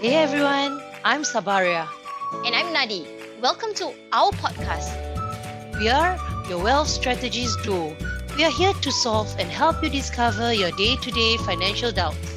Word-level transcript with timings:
Hey 0.00 0.14
everyone, 0.16 0.80
I'm 1.04 1.24
Sabaria. 1.24 1.86
And 2.46 2.54
I'm 2.54 2.72
Nadi. 2.72 3.04
Welcome 3.42 3.74
to 3.74 3.92
our 4.14 4.32
podcast. 4.32 4.96
We 5.78 5.90
are 5.90 6.16
your 6.48 6.62
wealth 6.64 6.88
strategist 6.88 7.62
duo. 7.64 7.94
We 8.34 8.44
are 8.44 8.50
here 8.50 8.72
to 8.72 8.90
solve 8.90 9.28
and 9.38 9.50
help 9.50 9.82
you 9.84 9.90
discover 9.90 10.54
your 10.54 10.70
day 10.80 10.96
to 10.96 11.10
day 11.10 11.36
financial 11.44 11.92
doubts. 11.92 12.32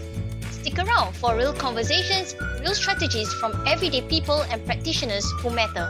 Stick 0.51 0.77
around 0.77 1.15
for 1.15 1.37
real 1.37 1.53
conversations, 1.53 2.35
real 2.59 2.75
strategies 2.75 3.31
from 3.35 3.55
everyday 3.65 4.01
people 4.01 4.43
and 4.51 4.59
practitioners 4.65 5.23
who 5.39 5.49
matter. 5.49 5.87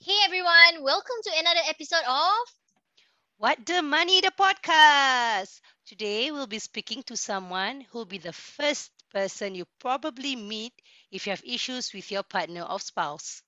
Hey 0.00 0.16
everyone, 0.24 0.80
welcome 0.80 1.20
to 1.24 1.30
another 1.36 1.60
episode 1.68 2.08
of 2.08 2.48
What 3.36 3.66
the 3.66 3.82
Money, 3.82 4.22
the 4.22 4.32
podcast. 4.32 5.60
Today 5.86 6.30
we'll 6.30 6.46
be 6.46 6.58
speaking 6.58 7.02
to 7.04 7.16
someone 7.16 7.80
who'll 7.80 8.04
be 8.04 8.18
the 8.18 8.34
first 8.34 8.92
person 9.10 9.54
you 9.54 9.64
probably 9.78 10.36
meet 10.36 10.74
if 11.10 11.26
you 11.26 11.30
have 11.30 11.42
issues 11.44 11.92
with 11.94 12.10
your 12.10 12.22
partner 12.22 12.62
or 12.64 12.78
spouse. 12.80 13.42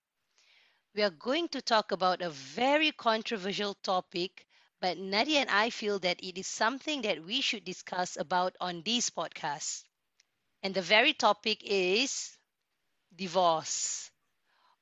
We 0.95 1.03
are 1.03 1.11
going 1.11 1.49
to 1.51 1.63
talk 1.63 1.93
about 1.93 2.23
a 2.23 2.31
very 2.31 2.91
controversial 2.91 3.75
topic, 3.75 4.49
but 4.81 4.99
Nadia 4.99 5.39
and 5.43 5.49
I 5.49 5.71
feel 5.71 6.01
that 6.01 6.25
it 6.25 6.37
is 6.39 6.49
something 6.49 7.03
that 7.03 7.23
we 7.23 7.41
should 7.41 7.65
discuss 7.65 8.17
about 8.17 8.57
on 8.61 8.83
this 8.83 9.11
podcast. 9.11 9.85
And 10.63 10.75
the 10.75 10.83
very 10.83 11.15
topic 11.15 11.63
is 11.65 12.37
divorce. 13.15 14.11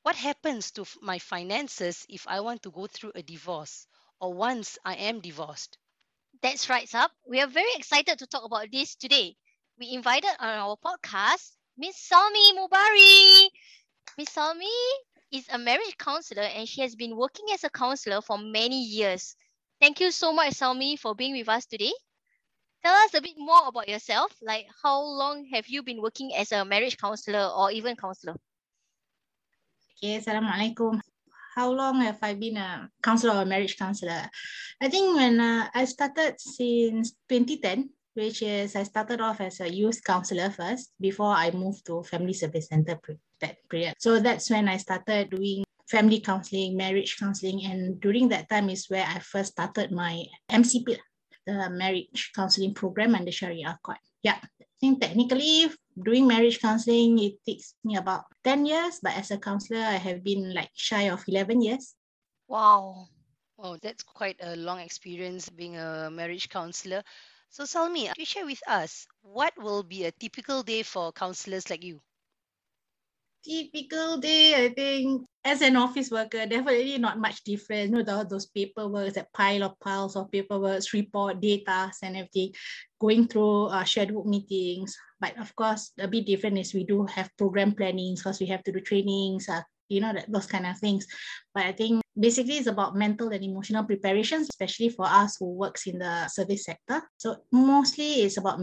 What 0.02 0.16
happens 0.16 0.70
to 0.72 0.86
my 1.02 1.18
finances 1.18 2.06
if 2.08 2.28
I 2.28 2.41
want 2.41 2.62
to 2.64 2.70
go 2.70 2.86
through 2.86 3.12
a 3.14 3.22
divorce 3.22 3.86
or 4.20 4.34
once 4.34 4.78
I 4.84 4.96
am 4.96 5.20
divorced? 5.20 5.78
That's 6.44 6.68
right, 6.68 6.86
Sub. 6.86 7.10
We 7.26 7.40
are 7.40 7.46
very 7.46 7.72
excited 7.74 8.18
to 8.18 8.26
talk 8.26 8.44
about 8.44 8.69
this 8.70 8.96
today. 8.96 9.34
We 9.80 9.96
invited 9.96 10.28
on 10.38 10.50
our 10.60 10.77
podcast 10.77 11.56
Miss 11.78 11.96
Salmi 11.96 12.52
Mubari. 12.52 13.48
Miss 14.19 14.28
Salmi 14.28 14.69
is 15.32 15.48
a 15.48 15.56
marriage 15.56 15.96
counselor 15.96 16.42
and 16.42 16.69
she 16.69 16.82
has 16.82 16.96
been 16.96 17.16
working 17.16 17.46
as 17.54 17.64
a 17.64 17.70
counselor 17.70 18.20
for 18.20 18.36
many 18.36 18.77
years. 18.84 19.36
Thank 19.80 20.00
you 20.00 20.10
so 20.10 20.34
much, 20.34 20.52
Salmi, 20.52 20.96
for 20.96 21.14
being 21.14 21.32
with 21.32 21.48
us 21.48 21.64
today. 21.64 21.94
Tell 22.84 22.92
us 22.92 23.14
a 23.14 23.22
bit 23.22 23.38
more 23.38 23.66
about 23.66 23.88
yourself. 23.88 24.36
Like, 24.42 24.66
how 24.82 25.00
long 25.00 25.48
have 25.54 25.66
you 25.69 25.82
been 25.82 26.02
working 26.02 26.36
as 26.36 26.52
a 26.52 26.62
marriage 26.62 26.98
counselor 26.98 27.48
or 27.56 27.70
even 27.72 27.97
counselor? 27.97 28.36
Okay, 29.97 30.20
Assalamualaikum. 30.20 31.00
How 31.55 31.70
long 31.70 32.00
have 32.00 32.19
I 32.20 32.34
been 32.34 32.56
a 32.56 32.91
counselor 33.02 33.42
or 33.42 33.44
marriage 33.44 33.77
counselor? 33.77 34.28
I 34.80 34.88
think 34.88 35.14
when 35.16 35.38
uh, 35.38 35.69
I 35.72 35.84
started 35.84 36.34
since 36.38 37.12
2010, 37.28 37.91
which 38.14 38.42
is 38.42 38.74
I 38.74 38.83
started 38.83 39.20
off 39.20 39.41
as 39.41 39.60
a 39.60 39.72
youth 39.72 40.02
counselor 40.02 40.50
first 40.50 40.92
before 41.00 41.30
I 41.30 41.52
moved 41.52 41.86
to 41.86 42.02
family 42.02 42.32
service 42.32 42.69
center 42.69 42.98
that 43.41 43.56
period. 43.69 43.94
So 43.98 44.19
that's 44.19 44.50
when 44.50 44.69
I 44.69 44.78
started 44.78 45.30
doing 45.30 45.64
family 45.88 46.20
counseling, 46.20 46.77
marriage 46.77 47.16
counseling, 47.19 47.64
and 47.66 48.00
during 48.00 48.28
that 48.30 48.48
time 48.48 48.69
is 48.69 48.86
where 48.88 49.06
I 49.06 49.20
first 49.20 49.52
started 49.52 49.92
my 49.92 50.25
MCP, 50.50 50.97
the 51.47 51.70
marriage 51.70 52.32
counseling 52.34 52.75
program 52.75 53.14
under 53.14 53.30
Sharia 53.30 53.78
Court. 53.82 53.98
Yeah, 54.22 54.38
think 54.84 55.00
technically 55.00 55.72
doing 56.04 56.28
marriage 56.28 56.60
counseling 56.60 57.18
it 57.18 57.44
takes 57.46 57.74
me 57.84 57.96
about 57.96 58.24
10 58.44 58.66
years 58.66 59.00
but 59.02 59.16
as 59.16 59.30
a 59.30 59.38
counselor 59.38 59.80
i 59.80 59.96
have 60.08 60.22
been 60.24 60.52
like 60.54 60.70
shy 60.74 61.04
of 61.08 61.24
11 61.28 61.62
years 61.62 61.96
Wow. 62.48 63.08
Oh, 63.58 63.76
that's 63.78 64.02
quite 64.04 64.38
a 64.42 64.56
long 64.56 64.80
experience 64.80 65.48
being 65.50 65.76
a 65.76 66.10
marriage 66.10 66.48
counselor. 66.48 67.04
So, 67.50 67.64
Salmi, 67.66 68.10
you 68.16 68.24
share 68.26 68.46
with 68.46 68.62
us 68.68 69.06
what 69.22 69.56
will 69.58 69.82
be 69.82 70.04
a 70.04 70.12
typical 70.12 70.62
day 70.62 70.82
for 70.82 71.12
counselors 71.12 71.70
like 71.70 71.84
you? 71.84 72.02
Typical 73.44 74.16
day 74.19 74.66
i 74.66 74.69
think 74.71 75.22
as 75.44 75.60
an 75.60 75.77
office 75.77 76.10
worker 76.10 76.47
definitely 76.47 76.97
not 76.97 77.21
much 77.21 77.44
different. 77.44 77.93
You 77.93 78.03
know 78.03 78.25
those 78.25 78.47
paperwork 78.47 79.12
that 79.15 79.32
pile 79.32 79.62
of 79.65 79.78
piles 79.78 80.16
of 80.16 80.31
paperwork 80.32 80.82
report 80.93 81.41
data 81.41 81.93
and 82.03 82.16
everything 82.16 82.53
going 82.99 83.28
through 83.28 83.66
uh, 83.66 83.84
scheduled 83.84 84.27
meetings. 84.27 84.97
But 85.21 85.38
of 85.38 85.54
course 85.54 85.93
a 86.00 86.09
bit 86.09 86.27
different 86.27 86.59
is 86.59 86.72
we 86.72 86.84
do 86.84 87.04
have 87.06 87.31
program 87.37 87.72
plannings 87.72 88.22
because 88.22 88.41
we 88.41 88.47
have 88.47 88.65
to 88.65 88.72
do 88.72 88.81
trainings 88.81 89.49
uh, 89.49 89.60
you 89.88 90.00
know 90.00 90.15
that, 90.15 90.33
those 90.33 90.47
kind 90.47 90.66
of 90.66 90.78
things. 90.78 91.06
But 91.54 91.65
i 91.65 91.72
think 91.72 92.00
basically 92.19 92.56
it's 92.56 92.66
about 92.72 92.97
mental 92.97 93.28
and 93.28 93.44
emotional 93.44 93.84
preparations 93.84 94.49
especially 94.49 94.88
for 94.88 95.04
us 95.04 95.37
who 95.38 95.53
works 95.53 95.87
in 95.87 95.99
the 95.99 96.27
service 96.28 96.65
sector. 96.65 97.03
So 97.19 97.37
mostly 97.53 98.25
it's 98.25 98.38
about 98.38 98.60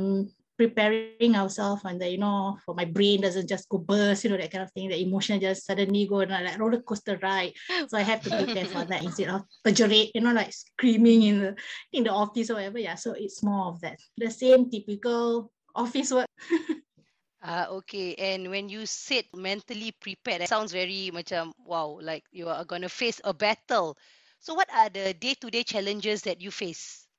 preparing 0.61 1.35
ourselves 1.35 1.81
and 1.85 1.99
the 1.99 2.07
you 2.07 2.17
know 2.22 2.55
for 2.63 2.75
my 2.75 2.85
brain 2.85 3.22
doesn't 3.22 3.49
just 3.49 3.67
go 3.67 3.79
burst 3.79 4.23
you 4.23 4.29
know 4.29 4.38
that 4.38 4.51
kind 4.51 4.63
of 4.63 4.72
thing 4.72 4.89
the 4.89 5.01
emotion 5.01 5.39
just 5.41 5.66
suddenly 5.66 6.05
go 6.05 6.22
on 6.22 6.29
like 6.29 6.59
roller 6.59 6.81
coaster 6.81 7.17
ride 7.23 7.51
so 7.88 7.97
i 7.97 8.01
have 8.01 8.22
to 8.22 8.29
prepare 8.29 8.66
for 8.66 8.85
that 8.85 9.03
instead 9.07 9.29
of 9.29 9.41
perjurate 9.63 10.11
you 10.13 10.22
know 10.22 10.33
like 10.33 10.53
screaming 10.53 11.23
in 11.23 11.39
the 11.39 11.55
in 11.94 12.03
the 12.03 12.11
office 12.11 12.51
or 12.51 12.55
whatever 12.55 12.77
yeah 12.77 12.94
so 12.94 13.13
it's 13.17 13.41
more 13.41 13.67
of 13.73 13.81
that 13.81 13.97
the 14.17 14.29
same 14.29 14.69
typical 14.69 15.51
office 15.75 16.11
work 16.11 16.27
Ah, 17.43 17.66
okay. 17.81 18.13
And 18.22 18.53
when 18.53 18.69
you 18.69 18.85
said 18.85 19.25
mentally 19.33 19.91
prepared, 19.97 20.41
that 20.41 20.49
sounds 20.53 20.72
very 20.72 21.09
macam 21.09 21.57
wow, 21.66 21.97
like 21.97 22.22
you 22.29 22.45
are 22.47 22.66
going 22.66 22.85
to 22.85 22.89
face 22.89 23.17
a 23.25 23.33
battle. 23.33 23.97
So, 24.38 24.53
what 24.53 24.69
are 24.69 24.89
the 24.93 25.13
day-to-day 25.17 25.63
challenges 25.66 26.22
that 26.29 26.38
you 26.39 26.51
face? 26.53 27.09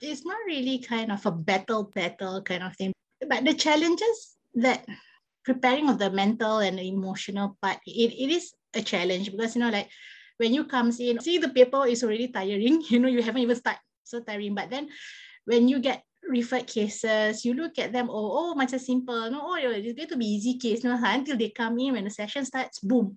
It's 0.00 0.24
not 0.24 0.38
really 0.46 0.78
kind 0.78 1.12
of 1.12 1.24
a 1.26 1.30
battle 1.30 1.84
battle 1.94 2.42
kind 2.42 2.62
of 2.62 2.76
thing. 2.76 2.92
But 3.26 3.44
the 3.44 3.54
challenges 3.54 4.36
that 4.54 4.84
preparing 5.44 5.88
of 5.88 5.98
the 5.98 6.10
mental 6.10 6.58
and 6.58 6.78
the 6.78 6.88
emotional 6.88 7.56
part 7.62 7.78
it, 7.86 8.12
it 8.12 8.30
is 8.30 8.52
a 8.74 8.82
challenge 8.82 9.30
because 9.30 9.56
you 9.56 9.60
know 9.60 9.70
like 9.70 9.88
when 10.36 10.52
you 10.52 10.64
comes 10.64 11.00
in 11.00 11.20
see 11.20 11.38
the 11.38 11.48
paper 11.48 11.86
is 11.86 12.04
already 12.04 12.28
tiring 12.28 12.82
you 12.88 12.98
know 12.98 13.08
you 13.08 13.22
haven't 13.22 13.42
even 13.42 13.56
start 13.56 13.76
so 14.04 14.20
tiring. 14.20 14.54
But 14.54 14.70
then 14.70 14.88
when 15.44 15.68
you 15.68 15.80
get 15.80 16.02
referred 16.28 16.66
cases 16.66 17.44
you 17.44 17.54
look 17.54 17.78
at 17.78 17.92
them 17.92 18.08
oh 18.10 18.52
oh 18.52 18.54
macam 18.54 18.78
simple 18.78 19.30
no 19.30 19.40
oh 19.42 19.56
it's 19.56 19.96
going 19.96 20.08
to 20.08 20.20
be 20.20 20.36
easy 20.36 20.58
case 20.60 20.84
no 20.84 20.94
until 20.94 21.36
they 21.36 21.50
come 21.50 21.78
in 21.80 21.96
when 21.96 22.04
the 22.04 22.12
session 22.12 22.44
starts 22.44 22.78
boom 22.78 23.16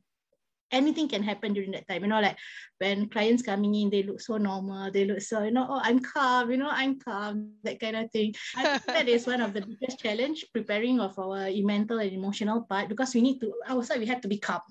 anything 0.74 1.08
can 1.08 1.24
happen 1.24 1.54
during 1.54 1.72
that 1.72 1.88
time. 1.88 2.04
You 2.04 2.10
know, 2.10 2.22
like 2.22 2.38
when 2.80 3.10
clients 3.10 3.44
coming 3.44 3.76
in, 3.76 3.90
they 3.90 4.04
look 4.04 4.20
so 4.22 4.38
normal. 4.38 4.92
They 4.92 5.06
look 5.06 5.22
so, 5.22 5.44
you 5.44 5.52
know, 5.52 5.68
oh, 5.70 5.82
I'm 5.84 6.00
calm, 6.00 6.52
you 6.52 6.58
know, 6.58 6.70
I'm 6.72 7.00
calm, 7.00 7.54
that 7.64 7.80
kind 7.80 7.96
of 7.96 8.12
thing. 8.12 8.34
I 8.58 8.66
think 8.66 8.84
that 8.94 9.08
is 9.08 9.28
one 9.28 9.42
of 9.42 9.54
the 9.54 9.62
biggest 9.62 10.00
challenge 10.00 10.46
preparing 10.54 11.00
of 11.00 11.18
our 11.20 11.50
mental 11.64 12.00
and 12.00 12.12
emotional 12.12 12.64
part 12.64 12.90
because 12.90 13.14
we 13.14 13.22
need 13.22 13.40
to, 13.40 13.54
outside 13.68 14.00
we 14.00 14.08
have 14.08 14.22
to 14.22 14.28
be 14.28 14.40
calm. 14.40 14.62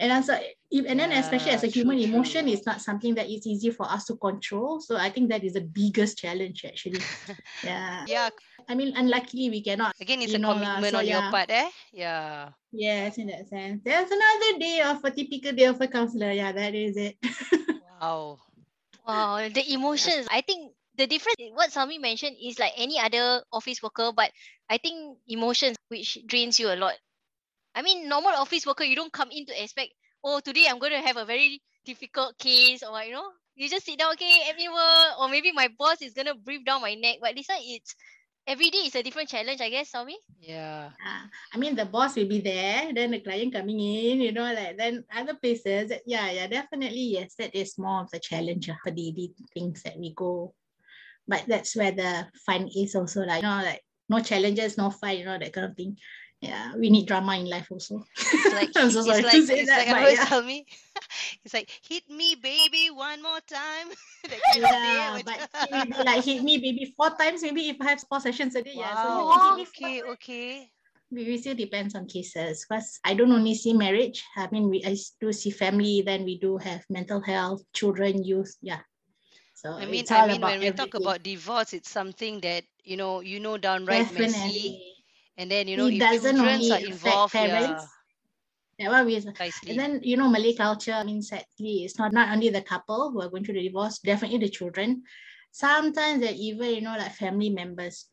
And 0.00 0.12
also, 0.12 0.34
if, 0.70 0.86
and 0.86 1.00
then 1.00 1.12
especially 1.12 1.52
as 1.52 1.64
a 1.64 1.66
Yeah, 1.66 1.72
true, 1.72 1.82
human 1.82 1.98
emotion, 1.98 2.46
true. 2.46 2.52
is 2.52 2.64
not 2.66 2.80
something 2.80 3.14
that 3.16 3.28
is 3.30 3.46
easy 3.46 3.70
for 3.70 3.90
us 3.90 4.04
to 4.06 4.16
control. 4.16 4.80
So 4.80 4.96
I 4.96 5.10
think 5.10 5.30
that 5.30 5.44
is 5.44 5.54
the 5.54 5.62
biggest 5.62 6.18
challenge 6.18 6.64
actually. 6.64 7.08
yeah. 7.62 8.06
Yeah, 8.06 8.30
I 8.68 8.74
mean, 8.74 8.92
unluckily 8.96 9.48
we 9.48 9.62
cannot. 9.62 9.96
again, 10.00 10.20
it's 10.20 10.34
a 10.34 10.38
know 10.38 10.52
lah, 10.52 10.60
commitment 10.60 10.92
so 10.92 10.98
on 11.00 11.06
your 11.08 11.24
yeah. 11.24 11.30
part, 11.32 11.50
eh? 11.50 11.68
Yeah. 11.92 12.48
Yes, 12.70 13.16
in 13.16 13.28
that 13.28 13.48
sense. 13.48 13.80
There's 13.82 14.10
another 14.10 14.58
day 14.60 14.84
of 14.84 15.02
a 15.02 15.10
typical 15.10 15.52
day 15.52 15.64
of 15.64 15.80
a 15.80 15.88
counselor. 15.88 16.30
Yeah, 16.32 16.52
that 16.52 16.74
is 16.74 16.96
it. 16.96 17.16
Wow. 17.98 18.38
Wow, 19.04 19.48
the 19.48 19.64
emotions. 19.72 20.28
I 20.30 20.42
think 20.42 20.70
the 20.94 21.08
difference 21.08 21.34
what 21.54 21.72
Salmi 21.72 21.98
mentioned 21.98 22.36
is 22.38 22.60
like 22.60 22.70
any 22.76 23.00
other 23.00 23.42
office 23.50 23.82
worker, 23.82 24.12
but 24.14 24.30
I 24.70 24.78
think 24.78 25.18
emotions 25.26 25.74
which 25.88 26.18
drains 26.26 26.60
you 26.60 26.70
a 26.70 26.78
lot. 26.78 26.94
I 27.74 27.82
mean, 27.82 28.08
normal 28.08 28.38
office 28.38 28.66
worker, 28.66 28.84
you 28.84 28.94
don't 28.94 29.12
come 29.12 29.30
in 29.32 29.46
to 29.46 29.62
expect, 29.62 29.94
oh, 30.22 30.38
today 30.38 30.66
I'm 30.68 30.78
going 30.78 30.92
to 30.92 31.02
have 31.02 31.16
a 31.16 31.24
very 31.24 31.60
difficult 31.84 32.38
case 32.38 32.84
or 32.84 33.02
you 33.02 33.12
know, 33.12 33.30
you 33.58 33.68
just 33.68 33.86
sit 33.86 33.98
down, 33.98 34.12
okay, 34.12 34.46
everyone, 34.46 34.74
work, 34.74 35.20
or 35.20 35.28
maybe 35.28 35.50
my 35.52 35.68
boss 35.76 36.00
is 36.00 36.14
gonna 36.14 36.34
breathe 36.34 36.64
down 36.64 36.80
my 36.80 36.94
neck. 36.94 37.16
But 37.20 37.34
this 37.34 37.48
one, 37.48 37.58
it's 37.60 37.94
every 38.48 38.70
day 38.70 38.88
is 38.88 38.96
a 38.96 39.02
different 39.02 39.28
challenge, 39.28 39.60
I 39.60 39.68
guess, 39.68 39.90
Salmi. 39.90 40.16
Yeah. 40.40 40.90
Ah, 41.04 41.28
I 41.52 41.58
mean, 41.58 41.76
the 41.76 41.84
boss 41.84 42.16
will 42.16 42.26
be 42.26 42.40
there, 42.40 42.90
then 42.94 43.12
the 43.12 43.20
client 43.20 43.52
coming 43.52 43.78
in, 43.78 44.20
you 44.22 44.32
know, 44.32 44.48
like 44.48 44.78
then 44.78 45.04
other 45.14 45.34
places. 45.34 45.92
Yeah, 46.06 46.30
yeah, 46.30 46.46
definitely. 46.48 47.20
Yes, 47.20 47.36
that 47.38 47.54
is 47.54 47.76
more 47.78 48.02
of 48.02 48.10
the 48.10 48.18
challenge 48.18 48.70
uh, 48.70 48.74
for 48.82 48.90
daily 48.90 49.34
things 49.52 49.82
that 49.82 49.98
we 49.98 50.14
go. 50.16 50.54
But 51.28 51.44
that's 51.46 51.76
where 51.76 51.92
the 51.92 52.26
fun 52.46 52.68
is 52.74 52.96
also 52.96 53.22
like, 53.22 53.42
you 53.42 53.48
know, 53.48 53.60
like 53.62 53.82
no 54.08 54.20
challenges, 54.20 54.78
no 54.78 54.90
fun, 54.90 55.18
you 55.18 55.26
know, 55.26 55.38
that 55.38 55.52
kind 55.52 55.66
of 55.68 55.76
thing. 55.76 55.98
Yeah, 56.40 56.74
we 56.76 56.88
need 56.88 57.06
drama 57.06 57.36
in 57.36 57.46
life 57.50 57.66
also. 57.70 58.04
It's 58.16 58.52
like, 58.52 58.70
I'm 58.76 58.90
so 58.90 59.02
sorry 59.02 59.22
like, 59.22 59.32
to 59.32 59.46
say 59.46 59.60
it's 59.60 59.68
that, 59.70 59.78
like, 59.78 59.88
but 59.88 60.02
always 60.02 60.18
yeah. 60.18 60.24
tell 60.26 60.42
me, 60.42 60.66
it's 61.44 61.54
like, 61.54 61.70
hit 61.88 62.08
me, 62.08 62.36
baby, 62.36 62.90
one 62.90 63.22
more 63.22 63.40
time. 63.40 63.88
that 64.28 64.38
kind 64.52 64.64
of 64.64 64.70
day, 64.70 64.76
Yeah, 64.94 65.20
but 65.24 66.06
like 66.06 66.24
hit 66.24 66.42
me 66.44 66.58
maybe 66.58 66.94
four 66.96 67.10
times, 67.10 67.42
maybe 67.42 67.68
if 67.68 67.76
I 67.80 67.90
have 67.90 68.00
four 68.08 68.20
sessions 68.20 68.54
a 68.54 68.62
day. 68.62 68.74
Yeah, 68.74 68.94
so 68.94 69.08
you 69.08 69.26
Wow. 69.26 69.56
hit 69.58 69.68
Okay, 69.68 70.02
okay. 70.02 70.70
We 71.10 71.38
still 71.38 71.54
depends 71.54 71.94
on 71.94 72.06
cases 72.06 72.66
because 72.68 73.00
I 73.02 73.14
don't 73.14 73.32
only 73.32 73.54
see 73.54 73.72
marriage. 73.72 74.22
I 74.36 74.46
mean, 74.52 74.68
we 74.68 74.84
I 74.84 74.94
do 75.20 75.32
see 75.32 75.50
family. 75.50 76.02
Then 76.04 76.24
we 76.24 76.38
do 76.38 76.58
have 76.58 76.84
mental 76.90 77.20
health, 77.20 77.62
children, 77.72 78.22
youth. 78.22 78.54
Yeah, 78.60 78.80
So 79.54 79.72
I 79.72 79.86
mean, 79.86 80.04
I 80.10 80.26
mean, 80.26 80.40
when 80.42 80.60
we 80.60 80.70
talk 80.72 80.94
about 80.94 81.22
divorce, 81.22 81.72
it's 81.72 81.90
something 81.90 82.40
that 82.40 82.64
you 82.84 82.96
know, 82.96 83.20
you 83.20 83.40
know, 83.40 83.56
downright 83.56 84.12
messy, 84.12 84.28
Definitely. 84.28 84.97
And 85.38 85.50
then 85.50 85.68
you 85.68 85.76
know, 85.76 85.86
it 85.86 86.00
doesn't 86.00 86.38
only 86.38 86.72
are 86.72 86.74
affect 86.74 86.88
involved, 86.88 87.34
yeah, 87.34 87.46
parents. 87.46 87.86
That 88.78 88.90
one 88.90 89.06
we 89.06 89.16
and 89.16 89.78
then 89.78 90.00
you 90.02 90.16
know 90.16 90.28
Malay 90.28 90.54
culture. 90.54 90.92
I 90.92 91.04
mean, 91.04 91.22
sadly, 91.22 91.84
it's 91.84 91.98
not 91.98 92.12
not 92.12 92.30
only 92.30 92.50
the 92.50 92.62
couple 92.62 93.10
who 93.10 93.22
are 93.22 93.28
going 93.28 93.44
through 93.44 93.54
the 93.54 93.66
divorce. 93.66 93.98
Definitely 93.98 94.38
the 94.38 94.48
children. 94.50 95.02
Sometimes 95.50 96.20
that 96.22 96.34
even 96.34 96.74
you 96.74 96.80
know 96.82 96.96
like 96.98 97.14
family 97.14 97.50
members 97.50 98.06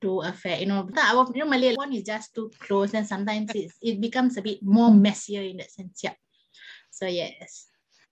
do 0.00 0.22
affect. 0.22 0.60
You 0.60 0.66
know, 0.66 0.84
but 0.84 0.98
our 0.98 1.26
you 1.34 1.44
know 1.44 1.50
Malay 1.50 1.74
one 1.74 1.92
is 1.92 2.04
just 2.04 2.34
too 2.34 2.50
close, 2.58 2.94
and 2.94 3.06
sometimes 3.06 3.50
it 3.54 3.70
it 3.82 4.00
becomes 4.00 4.36
a 4.36 4.42
bit 4.42 4.62
more 4.62 4.90
messier 4.90 5.42
in 5.42 5.58
that 5.58 5.70
sense. 5.70 6.00
Yeah. 6.02 6.14
So 6.90 7.06
yes. 7.06 7.66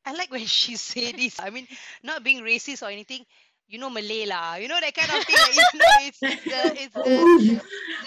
I 0.04 0.12
like 0.12 0.30
when 0.30 0.46
she 0.46 0.76
said 0.90 1.16
this. 1.16 1.38
I 1.40 1.50
mean, 1.50 1.66
not 2.02 2.22
being 2.22 2.42
racist 2.42 2.82
or 2.82 2.90
anything. 2.90 3.26
You 3.68 3.78
know 3.78 3.90
Malay 3.90 4.26
lah. 4.26 4.56
You 4.56 4.68
know 4.68 4.80
that 4.80 4.94
kind 4.94 5.10
of 5.12 5.22
thing. 5.24 5.40
Like, 5.40 5.56
it's, 5.56 5.70
it's, 5.98 6.22
it's 6.24 6.44
the 6.44 6.62
it's 6.76 6.96
the, 6.96 7.06
Oh, 7.06 7.60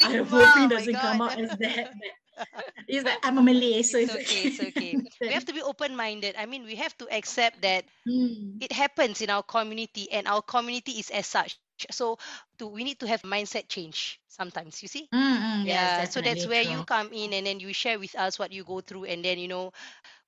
I 0.03 0.15
hope 0.17 0.55
oh 0.55 0.57
it 0.57 0.69
doesn't 0.69 0.99
come 0.99 1.21
out 1.21 1.39
as 1.39 1.51
that. 1.59 1.89
It's 2.87 3.05
like 3.05 3.19
I'm 3.23 3.37
a 3.37 3.41
Malay, 3.43 3.81
so 3.83 3.97
It's 3.97 4.09
it's, 4.13 4.17
okay, 4.23 4.45
it's 4.47 4.59
okay. 4.59 4.99
We 5.27 5.33
have 5.33 5.45
to 5.45 5.53
be 5.53 5.61
open-minded. 5.61 6.35
I 6.37 6.45
mean, 6.45 6.63
we 6.63 6.75
have 6.75 6.97
to 6.99 7.09
accept 7.11 7.61
that 7.61 7.85
Hmm. 8.05 8.59
it 8.59 8.71
happens 8.71 9.21
in 9.21 9.29
our 9.29 9.43
community 9.43 10.11
and 10.11 10.27
our 10.27 10.41
community 10.41 10.93
is 10.99 11.09
as 11.11 11.27
such. 11.27 11.57
So 11.91 12.17
to 12.59 12.67
we 12.67 12.83
need 12.83 12.99
to 12.99 13.07
have 13.07 13.21
mindset 13.23 13.67
change 13.69 14.19
sometimes, 14.27 14.81
you 14.81 14.87
see? 14.89 15.09
Mm, 15.13 15.37
mm, 15.41 15.65
yes, 15.67 15.95
yeah 15.95 16.05
so 16.05 16.21
that's 16.21 16.45
where 16.45 16.61
true. 16.61 16.71
you 16.71 16.83
come 16.83 17.11
in 17.13 17.33
and 17.33 17.45
then 17.47 17.59
you 17.59 17.73
share 17.73 17.99
with 17.99 18.15
us 18.15 18.39
what 18.39 18.51
you 18.51 18.63
go 18.63 18.81
through 18.81 19.05
and 19.05 19.23
then 19.25 19.39
you 19.39 19.47
know 19.47 19.71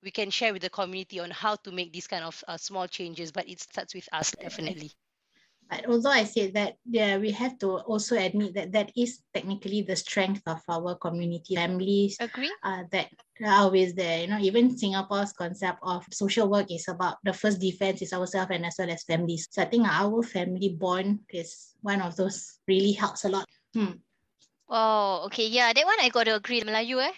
we 0.03 0.11
can 0.11 0.29
share 0.31 0.53
with 0.53 0.61
the 0.61 0.69
community 0.69 1.19
on 1.19 1.31
how 1.31 1.55
to 1.55 1.71
make 1.71 1.91
these 1.93 2.07
kind 2.07 2.23
of 2.25 2.43
uh, 2.47 2.57
small 2.57 2.87
changes 2.87 3.31
but 3.31 3.47
it 3.49 3.59
starts 3.61 3.93
with 3.95 4.07
us 4.13 4.31
definitely 4.41 4.91
But 5.71 5.87
although 5.87 6.11
I 6.11 6.25
said 6.25 6.53
that, 6.55 6.75
yeah, 6.85 7.17
we 7.17 7.31
have 7.31 7.57
to 7.59 7.79
also 7.87 8.17
admit 8.17 8.53
that 8.55 8.73
that 8.73 8.91
is 8.95 9.21
technically 9.33 9.81
the 9.83 9.95
strength 9.95 10.43
of 10.45 10.59
our 10.67 10.95
community 10.95 11.55
families 11.55 12.17
Agree? 12.19 12.51
uh, 12.61 12.83
that 12.91 13.07
are 13.41 13.63
always 13.63 13.93
there. 13.95 14.19
You 14.19 14.27
know, 14.27 14.39
even 14.39 14.77
Singapore's 14.77 15.31
concept 15.31 15.79
of 15.81 16.03
social 16.11 16.49
work 16.49 16.69
is 16.69 16.89
about 16.89 17.17
the 17.23 17.31
first 17.31 17.61
defense 17.61 18.01
is 18.01 18.11
ourselves 18.11 18.51
and 18.51 18.65
as 18.65 18.75
well 18.77 18.91
as 18.91 19.03
families. 19.03 19.47
So 19.49 19.61
I 19.61 19.65
think 19.65 19.87
our 19.87 20.21
family 20.23 20.75
bond 20.77 21.21
is 21.29 21.73
one 21.81 22.01
of 22.01 22.17
those 22.17 22.59
really 22.67 22.91
helps 22.91 23.23
a 23.23 23.29
lot. 23.29 23.47
Hmm. 23.73 24.03
Oh, 24.69 25.23
okay. 25.27 25.47
Yeah, 25.47 25.71
that 25.73 25.85
one 25.85 25.99
I 26.01 26.09
got 26.09 26.25
to 26.25 26.35
agree. 26.35 26.61
Melayu, 26.61 26.99
eh? 27.01 27.13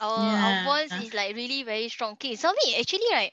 Our, 0.00 0.36
our 0.36 0.54
Yeah. 0.54 0.64
bonds 0.64 0.96
is 0.96 1.14
like 1.14 1.34
really 1.36 1.62
very 1.62 1.88
strong. 1.88 2.12
Okay, 2.12 2.36
so 2.36 2.52
me, 2.64 2.76
actually, 2.78 3.06
right, 3.12 3.32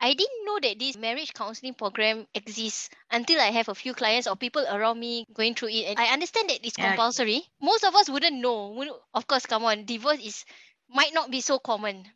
I 0.00 0.14
didn't 0.14 0.44
know 0.44 0.58
that 0.60 0.78
this 0.78 0.96
marriage 0.96 1.32
counseling 1.34 1.74
program 1.74 2.26
exists 2.34 2.90
until 3.10 3.40
I 3.40 3.50
have 3.52 3.68
a 3.68 3.74
few 3.74 3.94
clients 3.94 4.26
or 4.26 4.36
people 4.36 4.66
around 4.66 4.98
me 4.98 5.24
going 5.32 5.54
through 5.54 5.68
it. 5.68 5.86
And 5.86 5.98
I 6.00 6.06
understand 6.12 6.50
that 6.50 6.66
it's 6.66 6.76
Yeah. 6.76 6.84
compulsory. 6.86 7.42
Most 7.60 7.84
of 7.84 7.94
us 7.94 8.08
wouldn't 8.10 8.36
know. 8.36 9.00
Of 9.14 9.26
course, 9.28 9.46
come 9.46 9.64
on, 9.64 9.84
divorce 9.84 10.20
is 10.20 10.44
might 10.88 11.14
not 11.14 11.30
be 11.30 11.40
so 11.40 11.58
common. 11.58 12.10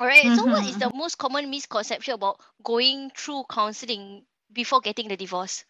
All 0.00 0.06
right. 0.06 0.32
So, 0.34 0.46
what 0.46 0.64
is 0.64 0.76
Mhm, 0.76 0.78
the 0.78 0.90
most 0.94 1.18
common 1.18 1.50
misconception 1.50 2.14
about 2.14 2.40
going 2.62 3.10
through 3.10 3.44
counseling 3.50 4.26
before 4.52 4.80
getting 4.80 5.08
the 5.08 5.16
divorce? 5.16 5.64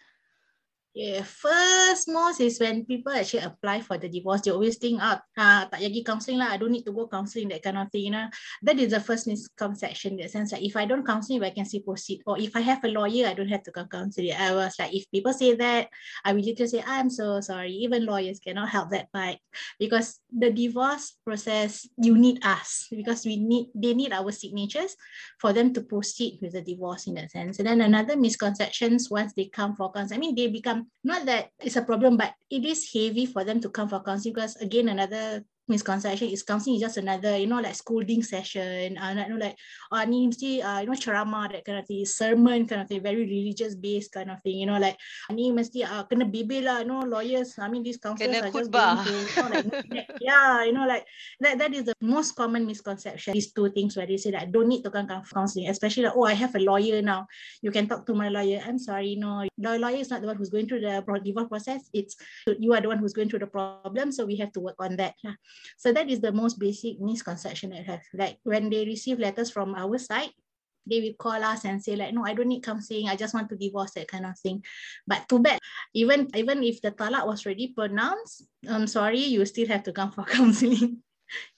Yeah, 0.90 1.22
first 1.22 2.10
most 2.10 2.40
is 2.42 2.58
when 2.58 2.84
people 2.84 3.12
actually 3.14 3.46
apply 3.46 3.78
for 3.80 3.96
the 3.96 4.08
divorce, 4.08 4.42
they 4.42 4.50
always 4.50 4.74
think, 4.74 4.98
ah, 4.98 5.22
ah 5.38 5.70
tak 5.70 5.86
pergi 5.86 6.02
counselling 6.02 6.42
lah, 6.42 6.50
I 6.50 6.58
don't 6.58 6.74
need 6.74 6.82
to 6.82 6.90
go 6.90 7.06
counselling, 7.06 7.46
that 7.54 7.62
kind 7.62 7.78
of 7.78 7.86
thing, 7.94 8.10
you 8.10 8.14
know. 8.14 8.26
That 8.66 8.74
is 8.82 8.90
the 8.90 8.98
first 8.98 9.30
misconception, 9.30 10.18
that 10.18 10.34
sense, 10.34 10.50
like 10.50 10.66
if 10.66 10.74
I 10.74 10.90
don't 10.90 11.06
counselling, 11.06 11.46
I 11.46 11.54
can 11.54 11.62
still 11.62 11.86
proceed. 11.86 12.26
Or 12.26 12.42
if 12.42 12.58
I 12.58 12.66
have 12.66 12.82
a 12.82 12.90
lawyer, 12.90 13.30
I 13.30 13.38
don't 13.38 13.54
have 13.54 13.62
to 13.70 13.70
go 13.70 13.86
counselling. 13.86 14.34
I 14.34 14.50
was 14.50 14.74
like, 14.82 14.90
if 14.90 15.06
people 15.14 15.30
say 15.30 15.54
that, 15.54 15.94
I 16.26 16.34
will 16.34 16.42
just 16.42 16.74
say, 16.74 16.82
I'm 16.82 17.06
so 17.06 17.38
sorry. 17.38 17.70
Even 17.86 18.02
lawyers 18.02 18.42
cannot 18.42 18.74
help 18.74 18.90
that 18.90 19.14
part 19.14 19.38
because 19.78 20.18
the 20.26 20.50
divorce 20.50 21.14
process, 21.22 21.86
you 22.02 22.18
need 22.18 22.42
us 22.42 22.90
because 22.90 23.22
we 23.22 23.38
need, 23.38 23.70
they 23.78 23.94
need 23.94 24.10
our 24.10 24.34
signatures 24.34 24.98
for 25.38 25.54
them 25.54 25.70
to 25.78 25.86
proceed 25.86 26.42
with 26.42 26.58
the 26.58 26.66
divorce 26.66 27.06
in 27.06 27.14
that 27.14 27.30
sense. 27.30 27.62
And 27.62 27.70
then 27.70 27.78
another 27.78 28.18
misconceptions 28.18 29.06
once 29.06 29.38
they 29.38 29.46
come 29.46 29.78
for 29.78 29.94
counseling, 29.94 30.18
I 30.18 30.20
mean, 30.20 30.34
they 30.34 30.50
become 30.50 30.79
not 31.04 31.26
that 31.26 31.50
it's 31.60 31.76
a 31.76 31.82
problem, 31.82 32.16
but 32.16 32.34
it 32.50 32.64
is 32.64 32.90
heavy 32.92 33.26
for 33.26 33.44
them 33.44 33.60
to 33.60 33.70
come 33.70 33.88
for 33.88 34.02
counseling 34.02 34.34
because 34.34 34.56
again, 34.56 34.88
another 34.88 35.44
misconception 35.70 36.28
is 36.28 36.42
counseling 36.42 36.76
is 36.76 36.82
just 36.82 36.98
another, 36.98 37.38
you 37.38 37.46
know, 37.46 37.60
like 37.60 37.74
scolding 37.74 38.22
session, 38.22 38.98
uh, 38.98 39.14
you 39.14 39.28
know, 39.30 39.38
like, 39.38 39.56
oh, 39.92 40.02
ni 40.04 40.26
mesti, 40.26 40.62
uh, 40.62 40.80
you 40.80 40.86
know, 40.90 40.98
ceramah, 40.98 41.48
that 41.52 41.64
kind 41.64 41.78
of 41.78 41.86
thing, 41.86 42.04
sermon 42.04 42.66
kind 42.66 42.82
of 42.82 42.88
thing, 42.88 43.00
very 43.00 43.22
religious 43.24 43.74
based 43.74 44.12
kind 44.12 44.30
of 44.30 44.42
thing, 44.42 44.58
you 44.58 44.66
know, 44.66 44.78
like, 44.78 44.98
ni 45.30 45.52
mesti 45.52 45.86
uh, 45.86 46.02
kena 46.10 46.26
bibir 46.26 46.64
lah, 46.66 46.80
you 46.80 46.90
know, 46.90 47.00
lawyers, 47.06 47.54
I 47.58 47.68
mean, 47.70 47.82
these 47.82 47.96
counselors 47.96 48.36
Kena 48.36 48.50
are 48.50 48.52
just 48.52 48.70
going 48.70 49.04
to, 49.06 49.14
you 49.14 49.36
know, 49.38 49.48
like, 49.94 50.10
yeah, 50.20 50.64
you 50.64 50.72
know, 50.72 50.86
like, 50.86 51.06
that, 51.40 51.58
that 51.58 51.72
is 51.72 51.84
the 51.84 51.94
most 52.02 52.34
common 52.34 52.66
misconception, 52.66 53.32
these 53.32 53.52
two 53.52 53.70
things 53.70 53.96
where 53.96 54.06
they 54.06 54.18
say 54.18 54.32
that 54.32 54.42
I 54.42 54.46
don't 54.46 54.68
need 54.68 54.82
to 54.82 54.90
come 54.90 55.06
counseling, 55.06 55.70
especially 55.70 56.04
like, 56.04 56.16
oh, 56.16 56.24
I 56.24 56.34
have 56.34 56.54
a 56.56 56.60
lawyer 56.60 57.00
now, 57.00 57.26
you 57.62 57.70
can 57.70 57.86
talk 57.86 58.06
to 58.06 58.14
my 58.14 58.28
lawyer. 58.28 58.60
I'm 58.66 58.78
sorry, 58.78 59.14
no, 59.16 59.46
the 59.56 59.78
lawyer 59.78 59.96
is 59.96 60.10
not 60.10 60.20
the 60.20 60.26
one 60.26 60.36
who's 60.36 60.50
going 60.50 60.66
through 60.66 60.80
the 60.80 61.04
divorce 61.24 61.48
process. 61.48 61.88
It's 61.92 62.16
you 62.58 62.72
are 62.74 62.80
the 62.80 62.88
one 62.88 62.98
who's 62.98 63.12
going 63.12 63.28
through 63.28 63.40
the 63.40 63.46
problem. 63.46 64.12
So 64.12 64.24
we 64.24 64.36
have 64.36 64.52
to 64.52 64.60
work 64.60 64.76
on 64.80 64.96
that. 64.96 65.14
lah. 65.24 65.34
So 65.78 65.92
that 65.92 66.08
is 66.10 66.20
the 66.20 66.32
most 66.32 66.58
basic 66.58 67.00
misconception 67.00 67.70
that 67.70 67.80
I 67.80 67.92
have. 67.92 68.02
Like 68.14 68.38
when 68.42 68.70
they 68.70 68.84
receive 68.84 69.18
letters 69.18 69.50
from 69.50 69.74
our 69.74 69.98
side, 69.98 70.30
they 70.86 71.00
will 71.00 71.14
call 71.18 71.42
us 71.44 71.64
and 71.64 71.82
say 71.82 71.94
like, 71.94 72.14
no, 72.14 72.24
I 72.24 72.34
don't 72.34 72.48
need 72.48 72.62
counseling. 72.64 73.08
I 73.08 73.16
just 73.16 73.34
want 73.34 73.48
to 73.50 73.56
divorce 73.56 73.92
that 73.94 74.08
kind 74.08 74.26
of 74.26 74.38
thing. 74.38 74.64
But 75.06 75.28
too 75.28 75.38
bad, 75.38 75.58
even 75.94 76.28
even 76.34 76.64
if 76.64 76.80
the 76.80 76.90
talak 76.90 77.26
was 77.26 77.44
already 77.46 77.72
pronounced, 77.76 78.46
I'm 78.68 78.86
sorry, 78.86 79.20
you 79.20 79.44
still 79.44 79.68
have 79.68 79.82
to 79.84 79.92
come 79.92 80.10
for 80.10 80.24
counseling. 80.36 81.02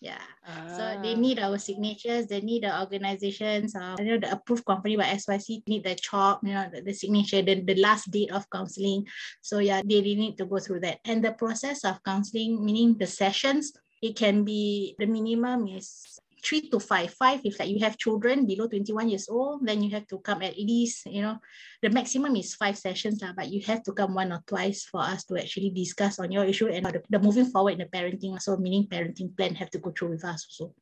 yeah. 0.00 0.20
So 0.66 0.96
they 1.00 1.14
Ah. 1.14 1.20
need 1.20 1.38
our 1.38 1.58
signatures, 1.58 2.26
they 2.26 2.40
need 2.40 2.64
the 2.64 2.72
organizations, 2.80 3.76
uh, 3.76 3.96
you 3.98 4.04
know, 4.04 4.18
the 4.18 4.32
approved 4.32 4.64
company 4.64 4.96
by 4.96 5.04
SYC 5.16 5.62
need 5.68 5.84
the 5.84 5.94
CHOP, 5.94 6.40
you 6.44 6.52
know, 6.54 6.68
the, 6.72 6.82
the 6.82 6.92
signature, 6.92 7.42
the, 7.42 7.60
the 7.60 7.76
last 7.76 8.10
date 8.10 8.32
of 8.32 8.48
counseling. 8.50 9.06
So 9.40 9.58
yeah, 9.60 9.82
they 9.84 9.96
really 10.00 10.16
need 10.16 10.38
to 10.38 10.46
go 10.46 10.58
through 10.58 10.80
that. 10.80 10.98
And 11.04 11.22
the 11.24 11.32
process 11.32 11.84
of 11.84 12.02
counseling, 12.02 12.64
meaning 12.64 12.96
the 12.98 13.06
sessions, 13.06 13.72
it 14.02 14.18
can 14.18 14.42
be 14.42 14.94
the 14.98 15.06
minimum 15.06 15.68
is 15.68 16.18
three 16.42 16.68
to 16.68 16.80
five. 16.80 17.14
Five 17.14 17.40
if 17.44 17.58
like 17.58 17.70
you 17.70 17.78
have 17.80 17.96
children 17.96 18.46
below 18.46 18.66
21 18.66 19.08
years 19.08 19.28
old, 19.30 19.64
then 19.64 19.80
you 19.82 19.90
have 19.94 20.06
to 20.08 20.18
come 20.18 20.42
at 20.42 20.58
least, 20.58 21.06
you 21.06 21.22
know, 21.22 21.38
the 21.80 21.88
maximum 21.88 22.34
is 22.34 22.58
five 22.58 22.76
sessions, 22.76 23.22
lah, 23.22 23.32
but 23.32 23.48
you 23.48 23.62
have 23.62 23.82
to 23.84 23.92
come 23.92 24.14
one 24.14 24.32
or 24.32 24.42
twice 24.44 24.84
for 24.84 25.00
us 25.00 25.22
to 25.30 25.38
actually 25.38 25.70
discuss 25.70 26.18
on 26.18 26.32
your 26.34 26.44
issue 26.44 26.66
and 26.66 26.84
the, 26.86 27.00
the 27.08 27.18
moving 27.18 27.46
forward 27.46 27.78
in 27.78 27.86
the 27.86 27.86
parenting. 27.86 28.34
So 28.42 28.56
meaning 28.56 28.90
parenting 28.90 29.36
plan 29.36 29.54
have 29.54 29.70
to 29.70 29.78
go 29.78 29.94
through 29.94 30.18
with 30.18 30.24
us 30.24 30.44
also. 30.50 30.74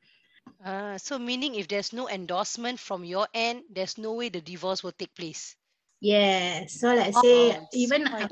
Ah, 0.64 0.96
so 0.96 1.18
meaning 1.18 1.54
if 1.54 1.68
there's 1.68 1.92
no 1.92 2.08
endorsement 2.08 2.80
from 2.80 3.04
your 3.04 3.28
end 3.32 3.64
there's 3.68 3.96
no 3.96 4.12
way 4.12 4.28
the 4.28 4.40
divorce 4.40 4.82
will 4.82 4.92
take 4.92 5.14
place 5.14 5.56
Yeah. 6.00 6.66
So 6.66 6.94
let's 6.94 7.20
say 7.20 7.50
Wow, 7.50 7.68
even 7.72 8.06
a 8.06 8.28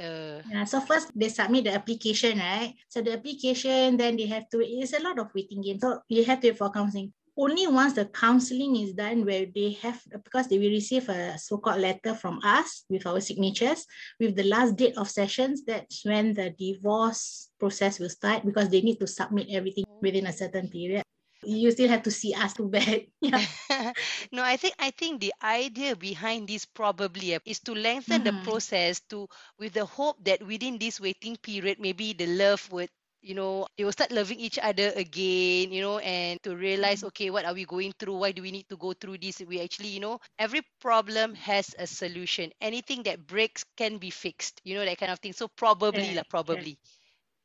Yeah, 0.51 0.65
so 0.65 0.81
first 0.81 1.13
they 1.15 1.29
submit 1.29 1.65
the 1.65 1.75
application, 1.75 2.39
right? 2.39 2.73
So 2.89 3.03
the 3.03 3.13
application, 3.13 3.99
then 3.99 4.17
they 4.17 4.27
have 4.27 4.49
to, 4.49 4.65
it's 4.65 4.95
a 4.95 5.03
lot 5.03 5.19
of 5.19 5.29
waiting 5.35 5.61
game. 5.61 5.79
So 5.79 6.01
you 6.09 6.25
have 6.25 6.41
to 6.41 6.49
wait 6.49 6.57
for 6.57 6.71
counseling. 6.71 7.13
Only 7.37 7.67
once 7.69 7.93
the 7.93 8.07
counseling 8.07 8.75
is 8.77 8.95
done, 8.95 9.25
where 9.25 9.47
they 9.47 9.77
have, 9.83 10.01
because 10.25 10.49
they 10.49 10.59
will 10.59 10.71
receive 10.71 11.09
a 11.09 11.39
so-called 11.39 11.81
letter 11.81 12.15
from 12.15 12.41
us 12.43 12.85
with 12.89 13.07
our 13.07 13.21
signatures, 13.21 13.87
with 14.19 14.35
the 14.35 14.43
last 14.45 14.75
date 14.75 14.97
of 14.97 15.11
sessions, 15.11 15.65
that's 15.65 16.05
when 16.05 16.33
the 16.33 16.51
divorce 16.51 17.51
process 17.61 18.01
will 18.01 18.09
start 18.11 18.45
because 18.45 18.71
they 18.71 18.81
need 18.81 18.99
to 18.99 19.07
submit 19.07 19.49
everything 19.51 19.85
within 20.01 20.27
a 20.27 20.33
certain 20.33 20.69
period. 20.69 21.05
You 21.45 21.71
still 21.71 21.89
have 21.89 22.03
to 22.05 22.11
see 22.11 22.35
us 22.35 22.55
too 22.55 22.69
bad. 22.69 23.07
Yeah. 23.21 23.47
no 24.33 24.43
i 24.43 24.57
think 24.57 24.75
i 24.79 24.91
think 24.91 25.21
the 25.21 25.33
idea 25.43 25.95
behind 25.97 26.49
this 26.49 26.65
probably 26.65 27.35
uh, 27.35 27.41
is 27.45 27.61
to 27.61 27.75
lengthen 27.75 28.23
the 28.25 28.33
Mhm. 28.33 28.43
process 28.43 29.01
to 29.09 29.29
with 29.59 29.73
the 29.75 29.85
hope 29.85 30.17
that 30.25 30.43
within 30.47 30.79
this 30.79 31.01
waiting 31.01 31.37
period 31.37 31.79
maybe 31.81 32.13
the 32.13 32.27
love 32.27 32.71
would 32.73 32.89
you 33.23 33.35
know 33.35 33.67
they 33.77 33.85
will 33.85 33.93
start 33.93 34.11
loving 34.13 34.39
each 34.41 34.59
other 34.59 34.93
again 34.97 35.73
you 35.73 35.81
know 35.83 35.99
and 35.99 36.41
to 36.43 36.55
realize 36.57 37.03
Mhm. 37.03 37.05
okay 37.05 37.31
what 37.31 37.45
are 37.45 37.55
we 37.55 37.65
going 37.65 37.93
through 37.99 38.17
why 38.17 38.33
do 38.33 38.43
we 38.43 38.51
need 38.53 38.69
to 38.69 38.77
go 38.77 38.93
through 38.93 39.19
this 39.19 39.41
we 39.47 39.61
actually 39.61 39.89
you 39.89 40.01
know 40.01 40.19
every 40.39 40.63
problem 40.81 41.35
has 41.35 41.75
a 41.79 41.87
solution 41.87 42.51
anything 42.61 43.03
that 43.03 43.27
breaks 43.27 43.65
can 43.77 43.99
be 43.99 44.11
fixed 44.11 44.61
you 44.65 44.75
know 44.75 44.85
that 44.85 44.99
kind 44.99 45.13
of 45.13 45.19
thing 45.21 45.33
so 45.33 45.49
probably 45.57 46.13
Correct, 46.13 46.27
correct. 46.47 46.71
probably 46.71 46.79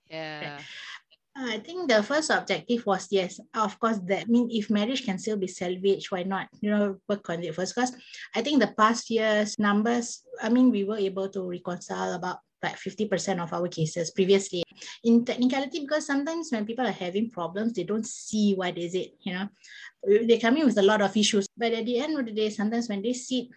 yeah 0.10 0.64
Uh, 1.36 1.50
I 1.50 1.58
think 1.58 1.90
the 1.90 2.04
first 2.04 2.30
objective 2.30 2.86
was 2.86 3.08
yes, 3.10 3.40
of 3.56 3.80
course. 3.80 3.98
That 4.06 4.30
mean 4.30 4.50
if 4.52 4.70
marriage 4.70 5.04
can 5.04 5.18
still 5.18 5.38
be 5.38 5.48
salvaged, 5.48 6.12
why 6.12 6.24
not? 6.24 6.48
You 6.62 6.70
know, 6.70 6.98
work 7.10 7.28
on 7.30 7.42
it 7.44 7.56
first. 7.56 7.74
Because 7.74 7.96
I 8.36 8.42
think 8.42 8.62
the 8.62 8.74
past 8.78 9.10
years 9.10 9.58
numbers. 9.58 10.22
I 10.42 10.50
mean, 10.50 10.70
we 10.70 10.84
were 10.84 10.98
able 10.98 11.30
to 11.30 11.50
reconcile 11.50 12.14
about 12.14 12.38
like 12.62 12.78
fifty 12.78 13.08
percent 13.08 13.42
of 13.42 13.52
our 13.52 13.68
cases 13.68 14.12
previously. 14.12 14.62
In 15.04 15.26
technicality, 15.26 15.82
because 15.82 16.06
sometimes 16.06 16.52
when 16.52 16.66
people 16.66 16.86
are 16.86 16.92
having 16.92 17.32
problems, 17.32 17.74
they 17.74 17.84
don't 17.84 18.06
see 18.06 18.54
what 18.54 18.78
is 18.78 18.94
it. 18.94 19.18
You 19.22 19.34
know, 19.34 19.48
they 20.06 20.38
come 20.38 20.58
in 20.58 20.66
with 20.66 20.78
a 20.78 20.86
lot 20.86 21.02
of 21.02 21.18
issues, 21.18 21.48
but 21.58 21.74
at 21.74 21.86
the 21.86 21.98
end 21.98 22.20
of 22.20 22.26
the 22.28 22.32
day, 22.32 22.50
sometimes 22.52 22.90
when 22.90 23.02
they 23.02 23.14
sit 23.14 23.48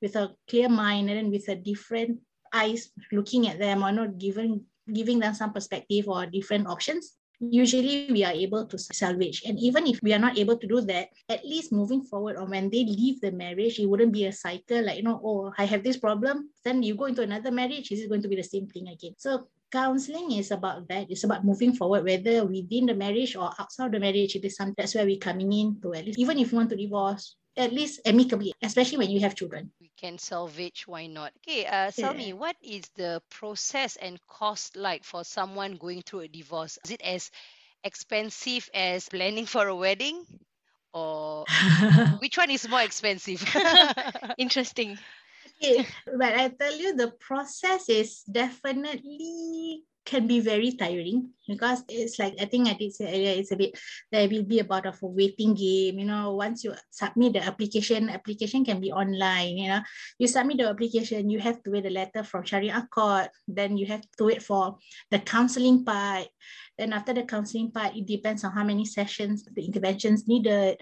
with 0.00 0.14
a 0.14 0.30
clear 0.48 0.68
mind 0.68 1.10
and 1.10 1.32
with 1.32 1.48
a 1.48 1.56
different 1.56 2.20
eyes 2.52 2.90
looking 3.10 3.48
at 3.48 3.58
them 3.58 3.82
or 3.82 3.90
not 3.90 4.16
giving 4.16 4.64
giving 4.92 5.18
them 5.18 5.34
some 5.34 5.52
perspective 5.52 6.08
or 6.08 6.26
different 6.26 6.66
options 6.66 7.16
usually 7.40 8.08
we 8.10 8.24
are 8.24 8.32
able 8.32 8.66
to 8.66 8.78
salvage. 8.78 9.42
And 9.46 9.58
even 9.58 9.86
if 9.86 10.00
we 10.02 10.12
are 10.14 10.18
not 10.18 10.38
able 10.38 10.56
to 10.56 10.66
do 10.66 10.80
that 10.82 11.08
at 11.28 11.44
least 11.44 11.72
moving 11.72 12.02
forward 12.02 12.36
or 12.36 12.46
when 12.46 12.70
they 12.70 12.84
leave 12.84 13.20
the 13.20 13.32
marriage 13.32 13.78
it 13.78 13.86
wouldn't 13.86 14.12
be 14.12 14.26
a 14.26 14.32
cycle 14.32 14.84
like 14.84 14.96
you 14.96 15.02
know 15.02 15.20
oh 15.22 15.52
i 15.58 15.64
have 15.64 15.82
this 15.82 15.96
problem 15.96 16.50
then 16.64 16.82
you 16.82 16.94
go 16.94 17.04
into 17.04 17.22
another 17.22 17.50
marriage 17.50 17.92
is 17.92 18.00
it 18.00 18.08
going 18.08 18.22
to 18.22 18.28
be 18.28 18.36
the 18.36 18.42
same 18.42 18.66
thing 18.66 18.88
again? 18.88 19.14
So 19.18 19.48
counseling 19.70 20.32
is 20.32 20.50
about 20.50 20.88
that. 20.88 21.10
It's 21.10 21.24
about 21.24 21.44
moving 21.44 21.74
forward 21.74 22.04
whether 22.04 22.44
within 22.44 22.86
the 22.86 22.94
marriage 22.94 23.36
or 23.36 23.50
outside 23.58 23.92
the 23.92 24.00
marriage 24.00 24.36
it 24.36 24.44
is 24.44 24.56
something 24.56 24.74
that's 24.76 24.94
where 24.94 25.04
we're 25.04 25.18
coming 25.18 25.52
in 25.52 25.80
to 25.82 25.94
at 25.94 26.06
least 26.06 26.18
even 26.18 26.38
if 26.38 26.52
you 26.52 26.58
want 26.58 26.70
to 26.70 26.76
divorce 26.76 27.36
at 27.56 27.72
least 27.72 28.00
amicably, 28.04 28.52
especially 28.62 28.98
when 28.98 29.10
you 29.10 29.20
have 29.20 29.34
children. 29.34 29.70
We 29.80 29.90
can 29.96 30.18
salvage, 30.18 30.86
why 30.86 31.06
not? 31.06 31.32
Okay, 31.38 31.66
uh, 31.66 31.90
tell 31.90 32.14
me, 32.14 32.32
what 32.32 32.56
is 32.62 32.84
the 32.96 33.22
process 33.30 33.96
and 33.96 34.18
cost 34.26 34.76
like 34.76 35.04
for 35.04 35.24
someone 35.24 35.76
going 35.76 36.02
through 36.02 36.20
a 36.20 36.28
divorce? 36.28 36.78
Is 36.84 36.90
it 36.92 37.02
as 37.02 37.30
expensive 37.84 38.68
as 38.74 39.08
planning 39.08 39.46
for 39.46 39.66
a 39.66 39.76
wedding? 39.76 40.24
Or 40.92 41.46
which 42.20 42.38
one 42.38 42.50
is 42.50 42.68
more 42.68 42.82
expensive? 42.82 43.44
Interesting. 44.38 44.98
Okay, 45.62 45.86
but 46.18 46.34
I 46.34 46.48
tell 46.48 46.76
you, 46.76 46.96
the 46.96 47.12
process 47.12 47.88
is 47.88 48.22
definitely 48.22 49.84
can 50.06 50.26
be 50.26 50.38
very 50.38 50.72
tiring 50.72 51.34
because 51.48 51.82
it's 51.88 52.18
like 52.18 52.34
I 52.40 52.46
think 52.46 52.68
I 52.68 52.74
did 52.74 52.94
say 52.94 53.06
earlier, 53.06 53.34
it's 53.34 53.50
a 53.50 53.56
bit 53.56 53.78
there 54.10 54.28
will 54.28 54.44
be 54.44 54.58
a 54.58 54.66
about 54.66 54.86
of 54.86 55.02
a 55.02 55.06
waiting 55.06 55.54
game. 55.54 55.98
You 55.98 56.06
know, 56.06 56.34
once 56.34 56.64
you 56.64 56.74
submit 56.90 57.34
the 57.34 57.44
application, 57.44 58.08
application 58.08 58.64
can 58.64 58.80
be 58.80 58.92
online. 58.92 59.58
You 59.58 59.68
know, 59.68 59.82
you 60.18 60.26
submit 60.26 60.58
the 60.58 60.70
application, 60.70 61.30
you 61.30 61.40
have 61.40 61.62
to 61.62 61.70
wait 61.70 61.86
a 61.86 61.90
letter 61.90 62.22
from 62.22 62.44
Sharia 62.44 62.88
court. 62.90 63.28
Then 63.46 63.76
you 63.76 63.86
have 63.86 64.02
to 64.18 64.24
wait 64.24 64.42
for 64.42 64.78
the 65.10 65.18
counseling 65.18 65.84
part. 65.84 66.28
Then 66.78 66.92
after 66.92 67.12
the 67.12 67.24
counseling 67.24 67.70
part, 67.70 67.96
it 67.96 68.06
depends 68.06 68.44
on 68.44 68.52
how 68.52 68.64
many 68.64 68.84
sessions 68.84 69.44
the 69.44 69.64
interventions 69.64 70.28
needed 70.28 70.78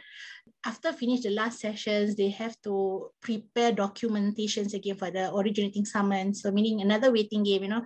after 0.67 0.93
finish 0.93 1.21
the 1.21 1.31
last 1.31 1.61
sessions, 1.61 2.17
they 2.17 2.31
have 2.31 2.57
to 2.63 3.11
prepare 3.21 3.73
documentations 3.73 4.73
again 4.73 4.97
for 4.97 5.11
the 5.11 5.35
originating 5.35 5.85
summons. 5.85 6.43
So 6.43 6.51
meaning 6.51 6.81
another 6.81 7.13
waiting 7.13 7.43
game, 7.43 7.63
you 7.63 7.69
know. 7.69 7.85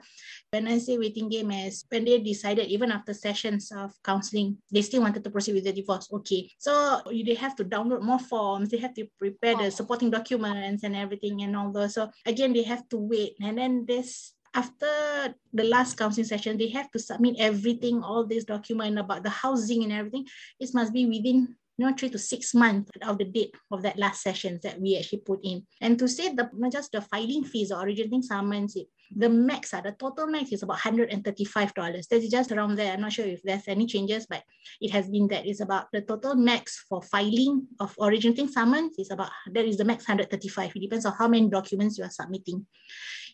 When 0.51 0.69
I 0.69 0.79
say 0.79 0.97
waiting 0.97 1.29
game 1.29 1.51
is 1.51 1.85
when 1.89 2.05
they 2.05 2.19
decided, 2.21 2.69
even 2.69 2.93
after 2.93 3.13
sessions 3.13 3.73
of 3.73 3.93
counseling, 4.05 4.59
they 4.73 4.83
still 4.83 5.03
wanted 5.03 5.25
to 5.25 5.31
proceed 5.31 5.55
with 5.55 5.65
the 5.65 5.73
divorce. 5.73 6.09
Okay. 6.13 6.51
So 6.59 7.03
they 7.11 7.35
have 7.35 7.57
to 7.57 7.65
download 7.65 8.03
more 8.03 8.19
forms, 8.19 8.71
they 8.71 8.79
have 8.79 8.95
to 8.95 9.07
prepare 9.19 9.57
the 9.57 9.67
oh. 9.67 9.71
supporting 9.71 10.11
documents 10.11 10.85
and 10.85 10.95
everything 10.95 11.43
and 11.43 11.57
all 11.57 11.73
those. 11.73 11.95
So 11.95 12.11
again, 12.27 12.53
they 12.53 12.63
have 12.63 12.89
to 12.91 12.97
wait. 12.97 13.35
And 13.43 13.59
then 13.59 13.85
this 13.87 14.35
after 14.55 15.35
the 15.53 15.65
last 15.65 15.97
counseling 15.97 16.27
session, 16.27 16.57
they 16.57 16.69
have 16.69 16.91
to 16.93 16.99
submit 16.99 17.37
everything, 17.39 18.03
all 18.03 18.27
this 18.27 18.45
document 18.45 18.99
about 18.99 19.23
the 19.23 19.31
housing 19.31 19.85
and 19.85 19.93
everything. 19.93 20.27
It 20.59 20.71
must 20.73 20.93
be 20.93 21.07
within 21.07 21.57
you 21.79 21.87
know, 21.87 21.95
three 21.97 22.11
to 22.11 22.19
six 22.19 22.55
months 22.55 22.91
of 23.03 23.19
the 23.19 23.25
date 23.25 23.55
of 23.71 23.83
that 23.83 23.99
last 23.99 24.23
sessions 24.23 24.61
that 24.63 24.81
we 24.81 24.99
actually 24.99 25.21
put 25.21 25.39
in. 25.45 25.65
And 25.81 25.99
to 26.01 26.09
say 26.09 26.35
the 26.35 26.51
not 26.53 26.73
just 26.73 26.93
the 26.93 27.01
filing 27.01 27.45
fees 27.45 27.71
or 27.71 27.83
originating 27.85 28.23
summons, 28.23 28.75
it, 28.77 28.89
the 29.15 29.29
max, 29.29 29.73
uh, 29.75 29.81
the 29.81 29.93
total 29.93 30.27
max 30.27 30.53
is 30.53 30.63
about 30.63 30.79
$135. 30.79 32.09
That 32.09 32.23
is 32.23 32.31
just 32.31 32.53
around 32.53 32.77
there. 32.77 32.93
I'm 32.93 33.01
not 33.01 33.13
sure 33.13 33.27
if 33.27 33.43
there's 33.43 33.69
any 33.69 33.87
changes, 33.87 34.27
but 34.27 34.43
it 34.81 34.91
has 34.91 35.09
been 35.09 35.29
that. 35.29 35.47
It's 35.47 35.61
about 35.61 35.87
the 35.93 36.03
total 36.03 36.35
max 36.35 36.85
for 36.89 37.03
filing 37.03 37.67
of 37.81 37.95
originating 38.01 38.49
summons 38.49 38.99
is 38.99 39.11
about, 39.11 39.31
that 39.53 39.65
is 39.65 39.77
the 39.77 39.85
max 39.85 40.07
135. 40.09 40.73
It 40.75 40.81
depends 40.81 41.07
on 41.07 41.15
how 41.19 41.29
many 41.29 41.49
documents 41.49 41.99
you 41.99 42.05
are 42.05 42.11
submitting. 42.11 42.67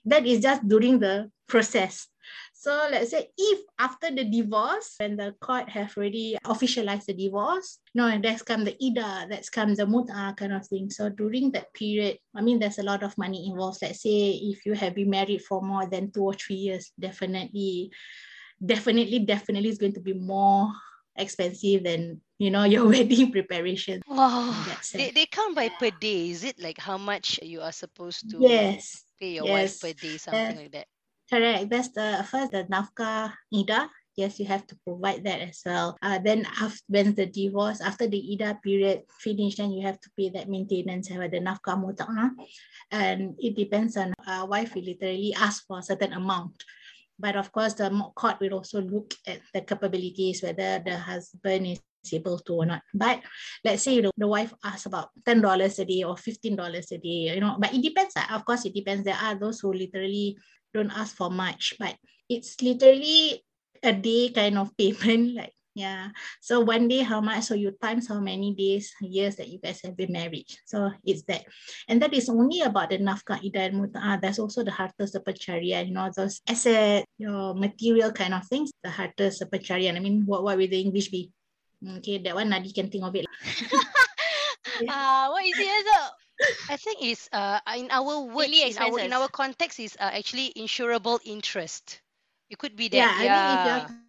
That 0.04 0.26
is 0.26 0.40
just 0.40 0.66
during 0.68 0.98
the 0.98 1.30
process. 1.46 2.08
So 2.52 2.88
let's 2.90 3.10
say 3.10 3.28
if 3.36 3.60
after 3.78 4.10
the 4.10 4.24
divorce, 4.24 4.94
when 4.98 5.16
the 5.16 5.34
court 5.40 5.68
have 5.68 5.92
already 5.96 6.36
officialized 6.46 7.06
the 7.06 7.12
divorce, 7.12 7.80
no, 7.94 8.06
and 8.06 8.24
that's 8.24 8.42
come 8.42 8.64
the 8.64 8.76
ida, 8.82 9.26
that's 9.28 9.50
come 9.50 9.74
the 9.74 9.86
muta 9.86 10.34
kind 10.36 10.52
of 10.52 10.66
thing. 10.66 10.88
So 10.90 11.10
during 11.10 11.52
that 11.52 11.74
period, 11.74 12.18
I 12.34 12.40
mean, 12.40 12.58
there's 12.58 12.78
a 12.78 12.82
lot 12.82 13.02
of 13.02 13.16
money 13.18 13.48
involved. 13.50 13.82
Let's 13.82 14.02
say 14.02 14.30
if 14.30 14.64
you 14.64 14.72
have 14.74 14.94
been 14.94 15.10
married 15.10 15.42
for 15.42 15.60
more 15.64 15.86
than 15.86 16.10
two 16.10 16.22
or 16.22 16.34
three 16.34 16.56
years, 16.56 16.92
definitely, 16.98 17.90
definitely, 18.64 19.20
definitely 19.20 19.68
is 19.68 19.78
going 19.78 19.94
to 19.94 20.00
be 20.00 20.12
more 20.12 20.70
expensive 21.16 21.84
than 21.84 22.20
you 22.38 22.50
know 22.50 22.64
your 22.74 22.86
wedding 22.86 23.32
preparation. 23.32 24.02
Wow, 24.06 24.54
they, 24.92 25.10
they 25.10 25.26
count 25.26 25.56
by 25.56 25.68
per 25.68 25.90
day. 25.90 26.30
Is 26.30 26.44
it 26.44 26.60
like 26.60 26.78
how 26.78 26.98
much 26.98 27.40
you 27.42 27.60
are 27.60 27.72
supposed 27.72 28.30
to 28.30 28.38
yes 28.40 29.04
pay 29.18 29.34
your 29.34 29.44
yes. 29.44 29.52
wife 29.52 29.80
per 29.80 29.92
day, 29.98 30.16
something 30.18 30.56
uh, 30.56 30.60
like 30.60 30.72
that? 30.72 30.86
Correct. 31.30 31.70
That's 31.70 31.88
the 31.88 32.26
first 32.28 32.52
the 32.52 32.64
nafkah 32.64 33.32
ida. 33.52 33.88
Yes, 34.16 34.38
you 34.38 34.46
have 34.46 34.66
to 34.68 34.78
provide 34.86 35.24
that 35.24 35.40
as 35.40 35.62
well. 35.66 35.98
Uh, 36.00 36.18
then 36.22 36.46
after 36.60 36.78
when 36.86 37.14
the 37.14 37.26
divorce, 37.26 37.80
after 37.80 38.06
the 38.06 38.22
ida 38.32 38.58
period 38.62 39.02
finished, 39.18 39.58
then 39.58 39.72
you 39.72 39.82
have 39.86 40.00
to 40.00 40.10
pay 40.16 40.30
that 40.30 40.48
maintenance 40.48 41.10
uh, 41.10 41.18
the 41.26 41.42
nafkah 41.42 41.74
muta'ah. 41.74 42.30
And 42.92 43.34
it 43.38 43.56
depends 43.56 43.96
on 43.96 44.14
uh, 44.26 44.46
wife 44.46 44.74
will 44.74 44.84
literally 44.84 45.34
ask 45.34 45.66
for 45.66 45.78
a 45.78 45.82
certain 45.82 46.12
amount. 46.12 46.62
But 47.18 47.36
of 47.36 47.50
course, 47.50 47.74
the 47.74 47.90
court 48.14 48.38
will 48.40 48.54
also 48.54 48.80
look 48.80 49.14
at 49.26 49.40
the 49.52 49.62
capabilities, 49.62 50.42
whether 50.42 50.82
the 50.84 50.98
husband 50.98 51.66
is 51.66 51.82
able 52.12 52.38
to 52.38 52.52
or 52.54 52.66
not. 52.66 52.82
But 52.92 53.22
let's 53.64 53.82
say 53.82 54.00
the, 54.00 54.10
the 54.16 54.26
wife 54.26 54.52
asks 54.64 54.86
about 54.86 55.10
$10 55.26 55.42
a 55.78 55.84
day 55.84 56.02
or 56.02 56.14
$15 56.14 56.58
a 56.90 56.98
day, 56.98 57.34
you 57.34 57.40
know, 57.40 57.56
but 57.58 57.74
it 57.74 57.82
depends. 57.82 58.14
Uh, 58.16 58.34
of 58.34 58.44
course, 58.44 58.64
it 58.64 58.74
depends. 58.74 59.04
There 59.04 59.18
are 59.18 59.34
those 59.34 59.60
who 59.60 59.72
literally 59.72 60.36
don't 60.72 60.90
ask 60.90 61.16
for 61.16 61.30
much, 61.30 61.74
but 61.78 61.94
it's 62.28 62.60
literally 62.62 63.44
a 63.84 63.92
day 63.92 64.30
kind 64.30 64.58
of 64.58 64.76
payment. 64.76 65.34
Like, 65.44 65.54
yeah. 65.74 66.14
So 66.40 66.60
one 66.60 66.86
day, 66.86 67.02
how 67.02 67.20
much? 67.20 67.50
So 67.50 67.54
you 67.54 67.74
times 67.82 68.06
how 68.06 68.20
many 68.20 68.54
days, 68.54 68.94
years 69.02 69.34
that 69.36 69.48
you 69.48 69.58
guys 69.58 69.82
have 69.82 69.96
been 69.96 70.12
married. 70.12 70.46
So 70.66 70.92
it's 71.02 71.22
that. 71.26 71.42
And 71.88 72.00
that 72.00 72.14
is 72.14 72.28
only 72.28 72.62
about 72.62 72.90
the 72.90 72.98
nafkah 72.98 73.42
ida 73.42 73.74
and 73.74 73.82
muta'ah. 73.82 74.22
There's 74.22 74.38
also 74.38 74.62
the 74.62 74.70
harta 74.70 75.02
sepencarian, 75.02 75.88
you 75.88 75.94
know, 75.94 76.10
those 76.14 76.40
asset, 76.46 77.04
your 77.18 77.54
material 77.54 78.12
kind 78.12 78.34
of 78.34 78.46
things, 78.46 78.70
the 78.84 78.90
harta 78.90 79.34
sepencarian. 79.34 79.96
I 79.96 80.00
mean, 80.00 80.22
what, 80.26 80.44
what 80.44 80.56
will 80.56 80.68
the 80.70 80.80
English 80.80 81.10
be? 81.10 81.32
Okay, 81.98 82.18
that 82.18 82.34
one 82.34 82.50
Nadi 82.50 82.72
can 82.72 82.88
think 82.88 83.04
of 83.04 83.14
it. 83.16 83.26
yeah. 84.80 84.94
uh, 84.94 85.30
what 85.30 85.44
is 85.44 85.58
it? 85.58 85.86
So? 85.86 86.00
I 86.70 86.76
think 86.76 86.98
it's 87.00 87.28
uh 87.32 87.60
in 87.76 87.88
our 87.90 88.26
words 88.26 88.50
in 88.50 88.78
our 88.78 88.98
in 88.98 89.12
our 89.12 89.28
context 89.28 89.78
is 89.78 89.96
uh, 90.00 90.10
actually 90.10 90.52
insurable 90.56 91.20
interest. 91.24 92.00
It 92.50 92.58
could 92.58 92.76
be 92.76 92.88
that. 92.88 92.96
Yeah, 92.96 93.22
yeah. 93.22 93.76
I 93.76 93.80
think 93.80 93.90
if 93.90 94.04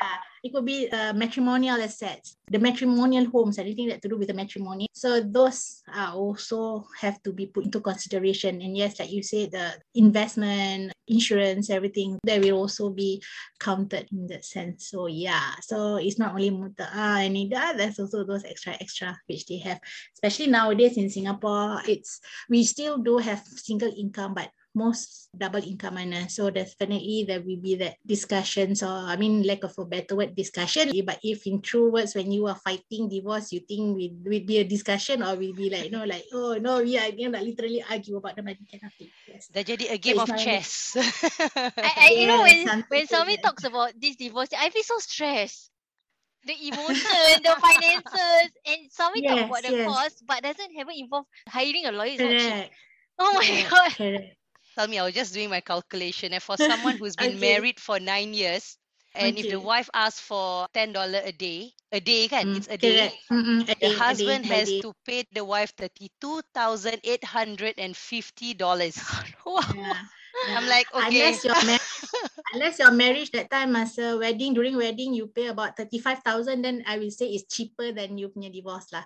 yeah, 0.00 0.16
it 0.42 0.52
could 0.52 0.64
be 0.64 0.90
uh, 0.90 1.12
matrimonial 1.12 1.80
assets, 1.80 2.36
the 2.50 2.58
matrimonial 2.58 3.26
homes, 3.26 3.58
anything 3.58 3.88
that 3.88 4.02
to 4.02 4.08
do 4.08 4.18
with 4.18 4.28
the 4.28 4.34
matrimony. 4.34 4.88
So 4.92 5.20
those 5.20 5.82
are 5.92 6.14
also 6.14 6.86
have 6.98 7.22
to 7.22 7.32
be 7.32 7.46
put 7.46 7.66
into 7.66 7.80
consideration. 7.80 8.60
And 8.62 8.76
yes, 8.76 8.98
like 8.98 9.12
you 9.12 9.22
said, 9.22 9.52
the 9.52 9.74
investment, 9.94 10.92
insurance, 11.06 11.70
everything, 11.70 12.18
that 12.24 12.40
will 12.40 12.56
also 12.58 12.90
be 12.90 13.22
counted 13.60 14.08
in 14.10 14.26
that 14.28 14.44
sense. 14.44 14.88
So 14.88 15.06
yeah, 15.06 15.54
so 15.60 15.96
it's 15.96 16.18
not 16.18 16.32
only 16.32 16.50
muta'ah 16.50 17.26
and 17.26 17.36
ida, 17.36 17.76
there's 17.76 18.00
also 18.00 18.24
those 18.24 18.44
extra 18.44 18.72
extra 18.80 19.18
which 19.26 19.46
they 19.46 19.58
have. 19.58 19.78
Especially 20.14 20.48
nowadays 20.48 20.96
in 20.96 21.10
Singapore, 21.10 21.82
it's 21.86 22.20
we 22.48 22.64
still 22.64 22.98
do 22.98 23.18
have 23.18 23.44
single 23.46 23.92
income, 23.96 24.34
but 24.34 24.50
most 24.74 25.28
double 25.36 25.60
income 25.60 26.00
earner. 26.00 26.24
Ah. 26.24 26.32
So 26.32 26.48
definitely 26.48 27.24
there 27.28 27.40
will 27.40 27.60
be 27.60 27.76
that 27.76 28.00
discussions 28.04 28.82
or 28.82 28.92
I 28.92 29.16
mean 29.16 29.44
lack 29.44 29.64
of 29.64 29.76
a 29.76 29.84
better 29.84 30.16
word 30.16 30.34
discussion. 30.34 30.92
But 31.04 31.20
if 31.22 31.46
in 31.46 31.60
true 31.60 31.92
words 31.92 32.14
when 32.16 32.32
you 32.32 32.48
are 32.48 32.56
fighting 32.56 33.08
divorce, 33.08 33.52
you 33.52 33.60
think 33.60 33.96
will, 33.96 34.16
will 34.24 34.44
be 34.44 34.58
a 34.58 34.64
discussion 34.64 35.22
or 35.22 35.36
will 35.36 35.54
be 35.54 35.68
like, 35.68 35.84
you 35.84 35.92
know, 35.92 36.04
like, 36.04 36.24
oh 36.32 36.56
no, 36.56 36.80
we 36.80 36.96
are 36.96 37.12
going 37.12 37.32
to 37.32 37.40
literally 37.40 37.84
argue 37.84 38.16
about 38.16 38.36
the 38.36 38.42
money 38.42 38.64
kind 38.68 38.82
of 38.84 38.92
thing. 38.96 39.12
Yes. 39.28 39.48
Dah 39.52 39.64
jadi 39.64 39.92
a 39.92 39.98
game 40.00 40.16
so 40.16 40.24
of 40.24 40.32
chess. 40.40 40.96
I, 41.76 41.92
I, 41.96 42.08
you 42.16 42.26
know 42.26 42.42
when 42.42 42.60
when 42.88 43.04
somebody 43.06 43.36
talks 43.40 43.64
about 43.64 43.92
this 43.96 44.16
divorce, 44.16 44.48
I 44.56 44.72
feel 44.72 44.84
so 44.84 44.98
stressed. 44.98 45.68
The 46.42 46.58
emotion, 46.58 47.38
the 47.46 47.54
finances, 47.54 48.50
and 48.66 48.90
somebody 48.90 49.22
yes, 49.22 49.30
talk 49.30 49.46
about 49.46 49.62
the 49.62 49.78
yes. 49.78 49.86
cost, 49.86 50.16
but 50.26 50.42
doesn't 50.42 50.74
have 50.74 50.90
involve 50.90 51.30
hiring 51.46 51.86
a 51.86 51.94
lawyer. 51.94 52.18
Correct. 52.18 52.74
Oh 53.14 53.30
my 53.38 53.46
Correct. 53.46 53.70
god. 53.70 53.92
Correct 53.94 54.41
tell 54.74 54.88
me, 54.88 54.98
I 54.98 55.04
was 55.04 55.14
just 55.14 55.34
doing 55.34 55.50
my 55.50 55.60
calculation. 55.60 56.32
And 56.32 56.42
for 56.42 56.56
someone 56.56 56.96
who's 56.96 57.16
been 57.20 57.36
okay. 57.36 57.40
married 57.40 57.80
for 57.80 58.00
nine 58.00 58.34
years, 58.34 58.76
and 59.14 59.36
okay. 59.36 59.46
if 59.46 59.52
the 59.52 59.60
wife 59.60 59.90
asks 59.92 60.20
for 60.20 60.66
ten 60.72 60.92
dollar 60.92 61.20
a 61.24 61.32
day, 61.32 61.72
a 61.92 62.00
day 62.00 62.28
kan, 62.28 62.48
mm, 62.48 62.56
it's 62.56 62.68
a 62.68 62.78
day. 62.78 63.12
Mm-hmm. 63.30 63.68
The 63.68 63.74
day, 63.76 63.92
husband 63.92 64.44
day, 64.48 64.54
has 64.56 64.68
day. 64.68 64.80
to 64.80 64.94
pay 65.04 65.24
the 65.32 65.44
wife 65.44 65.76
thirty 65.76 66.08
two 66.20 66.40
thousand 66.54 67.00
eight 67.04 67.24
hundred 67.24 67.76
and 67.76 67.96
fifty 67.96 68.54
dollars. 68.54 68.96
wow. 69.46 69.60
Yeah. 69.76 70.00
I'm 70.56 70.66
like, 70.66 70.88
okay. 70.94 71.28
Unless 71.28 71.44
your 71.44 71.60
marriage, 71.60 71.92
unless 72.54 72.78
your 72.78 72.90
marriage 72.90 73.30
that 73.32 73.50
time 73.50 73.76
as 73.76 73.98
a 73.98 74.16
wedding, 74.16 74.54
during 74.54 74.76
wedding 74.76 75.12
you 75.12 75.26
pay 75.28 75.48
about 75.48 75.76
35,000, 75.76 76.62
then 76.62 76.82
I 76.86 76.98
will 76.98 77.10
say 77.10 77.28
it's 77.28 77.44
cheaper 77.54 77.92
than 77.92 78.16
you 78.16 78.32
punya 78.32 78.48
divorce 78.52 78.88
lah. 78.96 79.04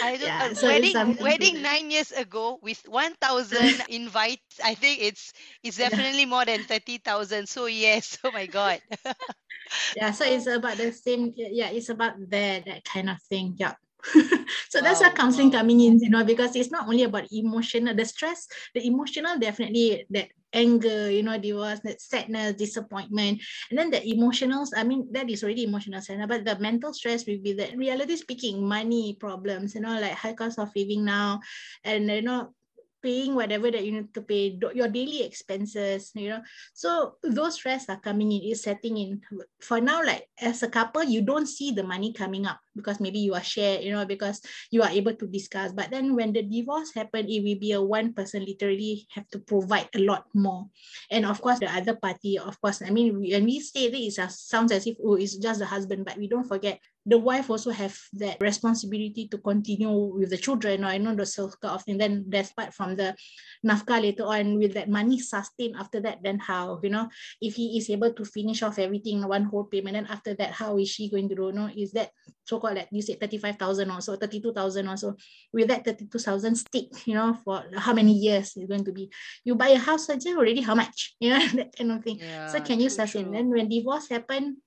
I 0.00 0.16
don't, 0.16 0.32
Yeah, 0.32 0.38
uh, 0.40 0.54
so 0.54 0.66
wedding 0.66 1.16
wedding 1.18 1.62
nine 1.62 1.90
years 1.90 2.12
ago 2.12 2.58
with 2.62 2.86
one 2.88 3.14
thousand 3.14 3.82
invites. 3.88 4.60
I 4.62 4.74
think 4.74 5.00
it's 5.02 5.32
it's 5.62 5.76
Yeah. 5.82 5.98
definitely 5.98 6.26
more 6.26 6.44
than 6.44 6.64
thirty 6.64 6.98
thousand. 6.98 7.48
So 7.48 7.66
yes, 7.66 8.18
oh 8.24 8.30
my 8.32 8.46
god. 8.46 8.80
yeah 9.94 10.10
so 10.12 10.24
it's 10.24 10.46
about 10.46 10.78
the 10.78 10.92
same 10.92 11.32
yeah 11.36 11.70
it's 11.70 11.88
about 11.88 12.14
that 12.30 12.64
that 12.66 12.84
kind 12.84 13.10
of 13.10 13.20
thing 13.22 13.54
yeah 13.58 13.74
so 14.68 14.80
that's 14.80 15.00
Wow, 15.00 15.02
where 15.02 15.12
counseling 15.12 15.50
wow. 15.50 15.52
coming 15.52 15.80
in 15.80 15.98
you 16.00 16.10
know 16.10 16.24
because 16.24 16.56
it's 16.56 16.70
not 16.70 16.88
only 16.88 17.02
about 17.04 17.26
emotional 17.32 17.94
the 17.94 18.04
stress 18.04 18.46
the 18.74 18.86
emotional 18.86 19.38
definitely 19.38 20.06
that 20.10 20.28
anger 20.52 21.10
you 21.10 21.22
know 21.22 21.36
divorce 21.38 21.80
that 21.80 22.00
sadness 22.00 22.54
disappointment. 22.56 23.40
And 23.70 23.78
then 23.78 23.90
the 23.90 24.00
emotionals 24.00 24.70
i 24.76 24.82
mean 24.84 25.08
that 25.12 25.28
is 25.28 25.42
already 25.44 25.64
emotional 25.64 26.00
sadness 26.00 26.26
but 26.28 26.44
the 26.44 26.58
mental 26.58 26.92
stress 26.94 27.26
will 27.26 27.40
be 27.42 27.52
that 27.54 27.76
reality 27.76 28.16
speaking 28.16 28.66
money 28.66 29.16
problems 29.20 29.74
you 29.74 29.82
know 29.82 30.00
like 30.00 30.12
high 30.12 30.32
cost 30.34 30.58
of 30.58 30.70
living 30.74 31.04
now. 31.04 31.40
And 31.84 32.08
you 32.10 32.22
know 32.22 32.54
paying 33.00 33.34
whatever 33.34 33.70
that 33.70 33.84
you 33.84 33.92
need 33.92 34.12
to 34.12 34.22
pay 34.22 34.58
your 34.74 34.88
daily 34.88 35.22
expenses 35.22 36.10
you 36.14 36.28
know. 36.30 36.42
So 36.74 37.14
those 37.22 37.54
stress 37.54 37.88
are 37.88 38.00
coming 38.00 38.32
in 38.32 38.42
is 38.42 38.62
setting 38.62 38.96
in. 38.96 39.20
For 39.60 39.80
now 39.80 40.02
like 40.04 40.26
as 40.40 40.62
a 40.62 40.68
couple 40.68 41.04
you 41.04 41.22
don't 41.22 41.46
see 41.46 41.70
the 41.70 41.84
money 41.84 42.12
coming 42.12 42.46
up 42.46 42.58
because 42.78 43.00
maybe 43.00 43.18
you 43.18 43.34
are 43.34 43.42
shared 43.42 43.82
you 43.82 43.92
know 43.92 44.06
because 44.06 44.40
you 44.70 44.82
are 44.82 44.90
able 44.90 45.14
to 45.14 45.26
discuss. 45.26 45.72
But 45.72 45.90
then 45.90 46.14
when 46.14 46.32
the 46.32 46.42
divorce 46.42 46.94
happen 46.94 47.26
it 47.28 47.42
will 47.42 47.58
be 47.58 47.72
a 47.72 47.82
one 47.82 48.14
person 48.14 48.46
literally 48.46 49.06
have 49.10 49.28
to 49.34 49.38
provide 49.42 49.90
a 49.94 50.00
lot 50.00 50.24
more. 50.34 50.70
And 51.10 51.26
of 51.26 51.42
course 51.42 51.58
the 51.58 51.68
other 51.68 51.96
party 51.96 52.38
of 52.38 52.60
course 52.60 52.82
i 52.82 52.90
mean 52.90 53.18
when 53.18 53.44
we 53.44 53.60
say 53.60 53.90
this 53.90 54.18
it 54.18 54.30
sounds 54.30 54.72
as 54.72 54.86
if 54.86 54.96
oh 55.04 55.14
it's 55.14 55.36
just 55.36 55.60
the 55.60 55.66
husband 55.66 56.04
but 56.04 56.16
we 56.16 56.28
don't 56.28 56.46
forget 56.46 56.80
the 57.06 57.16
wife 57.16 57.48
also 57.48 57.70
have 57.70 57.96
that 58.14 58.36
responsibility 58.40 59.28
to 59.28 59.38
continue 59.38 59.88
with 59.88 60.28
the 60.28 60.36
children 60.36 60.84
or 60.84 60.92
you 60.92 60.98
know 60.98 61.14
the 61.14 61.24
circle 61.24 61.70
of 61.70 61.82
thing 61.82 61.96
then 61.96 62.24
that's 62.28 62.52
part 62.52 62.74
from 62.74 62.96
the 62.96 63.14
nafkah 63.64 64.02
later 64.02 64.24
on 64.24 64.58
with 64.58 64.74
that 64.74 64.88
money 64.88 65.18
sustained 65.18 65.74
after 65.78 66.00
that 66.00 66.18
then 66.22 66.38
how 66.38 66.78
you 66.82 66.90
know 66.90 67.08
if 67.40 67.54
he 67.54 67.78
is 67.78 67.88
able 67.88 68.12
to 68.12 68.24
finish 68.24 68.62
off 68.62 68.78
everything 68.78 69.26
one 69.26 69.44
whole 69.44 69.64
payment 69.64 69.94
then 69.94 70.06
after 70.06 70.34
that 70.34 70.52
how 70.52 70.76
is 70.76 70.88
she 70.90 71.08
going 71.08 71.28
to 71.28 71.34
do 71.34 71.46
you 71.46 71.52
know 71.52 71.70
is 71.74 71.92
that 71.92 72.10
so 72.44 72.60
like 72.74 72.88
you 72.90 73.02
said 73.02 73.20
35,000 73.20 73.90
or 73.90 74.00
so 74.00 74.16
32,000 74.16 74.88
or 74.88 74.96
so. 74.96 75.16
Will 75.52 75.66
that 75.66 75.84
32,000 75.84 76.56
stick 76.56 77.06
you 77.06 77.14
know 77.14 77.34
for 77.44 77.64
how 77.76 77.92
many 77.92 78.12
years 78.12 78.52
it's 78.56 78.66
going 78.68 78.84
to 78.84 78.92
be? 78.92 79.10
You 79.44 79.54
buy 79.54 79.68
a 79.68 79.78
house 79.78 80.06
saja 80.06 80.36
already 80.36 80.60
how 80.60 80.74
much? 80.74 81.14
You 81.20 81.30
know 81.30 81.46
that 81.54 81.76
kind 81.76 81.92
of 81.92 82.04
thing. 82.04 82.18
Yeah. 82.20 82.46
so 82.46 82.60
can 82.60 82.80
you 82.80 82.88
sustain? 82.88 83.32
then 83.32 83.50
when 83.50 83.68
divorce 83.68 84.08
happen 84.08 84.58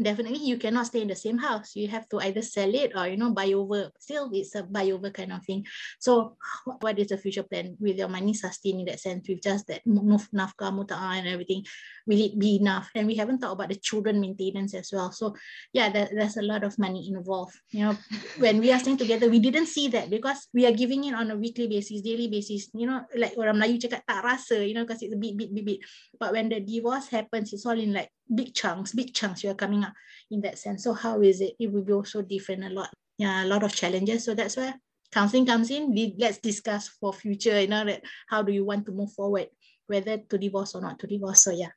definitely 0.00 0.40
you 0.40 0.56
cannot 0.56 0.86
stay 0.86 1.02
in 1.02 1.08
the 1.08 1.16
same 1.16 1.38
house. 1.38 1.76
You 1.76 1.88
have 1.88 2.08
to 2.08 2.20
either 2.20 2.42
sell 2.42 2.72
it 2.74 2.92
or 2.96 3.08
you 3.08 3.16
know 3.16 3.30
buy 3.30 3.52
over. 3.52 3.90
Still 3.98 4.30
it's 4.32 4.54
a 4.54 4.62
buy 4.62 4.90
over 4.90 5.10
kind 5.10 5.32
of 5.32 5.44
thing. 5.44 5.66
So 6.00 6.36
what 6.80 6.98
is 6.98 7.08
the 7.08 7.18
future 7.18 7.42
plan? 7.42 7.76
With 7.78 7.96
your 7.96 8.08
money 8.08 8.34
sustained 8.34 8.80
in 8.80 8.86
that 8.86 9.00
sense 9.00 9.28
with 9.28 9.42
just 9.42 9.66
that 9.68 9.84
nafkah 9.84 10.72
muta'ah 10.72 11.20
and 11.20 11.28
everything 11.28 11.64
will 12.06 12.20
it 12.20 12.38
be 12.38 12.56
enough? 12.56 12.90
And 12.94 13.06
we 13.06 13.14
haven't 13.16 13.40
talked 13.40 13.54
about 13.54 13.68
the 13.68 13.76
children 13.76 14.20
maintenance 14.20 14.74
as 14.74 14.90
well. 14.92 15.12
So 15.12 15.36
yeah 15.72 15.90
there, 15.90 16.08
there's 16.12 16.36
a 16.36 16.42
lot 16.42 16.64
of 16.64 16.78
money 16.78 17.08
involved. 17.08 17.56
You 17.70 17.92
know 17.92 17.96
when 18.38 18.60
we 18.60 18.72
are 18.72 18.78
staying 18.78 18.98
together 18.98 19.28
we 19.28 19.40
didn't 19.40 19.66
see 19.66 19.88
that 19.88 20.08
because 20.08 20.48
we 20.54 20.66
are 20.66 20.72
giving 20.72 21.04
it 21.04 21.14
on 21.14 21.30
a 21.30 21.36
weekly 21.36 21.68
basis 21.68 22.00
daily 22.00 22.28
basis. 22.28 22.68
You 22.72 22.86
know 22.86 23.04
like 23.16 23.36
orang 23.36 23.60
Melayu 23.60 23.76
cakap 23.76 24.08
tak 24.08 24.24
rasa 24.24 24.64
you 24.64 24.72
know 24.72 24.88
because 24.88 25.02
it's 25.02 25.14
a 25.14 25.20
bit 25.20 25.36
bit 25.36 25.52
bit 25.52 25.64
bit. 25.64 25.80
But 26.18 26.32
when 26.32 26.48
the 26.48 26.60
divorce 26.60 27.08
happens 27.12 27.52
it's 27.52 27.66
all 27.66 27.78
in 27.78 27.92
like 27.92 28.08
big 28.34 28.54
chunks 28.54 28.92
big 28.92 29.12
chunks 29.14 29.44
you 29.44 29.50
are 29.50 29.54
coming 29.54 29.84
up 29.84 29.92
in 30.30 30.40
that 30.40 30.58
sense. 30.58 30.84
So 30.84 30.94
how 30.94 31.20
is 31.20 31.40
it? 31.40 31.54
It 31.58 31.72
will 31.72 31.82
be 31.82 31.92
also 31.92 32.22
different 32.22 32.64
a 32.64 32.70
lot. 32.70 32.90
Yeah 33.18 33.44
a 33.44 33.46
lot 33.46 33.62
of 33.62 33.74
challenges. 33.74 34.24
So 34.24 34.34
that's 34.34 34.56
where 34.56 34.74
counseling 35.10 35.46
comes 35.46 35.70
in. 35.70 35.94
Let's 36.18 36.38
discuss 36.38 36.88
for 36.88 37.12
future 37.12 37.60
you 37.60 37.68
know 37.68 37.84
that 37.84 38.02
how 38.28 38.42
do 38.42 38.52
you 38.52 38.64
want 38.64 38.86
to 38.86 38.92
move 38.92 39.12
forward 39.12 39.48
whether 39.86 40.16
to 40.16 40.38
divorce 40.38 40.74
or 40.74 40.80
not 40.80 40.98
to 41.00 41.06
divorce. 41.06 41.44
So 41.44 41.50
yeah 41.50 41.70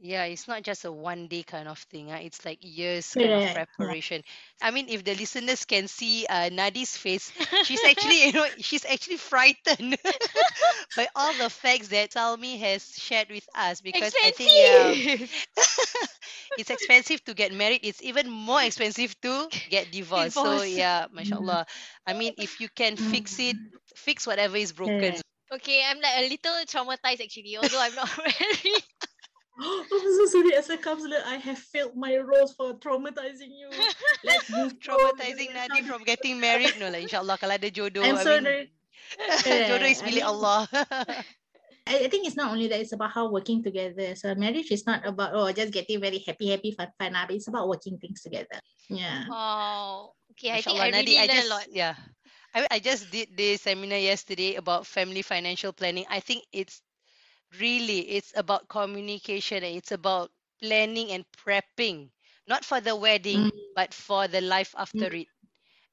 Yeah, 0.00 0.24
it's 0.24 0.46
not 0.46 0.62
just 0.62 0.84
a 0.84 0.92
one 0.92 1.26
day 1.26 1.42
kind 1.42 1.68
of 1.68 1.78
thing. 1.78 2.10
Uh. 2.12 2.18
It's 2.22 2.44
like 2.44 2.58
years 2.62 3.14
kind 3.16 3.34
of 3.34 3.50
preparation. 3.52 4.22
I 4.62 4.70
mean, 4.70 4.86
if 4.88 5.04
the 5.04 5.14
listeners 5.14 5.64
can 5.64 5.88
see 5.88 6.26
uh, 6.28 6.50
Nadi's 6.50 6.96
face, 6.96 7.32
she's 7.62 7.82
actually, 7.88 8.26
you 8.26 8.32
know, 8.32 8.46
she's 8.58 8.84
actually 8.84 9.16
frightened 9.16 9.96
by 10.96 11.08
all 11.16 11.34
the 11.34 11.50
facts 11.50 11.88
that 11.88 12.12
Salmi 12.12 12.58
has 12.58 12.94
shared 12.96 13.28
with 13.30 13.46
us 13.54 13.80
because 13.80 14.16
I 14.22 14.30
think 14.30 14.52
yeah, 14.54 14.94
it's 16.56 16.70
expensive 16.70 17.24
to 17.24 17.34
get 17.34 17.52
married. 17.52 17.80
It's 17.82 18.02
even 18.02 18.30
more 18.30 18.62
expensive 18.62 19.18
to 19.22 19.48
get 19.68 19.90
divorced. 19.90 20.38
So 20.40 20.62
yeah, 20.62 21.06
mashallah. 21.12 21.66
I 22.06 22.12
mean, 22.14 22.34
if 22.38 22.60
you 22.60 22.68
can 22.74 22.96
fix 22.96 23.38
it, 23.38 23.56
fix 23.96 24.26
whatever 24.26 24.56
is 24.56 24.72
broken. 24.72 25.14
Correct. 25.14 25.22
Okay, 25.52 25.82
I'm 25.84 26.00
like 26.00 26.18
a 26.18 26.28
little 26.28 26.54
traumatized 26.66 27.22
actually, 27.22 27.56
although 27.56 27.80
I'm 27.80 27.94
not 27.94 28.16
really. 28.18 28.82
I'm 29.58 29.84
so 29.90 30.26
sorry 30.30 30.54
as 30.54 30.70
a 30.70 30.78
counselor 30.78 31.18
I 31.26 31.36
have 31.42 31.58
failed 31.58 31.96
my 31.98 32.14
roles 32.16 32.54
for 32.54 32.74
traumatizing 32.78 33.50
you 33.50 33.68
let's 34.22 34.46
move 34.50 34.78
forward 34.78 35.18
Traumatizing 35.18 35.50
Nadi 35.50 35.82
from 35.86 36.04
getting 36.10 36.38
married. 36.38 36.78
No 36.78 36.88
lah, 36.88 37.02
insyaAllah 37.02 37.36
kalau 37.42 37.58
ada 37.58 37.66
jodoh. 37.70 38.06
I'm 38.06 38.14
I 38.14 38.22
mean, 38.22 38.24
sorry 38.24 38.60
jodoh 39.70 39.90
is 39.90 40.00
I 40.02 40.06
milik 40.06 40.22
mean- 40.22 40.30
Allah. 40.30 40.60
I, 41.88 42.04
I 42.04 42.08
think 42.12 42.28
it's 42.28 42.36
not 42.36 42.52
only 42.52 42.68
that, 42.68 42.84
it's 42.84 42.92
about 42.92 43.16
how 43.16 43.32
working 43.32 43.64
together. 43.64 44.12
So 44.12 44.28
marriage 44.36 44.68
is 44.70 44.84
not 44.84 45.08
about 45.08 45.32
oh 45.32 45.48
just 45.56 45.72
getting 45.72 45.98
very 46.04 46.20
happy, 46.20 46.52
happy, 46.52 46.76
fun, 46.76 46.92
fun. 47.00 47.16
ah, 47.16 47.24
but 47.24 47.32
It's 47.40 47.48
about 47.48 47.64
working 47.64 47.96
things 47.96 48.20
together. 48.20 48.60
Yeah. 48.92 49.24
Oh, 49.32 50.12
okay. 50.36 50.52
I 50.52 50.60
think 50.60 50.76
Mashallah, 50.76 50.84
I 50.84 50.92
Nadi, 50.92 51.16
really 51.16 51.16
I 51.16 51.24
learned 51.24 51.32
just 51.32 51.48
a 51.48 51.54
lot. 51.56 51.66
yeah. 51.72 51.94
I 52.52 52.58
I 52.76 52.78
just 52.78 53.08
did 53.08 53.32
this 53.32 53.64
seminar 53.64 53.96
yesterday 53.96 54.60
about 54.60 54.84
family 54.84 55.24
financial 55.24 55.72
planning. 55.72 56.04
I 56.12 56.20
think 56.20 56.44
it's 56.52 56.84
really 57.60 58.00
it's 58.00 58.32
about 58.36 58.68
communication 58.68 59.64
and 59.64 59.76
it's 59.76 59.92
about 59.92 60.30
planning 60.60 61.10
and 61.12 61.24
prepping, 61.36 62.10
not 62.46 62.64
for 62.64 62.80
the 62.80 62.94
wedding, 62.94 63.50
Mm. 63.50 63.52
but 63.74 63.94
for 63.94 64.28
the 64.28 64.40
life 64.40 64.74
after 64.76 65.06
it. 65.14 65.28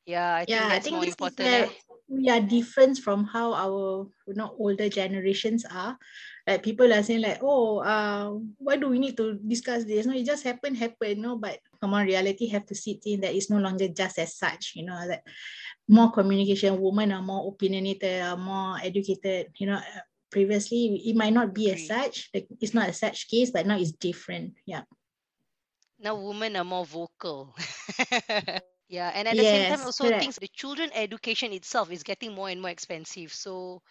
Yeah, 0.06 0.36
I 0.36 0.46
think 0.46 0.60
yeah, 0.60 0.70
I 0.70 0.80
think 0.80 0.96
more 0.96 1.06
is 1.06 1.16
important. 1.16 1.72
we 2.08 2.30
are 2.30 2.42
different 2.42 3.00
from 3.00 3.26
how 3.26 3.54
our 3.54 4.06
you 4.28 4.34
know 4.36 4.54
older 4.60 4.90
generations 4.90 5.66
are. 5.66 5.98
Like 6.46 6.62
people 6.62 6.94
are 6.94 7.02
saying 7.02 7.22
like, 7.22 7.40
oh, 7.42 7.80
uh, 7.82 8.38
why 8.62 8.78
do 8.78 8.90
we 8.90 9.00
need 9.00 9.18
to 9.18 9.34
discuss 9.42 9.84
this? 9.84 10.06
No, 10.06 10.14
it 10.14 10.26
just 10.26 10.44
happened, 10.44 10.78
happened. 10.78 11.22
No, 11.22 11.38
but 11.38 11.58
come 11.82 11.96
on, 11.96 12.06
reality 12.06 12.46
have 12.50 12.66
to 12.68 12.76
sit 12.76 13.02
in 13.06 13.22
that 13.22 13.34
it's 13.34 13.50
no 13.50 13.58
longer 13.58 13.88
just 13.88 14.20
as 14.20 14.38
such. 14.38 14.74
You 14.76 14.86
know 14.86 15.08
that 15.08 15.24
more 15.90 16.12
communication. 16.12 16.80
Women 16.80 17.12
are 17.12 17.24
more 17.26 17.50
opinionated, 17.50 18.22
are 18.22 18.38
more 18.38 18.78
educated. 18.84 19.50
You 19.58 19.74
know, 19.74 19.82
previously 20.36 21.02
it 21.10 21.16
might 21.16 21.34
not 21.34 21.54
be 21.56 21.72
as 21.72 21.86
Agree. 21.86 21.88
such. 21.88 22.30
Like, 22.34 22.48
it's 22.62 22.76
not 22.76 22.90
a 22.90 22.94
such 22.94 23.30
case, 23.30 23.52
but 23.52 23.66
now 23.66 23.78
it's 23.80 23.94
different. 23.94 24.56
Yeah. 24.66 24.84
now 26.00 26.16
women 26.16 26.56
are 26.56 26.64
more 26.66 26.86
vocal. 26.86 27.56
yeah, 28.90 29.12
and 29.16 29.28
at 29.28 29.38
the 29.38 29.46
same 29.46 29.66
time, 29.66 29.82
also 29.82 30.06
correct. 30.06 30.20
things 30.20 30.38
the 30.38 30.48
children 30.48 30.92
education 30.94 31.54
itself 31.54 31.92
is 31.92 32.04
getting 32.04 32.34
more 32.34 32.50
and 32.50 32.62
more 32.62 32.72
expensive. 32.72 33.34
So 33.34 33.82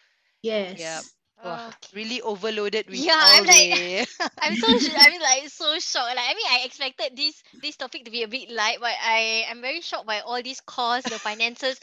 Yes. 0.42 0.78
Yeah. 0.78 1.02
Wah, 1.44 1.60
Okay. 1.68 1.88
really 1.94 2.20
overloaded 2.22 2.88
with 2.90 3.06
Yeah, 3.06 3.14
all 3.20 3.28
I'm 3.38 3.44
like- 3.44 4.08
I'm 4.40 4.56
so 4.56 4.78
sh- 4.78 4.94
I 4.96 5.10
mean 5.10 5.20
like 5.22 5.48
so 5.48 5.78
shocked. 5.78 6.16
Like 6.16 6.28
I 6.30 6.34
mean 6.34 6.46
I 6.50 6.62
expected 6.64 7.16
this 7.16 7.42
this 7.62 7.76
topic 7.76 8.04
to 8.04 8.10
be 8.10 8.22
a 8.22 8.28
bit 8.28 8.50
light, 8.50 8.78
but 8.80 8.94
I 9.02 9.46
am 9.50 9.60
very 9.60 9.80
shocked 9.80 10.06
by 10.06 10.20
all 10.20 10.42
these 10.42 10.60
costs, 10.60 11.08
the 11.08 11.18
finances. 11.18 11.80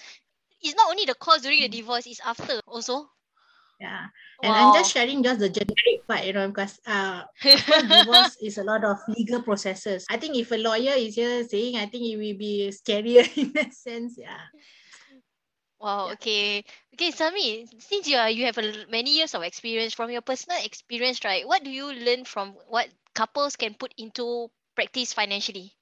It's 0.62 0.76
not 0.76 0.89
only 0.91 1.06
the 1.06 1.15
cost 1.15 1.43
during 1.43 1.62
the 1.62 1.69
mm. 1.69 1.71
divorce, 1.71 2.08
it's 2.08 2.21
after 2.26 2.60
also. 2.67 3.10
Yeah. 3.82 4.06
And 4.44 4.54
I'm 4.54 4.74
just 4.74 4.94
sharing 4.94 5.24
just 5.24 5.39
the 5.39 5.50
generic 5.50 6.06
part, 6.08 6.26
you 6.26 6.34
know, 6.34 6.48
because 6.48 6.80
uh, 6.86 7.24
divorce 7.89 8.38
is 8.41 8.60
a 8.60 8.63
lot 8.63 8.86
of 8.86 8.98
legal 9.10 9.41
processes. 9.41 10.06
I 10.10 10.17
think 10.17 10.38
if 10.38 10.52
a 10.52 10.58
lawyer 10.58 10.94
is 10.94 11.15
here 11.15 11.44
saying, 11.44 11.78
I 11.78 11.88
think 11.88 12.06
it 12.06 12.17
will 12.17 12.38
be 12.38 12.70
scarier 12.70 13.26
in 13.38 13.52
that 13.54 13.74
sense. 13.74 14.15
Yeah. 14.17 14.38
Wow. 15.80 16.08
Yeah. 16.08 16.13
Okay. 16.13 16.63
Okay, 16.94 17.10
Sami. 17.10 17.65
Since 17.80 18.08
you 18.08 18.17
are 18.17 18.30
you 18.30 18.46
have 18.46 18.60
a, 18.60 18.86
many 18.89 19.17
years 19.17 19.34
of 19.34 19.41
experience 19.41 19.96
from 19.96 20.12
your 20.12 20.22
personal 20.22 20.63
experience, 20.63 21.26
right? 21.26 21.48
What 21.48 21.63
do 21.63 21.72
you 21.72 21.91
learn 21.91 22.26
from 22.26 22.54
what 22.70 22.88
couples 23.15 23.56
can 23.56 23.74
put 23.74 23.94
into 23.98 24.52
practice 24.76 25.13
financially? 25.13 25.74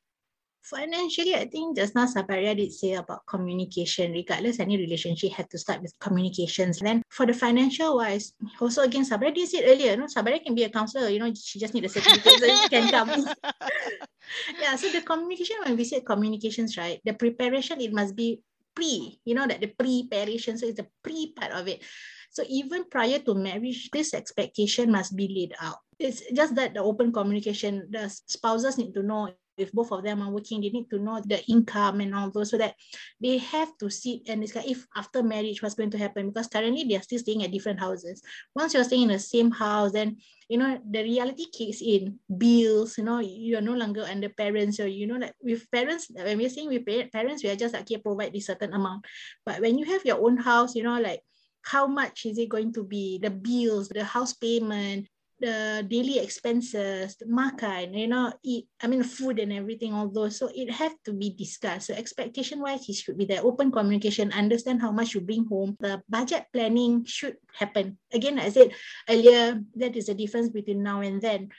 Financially, 0.62 1.36
I 1.36 1.46
think 1.46 1.78
just 1.78 1.96
now 1.96 2.06
Sabaria 2.06 2.56
did 2.56 2.72
say 2.74 2.94
about 2.94 3.26
communication. 3.26 4.12
Regardless, 4.12 4.60
any 4.60 4.78
relationship 4.78 5.32
had 5.32 5.50
to 5.50 5.58
start 5.58 5.82
with 5.82 5.98
communications. 6.00 6.80
Then 6.80 7.02
for 7.10 7.26
the 7.26 7.34
financial 7.34 7.98
wise, 7.98 8.34
also 8.60 8.84
again, 8.84 9.06
Sabaria 9.06 9.34
did 9.34 9.50
say 9.50 9.64
earlier, 9.66 9.96
no, 9.96 10.06
Sabaria 10.06 10.44
can 10.44 10.54
be 10.54 10.64
a 10.64 10.70
counselor. 10.70 11.10
You 11.10 11.20
know, 11.20 11.34
she 11.34 11.60
just 11.60 11.74
need 11.74 11.86
a 11.86 11.90
certificate 11.90 12.40
so 12.40 12.46
she 12.46 12.70
can 12.70 12.92
come. 12.92 13.10
yeah 14.62 14.76
so 14.76 14.90
the 14.90 15.02
communication 15.02 15.58
when 15.66 15.76
we 15.76 15.84
say 15.84 16.02
communications 16.02 16.78
right 16.78 17.02
the 17.06 17.14
preparation 17.14 17.82
it 17.82 17.94
must 17.94 18.16
be 18.16 18.42
pre 18.76 19.20
you 19.26 19.34
know 19.34 19.48
that 19.48 19.62
the 19.62 19.72
preparation 19.74 20.58
so 20.58 20.68
it's 20.68 20.78
the 20.78 20.88
pre 21.02 21.34
part 21.34 21.52
of 21.52 21.68
it 21.68 21.82
so 22.30 22.44
even 22.48 22.86
prior 22.90 23.20
to 23.20 23.34
marriage 23.34 23.90
this 23.92 24.14
expectation 24.14 24.92
must 24.92 25.16
be 25.16 25.28
laid 25.28 25.54
out 25.62 25.82
it's 25.98 26.24
just 26.32 26.56
that 26.56 26.74
the 26.74 26.82
open 26.82 27.12
communication 27.12 27.88
the 27.90 28.08
spouses 28.10 28.78
need 28.78 28.94
to 28.94 29.04
know 29.04 29.30
if 29.60 29.72
both 29.72 29.92
of 29.92 30.04
them 30.04 30.22
are 30.22 30.32
working, 30.32 30.62
they 30.62 30.70
need 30.70 30.90
to 30.90 31.00
know 31.00 31.22
the 31.26 31.44
income 31.46 32.02
and 32.02 32.16
all 32.16 32.30
those 32.32 32.52
so 32.52 32.58
that 32.58 32.76
they 33.22 33.38
have 33.38 33.78
to 33.78 33.90
sit 33.90 34.22
and 34.28 34.42
discuss 34.42 34.66
if 34.66 34.86
after 34.96 35.22
marriage 35.22 35.62
what's 35.62 35.76
going 35.76 35.92
to 35.92 35.98
happen 35.98 36.30
because 36.30 36.48
currently 36.48 36.84
they 36.84 36.96
are 36.96 37.02
still 37.02 37.20
staying 37.20 37.44
at 37.44 37.52
different 37.52 37.80
houses. 37.80 38.22
Once 38.56 38.74
you're 38.74 38.84
staying 38.84 39.04
in 39.04 39.10
the 39.10 39.20
same 39.20 39.52
house, 39.52 39.92
then 39.92 40.18
you 40.48 40.58
know 40.58 40.80
the 40.90 41.04
reality 41.04 41.46
kicks 41.52 41.82
in. 41.82 42.20
Bills, 42.38 42.98
you 42.98 43.04
know, 43.04 43.20
you're 43.20 43.62
no 43.62 43.74
longer 43.74 44.04
under 44.10 44.30
parents, 44.30 44.80
or 44.80 44.88
you 44.88 45.08
know, 45.08 45.18
like 45.18 45.34
with 45.42 45.70
parents, 45.72 46.08
when 46.14 46.38
we're 46.38 46.50
saying 46.50 46.70
with 46.70 47.12
parents, 47.12 47.44
we 47.44 47.50
are 47.50 47.56
just 47.56 47.74
like 47.74 47.84
okay, 47.84 47.98
provide 47.98 48.34
this 48.34 48.48
certain 48.48 48.74
amount. 48.74 49.06
But 49.46 49.62
when 49.62 49.78
you 49.78 49.86
have 49.86 50.06
your 50.06 50.24
own 50.26 50.38
house, 50.38 50.76
you 50.76 50.84
know, 50.84 51.00
like 51.00 51.22
how 51.62 51.88
much 51.88 52.26
is 52.26 52.38
it 52.38 52.50
going 52.50 52.74
to 52.74 52.84
be 52.84 53.20
the 53.22 53.30
bills 53.30 53.90
the 53.90 54.04
house 54.04 54.34
payment 54.34 55.08
the 55.40 55.86
daily 55.88 56.20
expenses, 56.20 57.16
the 57.16 57.26
makan, 57.26 57.94
you 57.94 58.08
know, 58.08 58.32
eat, 58.44 58.68
I 58.82 58.88
mean, 58.88 59.04
food 59.04 59.40
and 59.40 59.54
everything, 59.54 59.94
all 59.94 60.10
those. 60.10 60.38
So 60.38 60.52
it 60.54 60.70
have 60.72 60.94
to 61.06 61.14
be 61.14 61.32
discussed. 61.32 61.88
So 61.88 61.94
expectation 61.94 62.60
wise, 62.60 62.88
it 62.88 62.96
should 62.96 63.18
be 63.18 63.26
there. 63.26 63.44
Open 63.44 63.72
communication, 63.72 64.32
understand 64.32 64.82
how 64.82 64.92
much 64.92 65.14
you 65.14 65.22
bring 65.22 65.46
home. 65.46 65.78
The 65.80 66.02
budget 66.10 66.48
planning 66.52 67.06
should 67.06 67.38
happen. 67.54 67.98
Again, 68.14 68.40
I 68.40 68.50
said 68.50 68.72
earlier, 69.08 69.62
that 69.76 69.96
is 69.96 70.08
the 70.08 70.14
difference 70.14 70.50
between 70.50 70.84
now 70.84 71.02
and 71.02 71.22
then. 71.22 71.50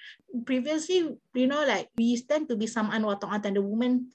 Previously, 0.46 1.16
you 1.34 1.46
know, 1.46 1.64
like 1.66 1.88
we 1.96 2.20
tend 2.22 2.48
to 2.48 2.56
be 2.56 2.66
some 2.66 2.90
unwatong 2.90 3.32
and 3.44 3.56
the 3.56 3.62
woman 3.62 4.12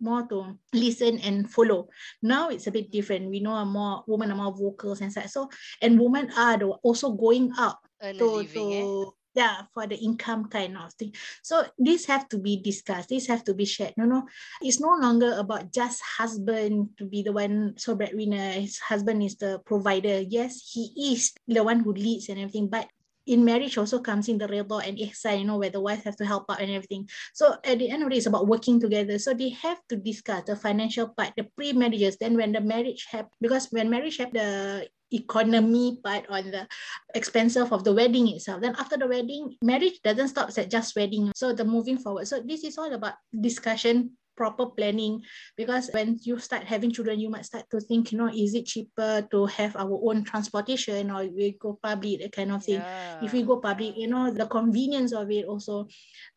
more 0.00 0.26
to 0.28 0.56
listen 0.72 1.18
and 1.20 1.50
follow. 1.50 1.88
Now 2.22 2.48
it's 2.48 2.66
a 2.66 2.72
bit 2.72 2.90
different. 2.90 3.28
We 3.28 3.40
know 3.40 3.52
a 3.52 3.66
more 3.66 4.02
women 4.06 4.30
are 4.32 4.36
more 4.36 4.56
vocals 4.56 5.02
and 5.02 5.12
such. 5.12 5.28
So 5.28 5.50
and 5.82 6.00
women 6.00 6.30
are 6.36 6.62
also 6.82 7.12
going 7.12 7.52
out 7.58 7.76
Earn 8.02 8.18
to, 8.18 8.24
living, 8.24 8.72
eh? 8.72 8.80
to 8.80 9.14
yeah 9.38 9.62
for 9.72 9.86
the 9.86 9.94
income 9.94 10.50
kind 10.50 10.76
of 10.76 10.92
thing 10.94 11.14
so 11.42 11.62
this 11.78 12.06
have 12.06 12.28
to 12.28 12.38
be 12.38 12.58
discussed 12.58 13.08
This 13.08 13.30
have 13.30 13.44
to 13.44 13.54
be 13.54 13.64
shared 13.64 13.94
no 13.96 14.04
no 14.04 14.26
it's 14.62 14.80
no 14.80 14.98
longer 14.98 15.38
about 15.38 15.72
just 15.72 16.02
husband 16.02 16.90
to 16.98 17.06
be 17.06 17.22
the 17.22 17.32
one 17.32 17.78
so 17.78 17.94
breadwinner 17.94 18.58
his 18.58 18.78
husband 18.78 19.22
is 19.22 19.36
the 19.36 19.60
provider 19.64 20.20
yes 20.26 20.58
he 20.72 21.14
is 21.14 21.32
the 21.46 21.62
one 21.62 21.80
who 21.80 21.92
leads 21.92 22.28
and 22.28 22.38
everything 22.38 22.66
but 22.68 22.90
in 23.28 23.44
marriage 23.44 23.76
also 23.76 24.00
comes 24.00 24.26
in 24.28 24.38
the 24.38 24.48
redha 24.48 24.80
and 24.88 24.96
ihsan, 24.96 25.40
you 25.40 25.44
know, 25.44 25.58
where 25.58 25.68
the 25.68 25.80
wife 25.80 26.02
has 26.04 26.16
to 26.16 26.24
help 26.24 26.48
out 26.48 26.64
and 26.64 26.72
everything. 26.72 27.06
So 27.34 27.60
at 27.62 27.78
the 27.78 27.90
end 27.90 28.02
of 28.02 28.08
the 28.08 28.16
day, 28.16 28.24
it's 28.24 28.26
about 28.26 28.48
working 28.48 28.80
together. 28.80 29.18
So 29.18 29.34
they 29.34 29.50
have 29.50 29.76
to 29.90 29.96
discuss 29.96 30.44
the 30.48 30.56
financial 30.56 31.12
part, 31.12 31.36
the 31.36 31.44
pre-marriages. 31.44 32.16
Then 32.16 32.40
when 32.40 32.52
the 32.52 32.62
marriage 32.62 33.04
happen, 33.04 33.28
because 33.38 33.68
when 33.68 33.90
marriage 33.90 34.16
happen, 34.16 34.40
the 34.40 34.88
economy 35.12 35.98
part 36.02 36.26
on 36.28 36.50
the 36.50 36.66
expenses 37.14 37.70
of 37.70 37.84
the 37.84 37.92
wedding 37.92 38.28
itself. 38.28 38.60
Then 38.60 38.76
after 38.78 38.96
the 38.96 39.06
wedding, 39.06 39.56
marriage 39.62 40.00
doesn't 40.02 40.28
stop 40.28 40.50
at 40.56 40.70
just 40.70 40.96
wedding. 40.96 41.32
So 41.34 41.52
the 41.52 41.64
moving 41.64 41.98
forward. 41.98 42.28
So 42.28 42.40
this 42.40 42.64
is 42.64 42.78
all 42.78 42.92
about 42.92 43.14
discussion 43.40 44.16
proper 44.38 44.70
planning 44.70 45.18
because 45.58 45.90
when 45.90 46.14
you 46.22 46.38
start 46.38 46.62
having 46.62 46.94
children 46.94 47.18
you 47.18 47.26
might 47.28 47.44
start 47.44 47.66
to 47.74 47.80
think 47.82 48.12
you 48.14 48.18
know 48.18 48.30
is 48.30 48.54
it 48.54 48.70
cheaper 48.70 49.26
to 49.34 49.46
have 49.50 49.74
our 49.74 49.98
own 50.06 50.22
transportation 50.22 51.10
or 51.10 51.26
we 51.26 51.58
go 51.58 51.74
public 51.82 52.22
that 52.22 52.30
kind 52.30 52.54
of 52.54 52.62
thing. 52.62 52.78
Yeah. 52.78 53.18
if 53.18 53.34
we 53.34 53.42
go 53.42 53.58
public 53.58 53.98
you 53.98 54.06
know 54.06 54.30
the 54.30 54.46
convenience 54.46 55.10
of 55.12 55.28
it 55.30 55.44
also. 55.44 55.88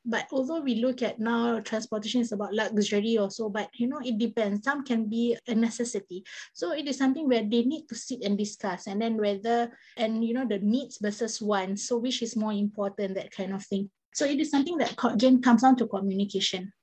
But 0.03 0.25
although 0.33 0.65
we 0.65 0.81
look 0.81 1.05
at 1.05 1.19
now 1.19 1.59
transportation 1.61 2.21
is 2.21 2.31
about 2.31 2.57
luxury 2.57 3.21
also 3.21 3.49
but 3.53 3.69
you 3.77 3.85
know 3.85 4.01
it 4.03 4.17
depends. 4.17 4.65
Some 4.65 4.83
can 4.83 5.05
be 5.05 5.37
a 5.47 5.53
necessity. 5.53 6.25
So 6.53 6.73
it 6.73 6.87
is 6.89 6.97
something 6.97 7.29
where 7.29 7.45
they 7.45 7.61
need 7.61 7.85
to 7.89 7.95
sit 7.95 8.25
and 8.25 8.35
discuss 8.35 8.87
and 8.87 8.99
then 8.99 9.21
whether 9.21 9.69
and 9.95 10.25
you 10.25 10.33
know 10.33 10.47
the 10.49 10.57
needs 10.57 10.97
versus 10.97 11.37
wants 11.39 11.85
so 11.85 12.01
which 12.01 12.25
is 12.25 12.35
more 12.35 12.53
important 12.53 13.13
that 13.13 13.29
kind 13.29 13.53
of 13.53 13.61
thing. 13.61 13.91
So 14.17 14.25
it 14.25 14.39
is 14.41 14.49
something 14.49 14.81
that 14.81 14.97
again 15.05 15.39
comes 15.39 15.61
down 15.61 15.77
to 15.77 15.85
communication 15.85 16.73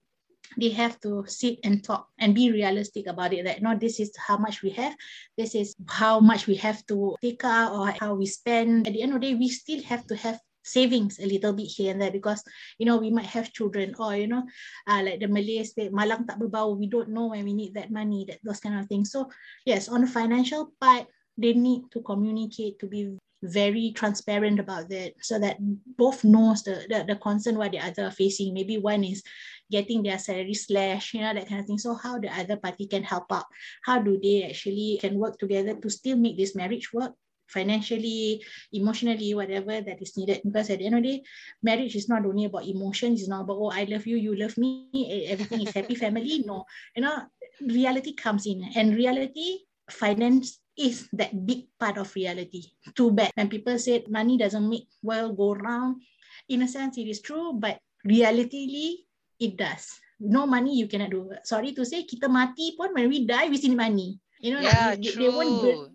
they 0.57 0.71
have 0.71 1.01
to 1.01 1.25
sit 1.27 1.59
and 1.65 1.85
talk 1.85 2.09
and 2.19 2.35
be 2.35 2.51
realistic 2.51 3.07
about 3.07 3.33
it 3.33 3.45
that 3.45 3.63
no 3.63 3.77
this 3.77 4.01
is 4.01 4.11
how 4.17 4.37
much 4.37 4.63
we 4.63 4.71
have. 4.71 4.95
This 5.37 5.55
is 5.55 5.75
how 5.87 6.21
much 6.21 6.47
we 6.47 6.57
have 6.57 6.85
to 6.87 7.17
take 7.21 7.45
out 7.45 7.73
or 7.73 7.93
how 7.99 8.15
we 8.15 8.27
spend. 8.27 8.87
At 8.87 8.95
the 8.95 9.03
end 9.03 9.13
of 9.15 9.21
the 9.21 9.29
day 9.29 9.35
we 9.35 9.49
still 9.49 9.83
have 9.85 10.07
to 10.09 10.17
have 10.17 10.41
savings 10.65 11.19
a 11.19 11.27
little 11.27 11.53
bit 11.53 11.65
here 11.65 11.91
and 11.91 12.01
there 12.01 12.11
because 12.11 12.45
you 12.79 12.85
know 12.85 12.99
we 12.99 13.11
might 13.11 13.25
have 13.25 13.53
children 13.53 13.95
or 13.99 14.15
you 14.15 14.27
know 14.27 14.45
uh, 14.87 15.01
like 15.03 15.21
the 15.21 15.29
Malays 15.29 15.73
say 15.73 15.89
malang 15.89 16.29
tak 16.29 16.37
berbau 16.37 16.77
we 16.77 16.87
don't 16.87 17.09
know 17.09 17.33
when 17.33 17.45
we 17.45 17.57
need 17.57 17.73
that 17.73 17.91
money 17.91 18.29
that 18.29 18.39
those 18.45 18.61
kind 18.61 18.77
of 18.79 18.87
things. 18.87 19.11
So 19.11 19.33
yes 19.65 19.89
on 19.89 20.03
the 20.05 20.11
financial 20.11 20.73
part 20.81 21.09
they 21.39 21.55
need 21.55 21.89
to 21.95 22.03
communicate 22.03 22.79
to 22.81 22.87
be 22.87 23.17
very 23.43 23.93
transparent 23.95 24.59
about 24.59 24.89
that 24.89 25.15
so 25.23 25.39
that 25.39 25.57
both 25.97 26.25
knows 26.25 26.63
the, 26.63 26.85
the, 26.89 27.05
the 27.07 27.17
concern 27.17 27.57
what 27.57 27.71
the 27.71 27.79
other 27.79 28.07
are 28.07 28.11
facing. 28.11 28.53
Maybe 28.55 28.79
one 28.79 29.05
is 29.05 29.23
getting 29.71 30.03
their 30.03 30.19
salary 30.19 30.55
slash 30.55 31.15
you 31.15 31.21
know 31.21 31.35
that 31.35 31.49
kind 31.49 31.61
of 31.61 31.67
thing. 31.67 31.79
So 31.79 31.95
how 31.95 32.19
the 32.19 32.29
other 32.29 32.57
party 32.57 32.87
can 32.87 33.03
help 33.03 33.31
out? 33.31 33.47
How 33.85 33.99
do 33.99 34.19
they 34.23 34.45
actually 34.45 34.99
can 35.01 35.19
work 35.19 35.39
together 35.39 35.75
to 35.75 35.91
still 35.91 36.17
make 36.17 36.37
this 36.37 36.55
marriage 36.55 36.93
work? 36.93 37.13
Financially 37.49 38.45
emotionally 38.75 39.33
whatever 39.33 39.81
that 39.81 40.03
is 40.03 40.17
needed. 40.17 40.43
Because 40.45 40.69
at 40.69 40.81
the 40.81 40.87
end 40.87 40.97
of 40.97 41.03
the 41.03 41.09
day 41.09 41.23
marriage 41.63 41.97
is 41.97 42.09
not 42.09 42.27
only 42.27 42.45
about 42.45 42.67
emotions 42.67 43.21
it's 43.21 43.29
not 43.29 43.49
about 43.49 43.57
oh 43.57 43.73
i 43.73 43.85
love 43.85 44.07
you 44.07 44.19
you 44.21 44.37
love 44.37 44.53
me 44.59 45.25
everything 45.29 45.63
is 45.63 45.73
happy 45.73 45.95
family. 45.95 46.45
No. 46.45 46.67
You 46.95 47.03
know 47.03 47.25
reality 47.65 48.13
comes 48.13 48.47
in. 48.47 48.69
And 48.77 48.95
reality 48.95 49.65
finance 49.89 50.61
is 50.77 51.09
that 51.15 51.33
big 51.47 51.73
part 51.81 51.97
of 51.97 52.15
reality. 52.15 52.65
Too 52.95 53.11
bad. 53.11 53.33
When 53.35 53.49
people 53.49 53.79
say 53.79 54.05
money 54.09 54.37
doesn't 54.37 54.69
make 54.69 54.87
world 55.03 55.37
go 55.37 55.55
round 55.55 56.03
in 56.49 56.63
a 56.63 56.69
sense 56.69 56.97
it 56.99 57.09
is 57.09 57.21
true 57.21 57.53
but 57.53 57.79
realitily 58.05 59.08
it 59.39 59.57
does 59.57 59.99
no 60.19 60.47
money 60.47 60.75
you 60.75 60.87
cannot 60.91 61.11
do 61.11 61.31
sorry 61.47 61.73
to 61.73 61.87
say 61.87 62.03
kita 62.03 62.27
mati 62.27 62.75
pun 62.75 62.91
when 62.95 63.09
we 63.09 63.23
die 63.25 63.47
we 63.47 63.57
still 63.57 63.71
need 63.75 63.81
money 63.81 64.09
you 64.43 64.51
know 64.51 64.61
Yeah, 64.61 64.95
like, 64.95 65.03
they, 65.03 65.15
they 65.15 65.31
won't 65.31 65.63
true. 65.63 65.91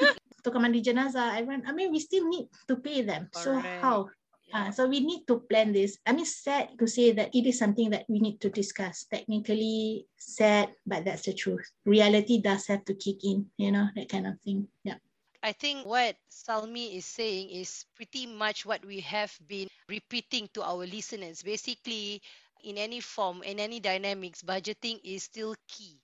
tukang 0.44 0.62
mandi 0.62 0.80
jenazah 0.80 1.36
everyone 1.36 1.66
I 1.66 1.74
mean 1.74 1.90
we 1.90 1.98
still 1.98 2.24
need 2.30 2.48
to 2.70 2.78
pay 2.78 3.02
them 3.02 3.28
so 3.34 3.58
how 3.58 4.08
Uh, 4.54 4.70
so 4.70 4.86
we 4.86 5.00
need 5.00 5.26
to 5.26 5.42
plan 5.50 5.72
this. 5.72 5.98
I 6.06 6.12
mean, 6.12 6.24
sad 6.24 6.78
to 6.78 6.86
say 6.86 7.10
that 7.12 7.34
it 7.34 7.46
is 7.46 7.58
something 7.58 7.90
that 7.90 8.06
we 8.08 8.22
need 8.22 8.40
to 8.40 8.50
discuss. 8.50 9.04
Technically 9.10 10.06
sad, 10.16 10.70
but 10.86 11.04
that's 11.04 11.26
the 11.26 11.34
truth. 11.34 11.66
Reality 11.84 12.40
does 12.40 12.66
have 12.70 12.84
to 12.86 12.94
kick 12.94 13.24
in, 13.24 13.50
you 13.58 13.72
know, 13.72 13.88
that 13.96 14.08
kind 14.08 14.26
of 14.26 14.38
thing. 14.46 14.68
Yeah. 14.84 15.02
I 15.42 15.52
think 15.52 15.86
what 15.86 16.16
Salmi 16.28 16.96
is 16.96 17.04
saying 17.04 17.50
is 17.50 17.86
pretty 17.94 18.26
much 18.26 18.66
what 18.66 18.84
we 18.84 19.00
have 19.00 19.34
been 19.46 19.68
repeating 19.88 20.48
to 20.54 20.62
our 20.62 20.86
listeners. 20.86 21.42
Basically, 21.42 22.22
in 22.66 22.78
any 22.78 23.00
form, 23.00 23.42
in 23.42 23.60
any 23.60 23.80
dynamics, 23.80 24.42
budgeting 24.42 25.00
is 25.04 25.24
still 25.24 25.54
key. 25.68 26.00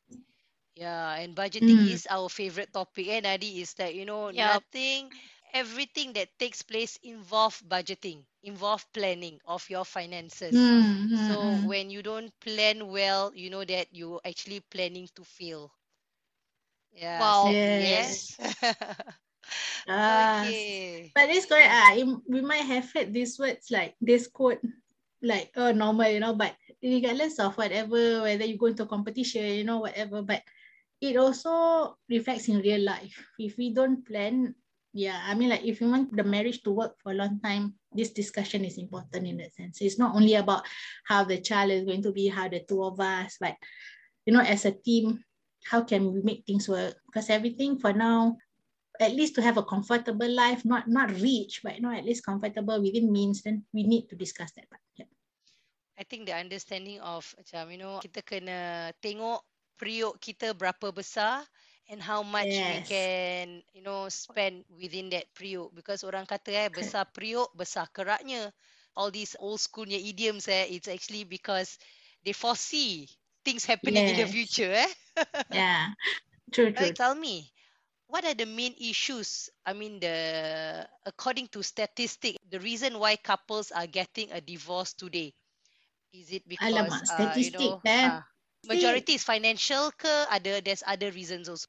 Yeah, 0.75 1.14
and 1.14 1.37
budgeting 1.37 1.83
Mm. 1.83 1.92
is 1.92 2.07
our 2.11 2.29
favorite 2.29 2.72
topic. 2.72 3.09
And 3.09 3.27
Adi 3.27 3.61
is 3.62 3.75
that, 3.75 3.94
you 3.94 4.05
know, 4.07 4.31
Yup. 4.31 4.64
nothing, 4.70 5.12
everything 5.53 6.12
that 6.14 6.38
takes 6.38 6.62
place 6.62 6.96
involve 7.03 7.61
budgeting, 7.68 8.25
involve 8.42 8.87
planning 8.92 9.40
of 9.46 9.68
your 9.70 9.85
finances. 9.85 10.72
Mm, 10.72 11.09
So 11.12 11.59
mm. 11.61 11.68
when 11.68 11.90
you 11.90 12.03
don't 12.03 12.33
plan 12.40 12.88
well, 12.88 13.33
you 13.35 13.51
know 13.51 13.64
that 13.64 13.88
you're 13.92 14.20
actually 14.25 14.61
planning 14.61 15.09
to 15.16 15.25
fail. 15.25 15.72
Yeah. 16.92 17.33
Wow. 17.33 17.57
sadly, 17.57 17.87
Yes. 17.87 18.38
eh? 18.38 18.38
Ah, 19.88 20.22
okay. 20.22 21.14
But 21.14 21.31
it's 21.31 21.46
correct. 21.46 21.70
Ah, 21.70 21.94
im- 21.96 22.22
we 22.29 22.40
might 22.42 22.66
have 22.66 22.90
heard 22.92 23.12
these 23.12 23.38
words 23.38 23.70
like 23.70 23.96
this 24.01 24.27
quote, 24.29 24.61
like 25.22 25.50
oh 25.56 25.72
normal, 25.72 26.11
you 26.11 26.20
know. 26.20 26.35
But 26.35 26.54
regardless 26.82 27.38
of 27.38 27.56
whatever, 27.56 28.22
whether 28.22 28.44
you 28.44 28.58
go 28.58 28.66
into 28.66 28.87
competition, 28.87 29.46
you 29.46 29.64
know, 29.64 29.78
whatever. 29.80 30.22
But 30.22 30.42
it 31.00 31.16
also 31.16 31.96
reflects 32.08 32.48
in 32.48 32.61
real 32.61 32.82
life. 32.82 33.14
If 33.38 33.56
we 33.56 33.74
don't 33.74 34.06
plan, 34.06 34.54
yeah, 34.92 35.20
I 35.24 35.35
mean, 35.35 35.50
like 35.50 35.64
if 35.64 35.80
you 35.80 35.88
want 35.88 36.14
the 36.14 36.24
marriage 36.24 36.62
to 36.62 36.70
work 36.70 36.94
for 37.02 37.12
a 37.12 37.16
long 37.16 37.40
time, 37.40 37.74
this 37.92 38.11
discussion 38.11 38.64
is 38.64 38.78
important 38.78 39.26
in 39.26 39.38
that 39.38 39.54
sense. 39.54 39.80
It's 39.80 39.98
not 39.98 40.14
only 40.14 40.35
about 40.35 40.64
how 41.04 41.24
the 41.24 41.40
child 41.40 41.70
is 41.70 41.85
going 41.85 42.02
to 42.02 42.12
be, 42.12 42.28
how 42.28 42.48
the 42.48 42.61
two 42.61 42.82
of 42.85 43.00
us, 43.00 43.37
but 43.40 43.54
you 44.26 44.32
know, 44.32 44.40
as 44.40 44.64
a 44.64 44.72
team, 44.72 45.24
how 45.64 45.82
can 45.82 46.12
we 46.12 46.22
make 46.22 46.44
things 46.46 46.68
work? 46.68 46.94
Because 47.06 47.30
everything 47.30 47.78
for 47.78 47.92
now 47.92 48.37
at 49.00 49.12
least 49.12 49.35
to 49.35 49.42
have 49.42 49.56
a 49.56 49.62
comfortable 49.64 50.30
life, 50.30 50.64
not 50.64 50.87
not 50.87 51.11
rich, 51.20 51.61
but 51.64 51.76
you 51.76 51.82
know, 51.82 51.92
at 51.92 52.04
least 52.04 52.24
comfortable 52.24 52.80
within 52.80 53.11
means, 53.11 53.42
then 53.42 53.64
we 53.72 53.82
need 53.82 54.08
to 54.08 54.16
discuss 54.16 54.52
that. 54.52 54.68
part. 54.70 54.80
I 55.98 56.05
think 56.05 56.26
the 56.26 56.35
understanding 56.37 57.00
of 57.00 57.24
macam 57.38 57.70
you 57.72 57.78
know 57.81 58.00
kita 58.00 58.20
kena 58.24 58.90
tengok 59.05 59.40
periuk 59.78 60.16
kita 60.22 60.52
berapa 60.57 60.90
besar 60.94 61.44
and 61.90 62.00
how 62.02 62.22
much 62.24 62.64
we 62.64 62.78
can 62.81 63.61
you 63.76 63.83
know 63.85 64.09
spend 64.09 64.64
within 64.72 65.11
that 65.12 65.28
periuk 65.37 65.70
because 65.76 66.02
orang 66.07 66.24
kata 66.26 66.50
eh 66.66 66.68
besar 66.72 67.05
periuk 67.12 67.50
besar 67.55 67.87
keraknya 67.92 68.50
all 68.96 69.11
these 69.12 69.37
old 69.38 69.61
schoolnya 69.61 69.98
idioms 70.00 70.48
eh 70.48 70.66
it's 70.72 70.88
actually 70.88 71.24
because 71.24 71.76
they 72.24 72.33
foresee 72.35 73.07
things 73.44 73.64
happening 73.66 74.07
in 74.09 74.16
the 74.16 74.26
future 74.28 74.70
eh 74.72 74.90
Yeah. 75.50 75.88
True, 76.52 76.72
true. 76.72 76.92
Right, 76.92 76.94
tell 76.94 77.14
me, 77.14 77.52
what 78.07 78.24
are 78.24 78.35
the 78.35 78.46
main 78.46 78.74
issues? 78.81 79.50
I 79.66 79.72
mean, 79.74 80.00
the 80.00 80.88
according 81.05 81.48
to 81.48 81.62
statistic, 81.62 82.37
the 82.48 82.61
reason 82.61 82.98
why 82.98 83.16
couples 83.16 83.70
are 83.72 83.87
getting 83.87 84.33
a 84.33 84.40
divorce 84.40 84.92
today. 84.94 85.35
Is 86.12 86.31
it 86.31 86.44
because 86.46 86.72
Alamak, 86.72 87.09
uh, 87.09 87.33
you 87.40 87.51
know, 87.51 87.81
kan. 87.81 88.11
uh, 88.11 88.22
majority 88.68 89.16
is 89.16 89.25
financial 89.25 89.90
ke 89.96 90.12
ada 90.29 90.61
there's 90.61 90.85
other 90.85 91.11
reasons 91.11 91.48
also. 91.48 91.64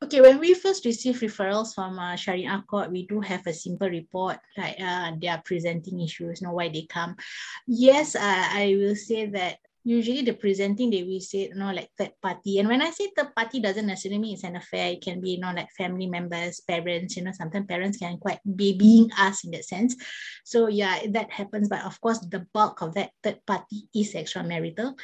Okay, 0.00 0.24
when 0.24 0.40
we 0.40 0.56
first 0.56 0.88
receive 0.88 1.20
referrals 1.20 1.76
from 1.76 2.00
uh, 2.00 2.16
Sharia 2.16 2.64
Court, 2.64 2.88
we 2.88 3.04
do 3.04 3.20
have 3.20 3.44
a 3.46 3.52
simple 3.52 3.84
report 3.84 4.40
like 4.56 4.80
uh, 4.80 5.12
they 5.20 5.28
are 5.28 5.44
presenting 5.44 6.00
issues, 6.00 6.40
know 6.40 6.56
why 6.56 6.72
they 6.72 6.88
come. 6.88 7.20
Yes, 7.68 8.16
uh, 8.16 8.48
I 8.48 8.80
will 8.80 8.96
say 8.96 9.28
that 9.28 9.60
usually 9.84 10.22
the 10.22 10.34
presenting 10.34 10.90
they 10.90 11.02
will 11.02 11.20
say 11.20 11.48
you 11.48 11.54
know 11.54 11.72
like 11.72 11.88
third 11.96 12.12
party. 12.22 12.58
And 12.58 12.68
when 12.68 12.82
i 12.82 12.90
say 12.90 13.10
third 13.16 13.34
party 13.34 13.60
doesn't 13.60 13.86
necessarily 13.86 14.18
mean 14.20 14.34
it's 14.34 14.44
an 14.44 14.56
affair. 14.56 14.92
It 14.92 15.02
can 15.02 15.20
be 15.20 15.30
you 15.32 15.40
know 15.40 15.52
like 15.52 15.70
family 15.76 16.06
members 16.06 16.60
parents 16.60 17.16
you 17.16 17.24
know 17.24 17.32
sometimes 17.32 17.66
parents 17.66 17.98
can 17.98 18.18
quite 18.18 18.40
babying 18.44 19.10
us 19.18 19.44
in 19.44 19.52
that 19.52 19.64
sense. 19.64 19.96
So 20.44 20.68
yeah 20.68 21.00
that 21.10 21.30
happens. 21.30 21.68
But 21.68 21.84
of 21.84 22.00
course 22.00 22.20
the 22.20 22.46
bulk 22.52 22.82
of 22.82 22.94
that 22.94 23.10
third 23.22 23.40
party 23.46 23.88
is 23.94 24.14
extramarital 24.14 24.94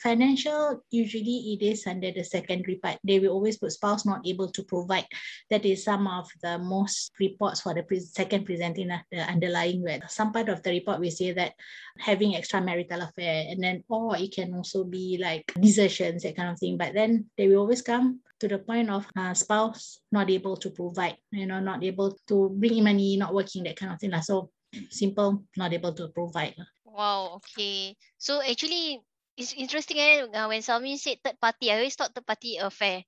financial 0.00 0.82
usually 0.90 1.56
it 1.58 1.64
is 1.64 1.86
under 1.86 2.10
the 2.12 2.22
secondary 2.22 2.76
part 2.76 2.98
they 3.04 3.18
will 3.18 3.30
always 3.30 3.56
put 3.58 3.72
spouse 3.72 4.04
not 4.04 4.26
able 4.26 4.50
to 4.50 4.62
provide 4.64 5.06
that 5.50 5.64
is 5.64 5.84
some 5.84 6.06
of 6.06 6.28
the 6.42 6.58
most 6.58 7.12
reports 7.20 7.60
for 7.60 7.74
the 7.74 7.82
pre- 7.82 8.00
second 8.00 8.44
presenting 8.44 8.90
uh, 8.90 8.98
the 9.10 9.18
underlying 9.18 9.82
where 9.82 10.00
some 10.08 10.32
part 10.32 10.48
of 10.48 10.62
the 10.62 10.70
report 10.70 11.00
we 11.00 11.10
say 11.10 11.32
that 11.32 11.52
having 11.98 12.32
extramarital 12.32 13.08
affair 13.08 13.46
and 13.48 13.62
then 13.62 13.82
or 13.88 14.16
it 14.16 14.32
can 14.32 14.54
also 14.54 14.84
be 14.84 15.18
like 15.20 15.52
desertions 15.60 16.22
that 16.22 16.36
kind 16.36 16.50
of 16.50 16.58
thing 16.58 16.76
but 16.76 16.94
then 16.94 17.26
they 17.36 17.48
will 17.48 17.58
always 17.58 17.82
come 17.82 18.20
to 18.38 18.48
the 18.48 18.58
point 18.58 18.90
of 18.90 19.06
uh, 19.16 19.32
spouse 19.32 20.00
not 20.12 20.30
able 20.30 20.56
to 20.56 20.70
provide 20.70 21.16
you 21.30 21.46
know 21.46 21.60
not 21.60 21.82
able 21.82 22.16
to 22.28 22.50
bring 22.58 22.76
in 22.76 22.84
money 22.84 23.16
not 23.16 23.34
working 23.34 23.64
that 23.64 23.76
kind 23.76 23.92
of 23.92 23.98
thing 24.00 24.12
so 24.20 24.50
simple 24.90 25.44
not 25.56 25.72
able 25.72 25.92
to 25.92 26.08
provide. 26.08 26.54
Wow, 26.84 27.40
okay. 27.40 27.96
So 28.18 28.40
actually, 28.42 29.00
it's 29.36 29.52
interesting 29.54 29.98
eh, 29.98 30.22
uh, 30.32 30.48
when 30.48 30.62
Salmi 30.62 30.96
said 30.98 31.18
third 31.24 31.40
party, 31.40 31.70
I 31.70 31.76
always 31.76 31.94
thought 31.96 32.14
third 32.14 32.26
party 32.26 32.56
affair. 32.58 33.04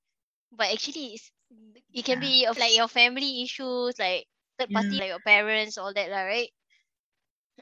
But 0.53 0.73
actually, 0.73 1.15
it's, 1.15 1.31
it 1.93 2.05
can 2.05 2.19
Yeah. 2.19 2.21
be 2.21 2.47
of 2.47 2.59
like 2.59 2.77
your 2.77 2.89
family 2.89 3.43
issues, 3.43 3.99
like 3.99 4.27
third 4.59 4.73
party, 4.73 4.97
Yeah. 4.97 5.01
like 5.01 5.09
your 5.09 5.21
parents, 5.21 5.79
all 5.79 5.93
that, 5.95 6.11
lah, 6.11 6.23
right? 6.25 6.51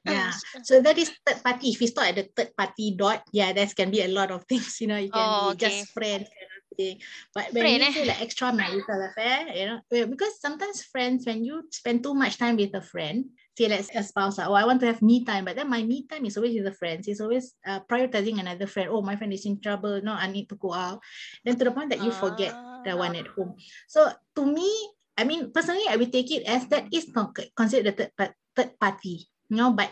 Yeah. 0.05 0.29
S- 0.29 0.45
So 0.63 0.81
that 0.83 0.99
is 0.99 1.11
third 1.27 1.43
party. 1.43 1.71
If 1.71 1.81
we 1.81 1.87
start 1.89 2.09
at 2.09 2.17
the 2.17 2.25
third 2.35 2.57
party 2.57 2.95
dot, 2.97 3.25
yeah, 3.33 3.53
that 3.53 3.75
can 3.75 3.91
be 3.91 4.03
a 4.03 4.09
lot 4.09 4.31
of 4.31 4.45
things. 4.49 4.81
You 4.81 4.89
know, 4.89 4.97
it 4.99 5.13
can 5.13 5.35
Oh, 5.35 5.51
be 5.51 5.55
okay. 5.55 5.83
just 5.83 5.91
friends 5.93 6.29
kind 6.31 6.51
of 6.57 6.77
thing. 6.77 7.01
But 7.35 7.53
when 7.53 7.63
Friend, 7.63 7.83
you 7.83 7.85
eh? 7.85 7.93
say 7.93 8.05
like 8.05 8.19
extramarital 8.19 9.11
affair, 9.11 9.49
you 9.55 9.67
know, 9.67 9.81
because 10.07 10.41
sometimes 10.41 10.83
friends, 10.85 11.27
when 11.27 11.45
you 11.45 11.65
spend 11.73 12.03
too 12.03 12.15
much 12.15 12.39
time 12.39 12.57
with 12.57 12.75
a 12.75 12.83
friend, 12.83 13.27
say 13.57 13.69
let's 13.69 13.89
a 13.95 14.03
spouse, 14.03 14.39
ah, 14.39 14.47
oh, 14.49 14.55
I 14.55 14.65
want 14.65 14.81
to 14.81 14.87
have 14.87 15.01
me 15.01 15.25
time, 15.25 15.45
but 15.49 15.57
then 15.57 15.71
my 15.71 15.83
me 15.83 16.05
time 16.07 16.25
is 16.27 16.37
always 16.37 16.55
with 16.55 16.65
the 16.69 16.77
friends. 16.77 17.09
It's 17.09 17.21
always 17.21 17.55
uh, 17.67 17.81
prioritizing 17.89 18.39
another 18.39 18.67
friend. 18.67 18.91
Oh, 18.93 19.01
my 19.01 19.17
friend 19.17 19.33
is 19.33 19.47
in 19.47 19.61
trouble. 19.61 20.01
No, 20.05 20.13
I 20.13 20.29
need 20.29 20.49
to 20.51 20.57
go 20.57 20.73
out. 20.73 21.01
Then 21.45 21.57
to 21.57 21.65
the 21.65 21.73
point 21.73 21.91
that 21.91 22.03
you 22.05 22.13
forget 22.13 22.53
the 22.85 22.93
Ah. 22.93 23.01
one 23.01 23.17
at 23.17 23.27
home. 23.33 23.57
So 23.89 24.13
to 24.37 24.43
me, 24.45 24.69
I 25.17 25.25
mean, 25.25 25.51
personally, 25.51 25.89
I 25.89 25.97
will 25.97 26.13
take 26.13 26.31
it 26.31 26.45
as 26.45 26.69
that 26.69 26.93
is 26.93 27.09
not 27.17 27.33
considered 27.57 27.97
the 27.97 28.13
third, 28.13 28.35
third 28.55 28.79
party, 28.79 29.25
you 29.49 29.57
know, 29.57 29.73
but 29.73 29.91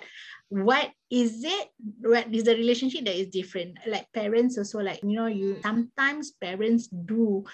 what 0.52 0.92
is 1.10 1.42
it? 1.42 1.72
What 2.04 2.28
is 2.28 2.44
the 2.44 2.54
relationship 2.54 3.08
that 3.08 3.16
is 3.16 3.32
different? 3.32 3.78
Like 3.88 4.12
parents 4.12 4.58
also, 4.60 4.80
like, 4.84 5.00
you 5.02 5.16
know, 5.16 5.26
you 5.26 5.58
sometimes 5.64 6.36
parents 6.36 6.86
do 6.92 7.44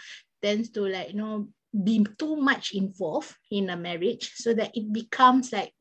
tends 0.43 0.71
to 0.75 0.91
like, 0.91 1.15
you 1.15 1.23
know, 1.23 1.49
be 1.71 2.05
too 2.19 2.35
much 2.37 2.75
involved 2.75 3.31
in 3.51 3.71
a 3.71 3.77
marriage 3.77 4.35
so 4.35 4.53
that 4.55 4.75
it 4.75 4.93
becomes 4.93 5.53
like, 5.53 5.73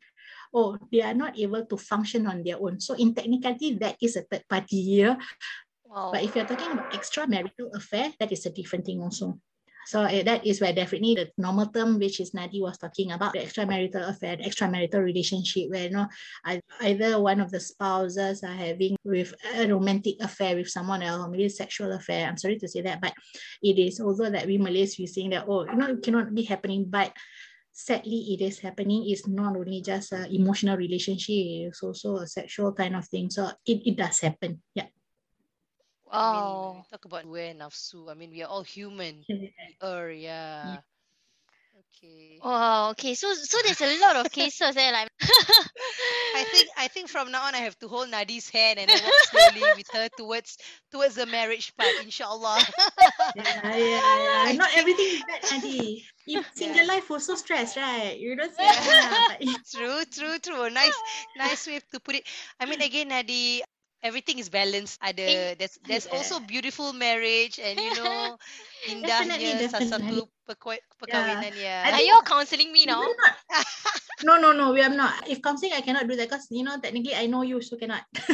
oh, 0.53 0.77
they 0.91 1.01
are 1.01 1.13
not 1.13 1.37
able 1.37 1.65
to 1.65 1.77
function 1.77 2.27
on 2.27 2.43
their 2.43 2.57
own. 2.57 2.79
So 2.79 2.93
in 2.95 3.13
technicality, 3.13 3.75
that 3.79 3.97
is 4.01 4.15
a 4.15 4.23
third 4.23 4.43
party, 4.49 5.03
know. 5.03 5.17
Wow. 5.85 6.11
But 6.13 6.23
if 6.23 6.35
you're 6.35 6.45
talking 6.45 6.71
about 6.71 6.93
extramarital 6.93 7.73
affair, 7.73 8.13
that 8.19 8.31
is 8.31 8.45
a 8.45 8.51
different 8.51 8.85
thing 8.85 9.01
also. 9.01 9.39
So 9.89 10.03
eh, 10.03 10.21
that 10.21 10.45
is 10.45 10.61
where 10.61 10.71
definitely 10.71 11.15
the 11.15 11.31
normal 11.37 11.65
term, 11.65 11.97
which 11.97 12.19
is 12.19 12.29
Nadi 12.31 12.61
was 12.61 12.77
talking 12.77 13.11
about, 13.11 13.33
the 13.33 13.39
extramarital 13.39 14.07
affair, 14.07 14.37
the 14.37 14.43
extramarital 14.43 15.01
relationship, 15.01 15.71
where 15.71 15.89
you 15.89 15.97
know 15.97 16.07
either 16.81 17.19
one 17.19 17.41
of 17.41 17.49
the 17.49 17.59
spouses 17.59 18.43
are 18.43 18.53
having 18.53 18.95
with 19.03 19.33
a 19.55 19.65
romantic 19.65 20.21
affair 20.21 20.55
with 20.55 20.69
someone 20.69 21.01
else, 21.01 21.25
or 21.25 21.29
maybe 21.29 21.49
sexual 21.49 21.91
affair. 21.93 22.27
I'm 22.27 22.37
sorry 22.37 22.59
to 22.59 22.67
say 22.67 22.81
that, 22.81 23.01
but 23.01 23.13
it 23.63 23.79
is 23.79 23.99
also 23.99 24.29
that 24.29 24.45
we 24.45 24.59
Malays 24.59 24.99
we 24.99 25.07
saying 25.07 25.31
that 25.31 25.45
oh, 25.47 25.65
you 25.65 25.75
know, 25.75 25.87
it 25.87 26.03
cannot 26.03 26.35
be 26.35 26.43
happening, 26.43 26.85
but 26.87 27.11
sadly 27.71 28.33
it 28.33 28.41
is 28.41 28.59
happening. 28.59 29.09
It's 29.09 29.27
not 29.27 29.55
only 29.55 29.81
just 29.81 30.11
a 30.13 30.27
emotional 30.33 30.77
relationship, 30.77 31.69
it's 31.69 31.83
also 31.83 32.17
a 32.17 32.27
sexual 32.27 32.73
kind 32.73 32.95
of 32.95 33.07
thing. 33.07 33.29
So 33.29 33.49
it, 33.65 33.85
it 33.85 33.95
does 33.97 34.19
happen. 34.19 34.61
Yeah. 34.75 34.87
I 36.11 36.33
mean, 36.33 36.41
Wow. 36.41 36.85
talk 36.89 37.05
about 37.05 37.25
we 37.25 37.53
nafsu. 37.53 38.09
I 38.09 38.15
mean, 38.15 38.31
we 38.31 38.41
are 38.41 38.49
all 38.49 38.63
human. 38.63 39.23
Yeah. 39.27 39.37
We 39.37 39.77
are, 39.81 40.09
yeah. 40.09 40.77
Okay. 42.03 42.39
Wow. 42.43 42.91
Okay. 42.91 43.13
So 43.15 43.33
so 43.33 43.57
there's 43.63 43.81
a 43.81 43.99
lot 43.99 44.15
of 44.15 44.31
cases 44.31 44.75
eh, 44.77 44.91
like 44.91 45.09
I 46.35 46.43
think 46.43 46.69
I 46.77 46.87
think 46.87 47.09
from 47.09 47.31
now 47.31 47.43
on 47.43 47.55
I 47.55 47.59
have 47.59 47.77
to 47.79 47.87
hold 47.87 48.09
Nadi's 48.09 48.49
hand 48.49 48.79
and 48.79 48.89
walk 48.89 49.13
slowly 49.29 49.67
with 49.75 49.87
her 49.91 50.07
towards 50.17 50.57
towards 50.91 51.15
the 51.15 51.25
marriage 51.25 51.75
part, 51.77 51.95
inshallah. 52.01 52.59
yeah, 53.35 53.43
yeah, 53.77 54.45
yeah. 54.47 54.51
Not 54.53 54.69
everything 54.75 55.07
is 55.07 55.23
bad, 55.23 55.41
Adi. 55.53 56.05
If 56.27 56.45
single 56.55 56.87
life 56.87 57.09
was 57.09 57.25
so 57.25 57.35
stressed, 57.35 57.75
right? 57.75 58.17
You 58.17 58.35
don't 58.35 58.53
say 58.55 58.63
that, 58.63 59.37
but 59.39 59.47
true, 59.73 60.03
true, 60.13 60.39
true. 60.39 60.69
Nice, 60.69 60.97
nice 61.37 61.67
way 61.67 61.79
to 61.91 61.99
put 61.99 62.15
it. 62.15 62.23
I 62.59 62.65
mean, 62.65 62.81
again, 62.81 63.09
Nadi, 63.09 63.61
everything 64.03 64.39
is 64.39 64.49
balanced. 64.49 64.99
Ada, 65.03 65.55
there's 65.57 65.77
there's 65.87 66.07
also 66.07 66.39
beautiful 66.39 66.93
marriage 66.93 67.59
and 67.59 67.79
you 67.79 67.93
know, 67.93 68.37
indahnya 68.91 69.65
salah 69.67 69.87
definitely. 69.87 69.87
satu 69.87 70.27
perkahwinan 70.99 71.53
ya. 71.55 71.77
I 71.85 71.91
Are 71.93 72.03
you 72.03 72.15
counseling 72.25 72.71
me 72.71 72.85
now? 72.85 73.03
No, 74.23 74.37
no, 74.37 74.51
no, 74.51 74.73
we 74.73 74.81
are 74.81 74.89
not. 74.89 75.27
If 75.27 75.41
counseling, 75.41 75.73
I 75.73 75.81
cannot 75.81 76.07
do 76.07 76.15
that 76.15 76.29
because 76.29 76.47
you 76.51 76.63
know 76.63 76.77
technically 76.79 77.15
I 77.15 77.25
know 77.27 77.41
you, 77.41 77.61
so 77.61 77.77
cannot. 77.77 78.03
so 78.17 78.33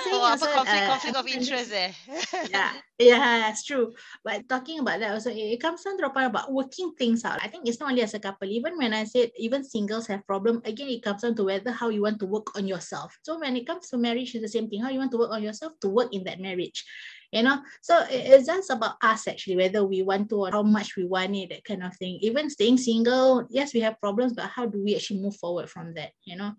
saying 0.00 0.16
Oh, 0.16 0.24
also, 0.24 0.46
conflict 0.52 0.84
uh, 0.84 0.86
conflict 0.88 1.16
of 1.16 1.26
interest 1.26 1.72
eh? 1.72 1.92
yeah, 2.50 2.72
yeah, 2.98 3.50
it's 3.50 3.64
true. 3.64 3.92
But 4.24 4.48
talking 4.48 4.80
about 4.80 5.00
that 5.00 5.12
also, 5.12 5.30
it, 5.30 5.36
it 5.36 5.60
comes 5.60 5.84
down 5.84 5.98
to 5.98 6.04
the 6.04 6.10
point 6.10 6.26
about 6.26 6.52
working 6.52 6.92
things 6.98 7.24
out. 7.24 7.38
I 7.42 7.48
think 7.48 7.68
it's 7.68 7.80
not 7.80 7.90
only 7.90 8.02
as 8.02 8.14
a 8.14 8.20
couple. 8.20 8.48
Even 8.48 8.78
when 8.78 8.94
I 8.94 9.04
said 9.04 9.30
even 9.36 9.64
singles 9.64 10.06
have 10.06 10.26
problem, 10.26 10.62
again 10.64 10.88
it 10.88 11.02
comes 11.02 11.22
down 11.22 11.34
to 11.36 11.44
whether 11.44 11.70
how 11.70 11.88
you 11.88 12.02
want 12.02 12.20
to 12.20 12.26
work 12.26 12.56
on 12.56 12.66
yourself. 12.66 13.16
So 13.22 13.38
when 13.38 13.56
it 13.56 13.66
comes 13.66 13.88
to 13.90 13.98
marriage, 13.98 14.34
it's 14.34 14.42
the 14.42 14.48
same 14.48 14.68
thing. 14.68 14.80
How 14.80 14.88
you 14.88 14.98
want 14.98 15.12
to 15.12 15.18
work 15.18 15.32
on 15.32 15.42
yourself 15.42 15.72
to 15.80 15.88
work 15.88 16.14
in 16.14 16.24
that 16.24 16.40
marriage. 16.40 16.84
You 17.32 17.44
know, 17.44 17.62
so 17.80 18.04
it's 18.10 18.46
just 18.46 18.70
about 18.70 18.96
us 19.02 19.28
actually, 19.28 19.56
whether 19.56 19.84
we 19.84 20.02
want 20.02 20.28
to 20.30 20.36
or 20.36 20.50
how 20.50 20.62
much 20.62 20.96
we 20.96 21.04
want 21.04 21.36
it, 21.36 21.50
that 21.50 21.64
kind 21.64 21.84
of 21.84 21.96
thing. 21.96 22.18
Even 22.22 22.50
staying 22.50 22.78
single, 22.78 23.46
yes, 23.50 23.72
we 23.72 23.80
have 23.80 24.00
problems, 24.00 24.32
but 24.32 24.46
how 24.46 24.66
do 24.66 24.82
we 24.82 24.96
actually 24.96 25.20
move 25.20 25.36
forward 25.36 25.70
from 25.70 25.94
that? 25.94 26.10
You 26.24 26.36
know, 26.36 26.54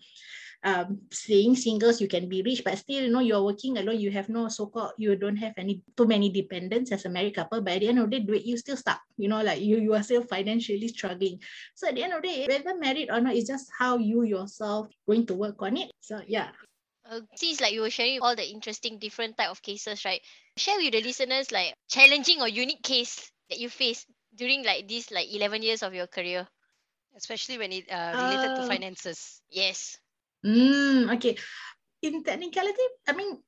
um 0.64 1.00
staying 1.10 1.56
singles 1.56 2.00
you 2.00 2.08
can 2.08 2.30
be 2.30 2.44
rich 2.44 2.64
but 2.64 2.78
still 2.78 3.02
you 3.02 3.10
know 3.10 3.20
you're 3.20 3.44
working 3.44 3.78
alone 3.78 4.00
you 4.00 4.12
have 4.12 4.30
no 4.30 4.48
so-called 4.48 4.92
you 4.98 5.16
don't 5.16 5.38
have 5.38 5.54
any 5.58 5.82
too 5.98 6.06
many 6.06 6.30
dependents 6.30 6.92
as 6.92 7.06
a 7.06 7.10
married 7.10 7.34
couple 7.34 7.62
but 7.62 7.74
at 7.74 7.80
the 7.80 7.88
end 7.88 7.98
of 7.98 8.10
the 8.12 8.20
day 8.20 8.42
you 8.46 8.56
still 8.58 8.78
stuck 8.78 9.02
you 9.18 9.28
know 9.28 9.42
like 9.42 9.60
you 9.60 9.78
you 9.80 9.94
are 9.96 10.04
still 10.04 10.22
financially 10.22 10.88
struggling 10.88 11.40
so 11.74 11.88
at 11.88 11.96
the 11.96 12.04
end 12.04 12.14
of 12.14 12.22
the 12.22 12.28
day 12.28 12.46
whether 12.48 12.78
married 12.78 13.10
or 13.10 13.20
not 13.20 13.36
it's 13.36 13.48
just 13.48 13.72
how 13.78 13.98
you 13.98 14.22
yourself 14.22 14.88
going 15.08 15.26
to 15.26 15.34
work 15.34 15.60
on 15.64 15.78
it 15.78 15.90
so 16.00 16.22
yeah 16.28 16.50
Uh, 17.12 17.20
seems 17.36 17.60
like 17.60 17.74
you 17.74 17.82
were 17.82 17.90
sharing 17.92 18.22
all 18.22 18.36
the 18.36 18.48
interesting 18.50 18.98
different 18.98 19.36
type 19.36 19.52
of 19.52 19.62
cases, 19.62 20.06
right? 20.06 20.22
Share 20.56 20.78
with 20.78 20.94
the 20.94 21.02
listeners 21.02 21.52
like 21.52 21.76
challenging 21.90 22.40
or 22.40 22.48
unique 22.48 22.82
case 22.84 23.30
that 23.50 23.60
you 23.60 23.68
faced 23.68 24.08
during 24.34 24.64
like 24.64 24.88
these 24.88 25.12
like 25.12 25.28
11 25.28 25.62
years 25.62 25.84
of 25.84 25.94
your 25.94 26.08
career. 26.08 26.48
Especially 27.18 27.58
when 27.58 27.74
it 27.74 27.92
uh, 27.92 28.16
related 28.16 28.56
to 28.56 28.62
Uh, 28.64 28.66
finances. 28.66 29.42
Yes. 29.52 30.00
Mm, 30.46 31.12
okay. 31.16 31.36
In 32.02 32.24
technicality, 32.24 32.88
I 33.06 33.12
mean, 33.12 33.44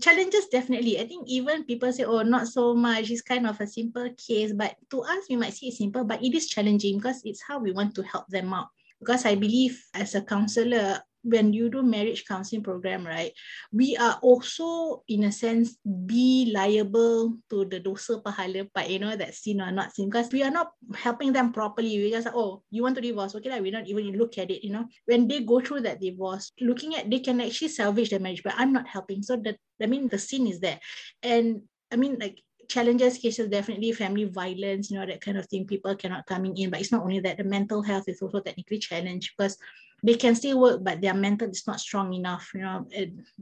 challenges 0.00 0.48
definitely. 0.50 0.98
I 0.98 1.06
think 1.06 1.28
even 1.28 1.64
people 1.64 1.92
say, 1.92 2.02
oh, 2.02 2.22
not 2.22 2.48
so 2.48 2.74
much. 2.74 3.10
It's 3.10 3.22
kind 3.22 3.46
of 3.46 3.60
a 3.60 3.66
simple 3.66 4.10
case. 4.18 4.52
But 4.52 4.74
to 4.90 5.02
us, 5.02 5.30
we 5.30 5.36
might 5.36 5.54
see 5.54 5.68
it 5.68 5.78
simple, 5.78 6.02
but 6.04 6.22
it 6.22 6.34
is 6.34 6.48
challenging 6.48 6.98
because 6.98 7.22
it's 7.24 7.42
how 7.46 7.60
we 7.60 7.70
want 7.70 7.94
to 7.94 8.02
help 8.02 8.26
them 8.26 8.52
out. 8.52 8.68
Because 8.98 9.24
I 9.24 9.36
believe 9.36 9.78
as 9.94 10.14
a 10.16 10.22
counselor, 10.22 11.00
when 11.26 11.52
you 11.52 11.68
do 11.68 11.82
marriage 11.82 12.24
counseling 12.24 12.62
program, 12.62 13.04
right, 13.04 13.32
we 13.72 13.96
are 13.96 14.18
also 14.22 15.02
in 15.08 15.24
a 15.24 15.32
sense 15.32 15.76
be 15.84 16.52
liable 16.54 17.36
to 17.50 17.64
the 17.66 17.80
dosa 17.80 18.22
pahala 18.22 18.66
part, 18.72 18.88
you 18.88 18.98
know, 18.98 19.16
that 19.16 19.34
sin 19.34 19.60
or 19.60 19.72
not 19.72 19.94
sin, 19.94 20.08
because 20.08 20.30
we 20.30 20.42
are 20.42 20.50
not 20.50 20.70
helping 20.94 21.32
them 21.32 21.52
properly. 21.52 21.98
We 21.98 22.10
just 22.10 22.28
oh, 22.32 22.62
you 22.70 22.82
want 22.82 22.94
to 22.94 23.02
divorce, 23.02 23.34
okay, 23.34 23.50
like, 23.50 23.62
we 23.62 23.70
don't 23.70 23.88
even 23.88 24.16
look 24.16 24.38
at 24.38 24.50
it, 24.50 24.62
you 24.62 24.72
know. 24.72 24.86
When 25.06 25.26
they 25.26 25.40
go 25.40 25.60
through 25.60 25.82
that 25.82 26.00
divorce, 26.00 26.52
looking 26.60 26.94
at 26.94 27.10
they 27.10 27.18
can 27.18 27.40
actually 27.40 27.68
salvage 27.68 28.10
the 28.10 28.20
marriage, 28.20 28.42
but 28.42 28.54
I'm 28.56 28.72
not 28.72 28.86
helping. 28.86 29.22
So 29.22 29.36
that 29.36 29.58
I 29.82 29.86
mean 29.86 30.08
the 30.08 30.18
sin 30.18 30.46
is 30.46 30.60
there. 30.60 30.78
And 31.22 31.62
I 31.92 31.96
mean 31.96 32.18
like 32.20 32.38
challenges 32.68 33.18
cases 33.18 33.48
definitely 33.48 33.92
family 33.92 34.24
violence 34.24 34.90
you 34.90 34.98
know 34.98 35.06
that 35.06 35.20
kind 35.20 35.38
of 35.38 35.46
thing 35.46 35.64
people 35.64 35.94
cannot 35.94 36.26
coming 36.26 36.56
in 36.56 36.68
but 36.68 36.80
it's 36.80 36.90
not 36.90 37.02
only 37.02 37.20
that 37.20 37.36
the 37.36 37.44
mental 37.44 37.80
health 37.80 38.08
is 38.08 38.20
also 38.20 38.40
technically 38.40 38.78
challenged 38.78 39.30
because 39.36 39.56
they 40.06 40.14
can 40.14 40.36
still 40.36 40.60
work, 40.60 40.84
but 40.84 41.00
their 41.00 41.14
mental 41.14 41.50
is 41.50 41.66
not 41.66 41.80
strong 41.80 42.14
enough, 42.14 42.52
you 42.54 42.60
know, 42.60 42.86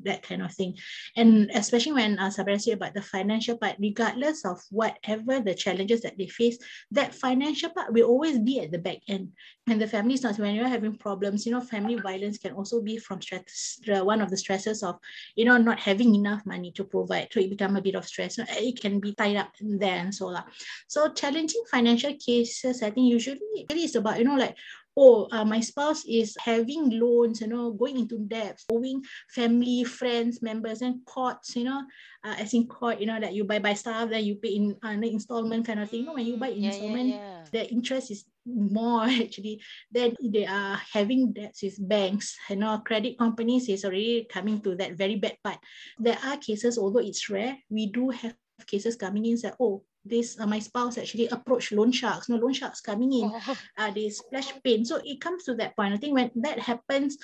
that 0.03 0.23
kind 0.23 0.43
of 0.43 0.53
thing. 0.53 0.75
And 1.15 1.51
especially 1.55 1.93
when 1.93 2.19
uh, 2.19 2.31
Sabaria 2.31 2.61
said 2.61 2.75
about 2.75 2.95
the 2.95 3.03
financial 3.03 3.59
part, 3.59 3.77
regardless 3.79 4.47
of 4.47 4.59
whatever 4.71 5.41
the 5.41 5.55
challenges 5.55 6.01
that 6.01 6.17
they 6.17 6.27
face, 6.27 6.57
that 6.91 7.15
financial 7.15 7.69
part 7.69 7.93
will 7.93 8.07
always 8.07 8.39
be 8.39 8.61
at 8.61 8.73
the 8.73 8.79
back 8.79 8.99
end. 9.09 9.33
And 9.67 9.81
the 9.81 9.87
family 9.87 10.15
is 10.15 10.23
not, 10.23 10.39
when 10.39 10.55
you're 10.55 10.69
having 10.69 10.97
problems, 10.97 11.45
you 11.45 11.53
know, 11.53 11.61
family 11.61 11.97
violence 11.97 12.39
can 12.39 12.53
also 12.53 12.81
be 12.81 12.97
from 12.99 13.21
stress, 13.21 13.81
one 13.87 14.23
of 14.23 14.31
the 14.31 14.37
stresses 14.37 14.83
of, 14.83 14.97
you 15.37 15.45
know, 15.45 15.59
not 15.59 15.79
having 15.79 16.15
enough 16.15 16.47
money 16.47 16.73
to 16.73 16.85
provide. 16.85 17.29
So 17.31 17.41
it 17.41 17.51
become 17.51 17.77
a 17.77 17.83
bit 17.83 17.95
of 17.95 18.07
stress. 18.07 18.39
It 18.39 18.81
can 18.81 19.01
be 19.01 19.15
tied 19.15 19.37
up 19.37 19.53
there 19.61 19.99
and 19.99 20.15
so 20.15 20.29
on. 20.29 20.45
So 20.89 21.13
challenging 21.13 21.63
financial 21.71 22.15
cases, 22.15 22.83
I 22.83 22.91
think 22.91 23.11
usually 23.11 23.41
it 23.69 23.77
is 23.77 23.97
about, 23.97 24.19
you 24.19 24.25
know, 24.25 24.37
like 24.37 24.57
oh, 24.97 25.29
uh, 25.33 25.45
my 25.45 25.61
spouse 25.61 26.05
is 26.07 26.37
having 26.41 26.91
loans, 26.99 27.41
you 27.41 27.49
know, 27.49 27.73
going 27.73 27.99
into 27.99 28.19
debt, 28.19 28.61
owing 28.71 29.03
family, 29.31 29.85
friends, 29.85 30.43
members, 30.43 30.83
and 30.83 31.05
courts, 31.05 31.57
you 31.57 31.65
know, 31.65 31.83
uh, 32.25 32.35
as 32.39 32.55
in 32.55 32.67
court, 32.67 33.01
you 33.01 33.07
know, 33.07 33.19
that 33.21 33.35
you 33.35 33.45
buy 33.45 33.59
buy 33.59 33.75
stuff, 33.75 34.11
then 34.11 34.25
you 34.25 34.37
pay 34.37 34.51
in 34.57 34.77
uh, 34.83 34.97
the 34.97 35.11
installment 35.11 35.67
kind 35.67 35.81
of 35.81 35.91
thing. 35.91 36.01
You 36.01 36.07
know, 36.07 36.15
when 36.15 36.27
you 36.27 36.37
buy 36.37 36.51
Mm, 36.51 36.61
yeah, 36.63 36.67
installment, 36.67 37.09
yeah, 37.09 37.17
yeah. 37.17 37.45
the 37.53 37.71
interest 37.71 38.11
is 38.11 38.25
more 38.47 39.03
actually. 39.23 39.61
Then 39.91 40.17
they 40.23 40.47
are 40.47 40.81
having 40.93 41.33
debts 41.33 41.63
with 41.63 41.77
banks. 41.89 42.37
You 42.49 42.57
know, 42.57 42.79
credit 42.85 43.19
companies 43.19 43.69
is 43.69 43.85
already 43.85 44.27
coming 44.31 44.61
to 44.63 44.75
that 44.77 44.95
very 44.97 45.17
bad 45.17 45.37
part. 45.43 45.59
There 45.99 46.19
are 46.25 46.37
cases, 46.39 46.79
although 46.79 47.01
it's 47.05 47.29
rare, 47.31 47.59
we 47.71 47.87
do 47.87 48.11
have 48.11 48.37
cases 48.67 48.97
coming 48.97 49.27
in 49.27 49.37
that 49.43 49.57
oh 49.61 49.83
this 50.05 50.39
uh, 50.39 50.47
my 50.47 50.59
spouse 50.59 50.99
actually 50.99 51.29
approached 51.29 51.73
loan 51.73 51.91
sharks 51.91 52.29
no 52.29 52.37
loan 52.37 52.53
sharks 52.53 52.81
coming 52.81 53.13
in 53.13 53.25
Oh, 53.35 53.57
uh, 53.79 53.91
they 53.91 54.09
splash 54.11 54.53
paint. 54.63 54.87
So 54.87 55.01
it 55.05 55.21
comes 55.21 55.45
to 55.45 55.55
that 55.57 55.77
point. 55.77 55.95
I 55.95 55.97
think 55.97 56.15
when 56.15 56.31
that 56.37 56.59
happens, 56.59 57.19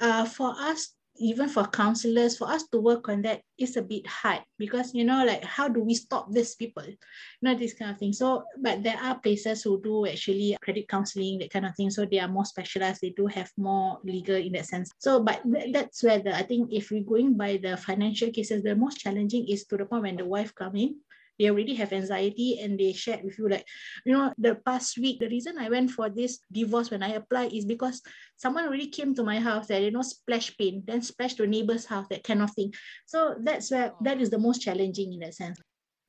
uh, 0.00 0.24
for 0.24 0.54
us, 0.58 0.92
even 1.18 1.48
for 1.48 1.64
counselors, 1.64 2.36
for 2.36 2.46
us 2.46 2.68
to 2.68 2.78
work 2.78 3.08
on 3.08 3.22
that 3.22 3.40
is 3.58 3.78
a 3.78 3.82
bit 3.82 4.06
hard 4.06 4.40
because 4.58 4.92
you 4.94 5.02
know, 5.02 5.24
like 5.24 5.42
how 5.44 5.66
do 5.66 5.80
we 5.80 5.94
stop 5.94 6.30
these 6.30 6.54
people? 6.54 6.84
You 6.84 6.96
know, 7.40 7.54
this 7.54 7.72
kind 7.72 7.90
of 7.90 7.98
thing. 7.98 8.12
So, 8.12 8.44
but 8.60 8.82
there 8.82 8.98
are 8.98 9.18
places 9.18 9.62
who 9.62 9.80
do 9.80 10.06
actually 10.06 10.56
credit 10.60 10.88
counseling, 10.88 11.38
that 11.38 11.50
kind 11.50 11.64
of 11.64 11.74
thing. 11.74 11.88
So 11.88 12.04
they 12.04 12.20
are 12.20 12.28
more 12.28 12.44
specialized. 12.44 13.00
They 13.00 13.14
do 13.16 13.26
have 13.28 13.50
more 13.56 13.98
legal 14.04 14.36
in 14.36 14.52
that 14.52 14.66
sense. 14.66 14.90
So, 14.98 15.22
but 15.22 15.40
th- 15.50 15.72
that's 15.72 16.02
where 16.02 16.18
the 16.18 16.36
I 16.36 16.42
think 16.42 16.70
if 16.70 16.90
we're 16.90 17.02
going 17.02 17.36
by 17.36 17.58
the 17.62 17.78
financial 17.78 18.30
cases, 18.30 18.62
the 18.62 18.76
most 18.76 18.98
challenging 18.98 19.48
is 19.48 19.64
to 19.66 19.78
the 19.78 19.86
point 19.86 20.02
when 20.02 20.16
the 20.16 20.26
wife 20.26 20.54
come 20.54 20.76
in 20.76 20.96
they 21.38 21.50
already 21.50 21.74
have 21.74 21.92
anxiety 21.92 22.60
and 22.60 22.78
they 22.78 22.92
shared 22.92 23.24
with 23.24 23.38
you 23.38 23.48
like 23.48 23.66
you 24.04 24.12
know 24.12 24.32
the 24.38 24.54
past 24.66 24.98
week 24.98 25.20
the 25.20 25.28
reason 25.28 25.58
i 25.58 25.68
went 25.68 25.90
for 25.90 26.08
this 26.08 26.38
divorce 26.52 26.90
when 26.90 27.02
i 27.02 27.14
applied 27.14 27.52
is 27.52 27.64
because 27.64 28.02
someone 28.36 28.64
already 28.64 28.88
came 28.88 29.14
to 29.14 29.22
my 29.22 29.40
house 29.40 29.66
that 29.66 29.82
you 29.82 29.90
know 29.90 30.02
splash 30.02 30.56
paint 30.56 30.86
then 30.86 31.02
splash 31.02 31.34
to 31.34 31.46
neighbor's 31.46 31.86
house 31.86 32.06
that 32.10 32.24
kind 32.24 32.42
of 32.42 32.50
thing. 32.52 32.72
So 33.06 33.36
that's 33.42 33.70
where 33.70 33.92
oh. 33.92 33.98
that 34.02 34.20
is 34.20 34.30
the 34.30 34.38
most 34.38 34.60
challenging 34.62 35.12
in 35.12 35.20
that 35.20 35.34
sense. 35.34 35.58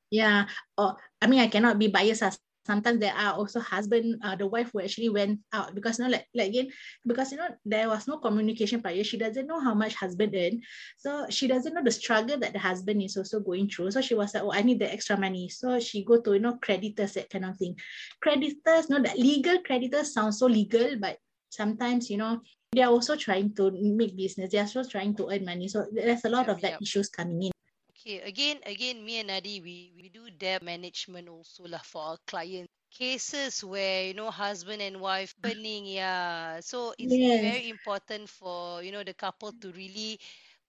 Yeah 0.09 0.47
or 0.77 0.95
i 1.21 1.27
mean 1.27 1.41
i 1.41 1.47
cannot 1.47 1.77
be 1.77 1.87
biased 1.87 2.23
as 2.23 2.39
sometimes 2.67 2.99
there 2.99 3.15
are 3.15 3.34
also 3.34 3.60
husband 3.63 4.19
uh, 4.23 4.36
the 4.36 4.45
wife 4.45 4.69
who 4.73 4.82
actually 4.84 5.10
went 5.10 5.39
out 5.53 5.73
because 5.73 5.97
you 5.97 6.06
know 6.06 6.12
like, 6.12 6.27
like 6.36 6.49
again 6.49 6.67
because 7.08 7.32
you 7.32 7.38
know 7.39 7.47
there 7.65 7.88
was 7.88 8.08
no 8.08 8.17
communication 8.19 8.82
prior 8.82 9.03
she 9.03 9.17
doesn't 9.17 9.47
know 9.47 9.60
how 9.60 9.73
much 9.73 9.95
husband 9.95 10.36
earned 10.36 10.62
so 10.97 11.25
she 11.30 11.47
doesn't 11.47 11.73
know 11.73 11.84
the 11.84 11.91
struggle 11.91 12.38
that 12.38 12.51
the 12.53 12.60
husband 12.60 13.01
is 13.01 13.15
also 13.17 13.39
going 13.39 13.69
through. 13.69 13.91
So 13.91 14.01
she 14.01 14.15
was 14.15 14.34
like 14.34 14.43
oh 14.43 14.51
i 14.53 14.62
need 14.62 14.80
the 14.80 14.91
extra 14.91 15.17
money. 15.17 15.49
So 15.49 15.80
she 15.80 16.03
go 16.03 16.19
to 16.21 16.34
you 16.34 16.39
know 16.39 16.58
creditors 16.62 17.13
that 17.13 17.30
kind 17.30 17.45
of 17.45 17.58
thing. 17.58 17.75
Creditors 18.21 18.89
you 18.89 18.95
know 18.95 19.01
that 19.03 19.17
legal 19.17 19.60
creditors 19.63 20.13
sound 20.13 20.36
so 20.36 20.45
legal 20.47 20.97
but 20.99 21.17
sometimes 21.49 22.10
you 22.10 22.17
know 22.17 22.41
they 22.73 22.82
are 22.84 22.91
also 22.91 23.15
trying 23.15 23.56
to 23.56 23.71
make 23.71 24.17
business. 24.17 24.51
They 24.51 24.60
are 24.60 24.67
also 24.67 24.84
trying 24.84 25.15
to 25.17 25.30
earn 25.32 25.45
money. 25.45 25.67
So 25.69 25.86
there's 25.91 26.25
a 26.25 26.30
lot 26.30 26.47
Yep, 26.47 26.58
of 26.58 26.62
that 26.62 26.73
yep. 26.73 26.82
issues 26.82 27.10
coming 27.10 27.43
in 27.43 27.51
Okay, 27.97 28.21
again, 28.21 28.60
again, 28.65 29.03
me 29.05 29.19
and 29.19 29.29
Nadi, 29.29 29.62
we, 29.62 29.91
we 29.95 30.10
do 30.10 30.29
debt 30.31 30.62
management 30.63 31.27
also 31.27 31.65
lah 31.67 31.81
for 31.83 32.01
our 32.03 32.17
clients. 32.27 32.69
Cases 32.91 33.63
where, 33.63 34.05
you 34.07 34.13
know, 34.13 34.31
husband 34.31 34.81
and 34.81 35.01
wife 35.01 35.36
mm. 35.43 35.53
burning, 35.53 35.86
yeah. 35.86 36.60
So 36.62 36.93
it's 36.97 37.19
Yes. 37.19 37.39
very 37.39 37.69
important 37.69 38.29
for, 38.29 38.81
you 38.83 38.91
know, 38.91 39.03
the 39.03 39.13
couple 39.13 39.51
to 39.62 39.71
really 39.71 40.19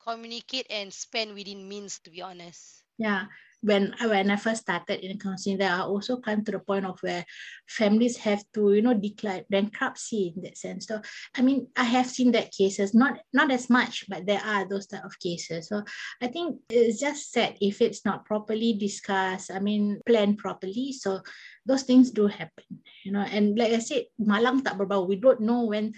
communicate 0.02 0.66
and 0.70 0.92
spend 0.92 1.34
within 1.34 1.68
means, 1.68 1.98
to 2.00 2.10
be 2.10 2.22
honest. 2.22 2.84
Yeah, 2.98 3.26
when 3.60 3.94
when 4.00 4.30
I 4.30 4.36
first 4.36 4.62
started 4.62 5.04
in 5.04 5.18
counseling, 5.18 5.58
there 5.58 5.72
are 5.72 5.86
also 5.86 6.18
come 6.18 6.44
to 6.44 6.52
the 6.52 6.60
point 6.60 6.86
of 6.86 6.98
where 7.00 7.24
families 7.66 8.16
have 8.18 8.44
to, 8.54 8.72
you 8.74 8.82
know, 8.82 8.94
declare 8.94 9.44
bankruptcy 9.50 10.32
in 10.34 10.42
that 10.42 10.56
sense. 10.56 10.86
So 10.86 11.00
I 11.36 11.42
mean, 11.42 11.68
I 11.76 11.84
have 11.84 12.06
seen 12.06 12.32
that 12.32 12.52
cases, 12.52 12.94
not 12.94 13.18
not 13.32 13.50
as 13.50 13.68
much, 13.68 14.04
but 14.08 14.26
there 14.26 14.42
are 14.44 14.68
those 14.68 14.86
type 14.86 15.04
of 15.04 15.18
cases. 15.18 15.68
So 15.68 15.82
I 16.22 16.28
think 16.28 16.60
it's 16.70 17.00
just 17.00 17.32
sad 17.32 17.58
if 17.60 17.82
it's 17.82 18.04
not 18.04 18.24
properly 18.24 18.74
discussed. 18.74 19.50
I 19.50 19.58
mean, 19.58 20.00
planned 20.06 20.38
properly. 20.38 20.92
So 20.92 21.20
those 21.66 21.82
things 21.82 22.10
do 22.10 22.26
happen, 22.26 22.64
you 23.04 23.12
know. 23.12 23.26
And 23.26 23.58
like 23.58 23.72
I 23.72 23.80
said, 23.80 24.06
malang 24.22 24.62
tak 24.62 24.78
berbau. 24.78 25.08
We 25.08 25.16
don't 25.16 25.42
know 25.42 25.66
when 25.66 25.94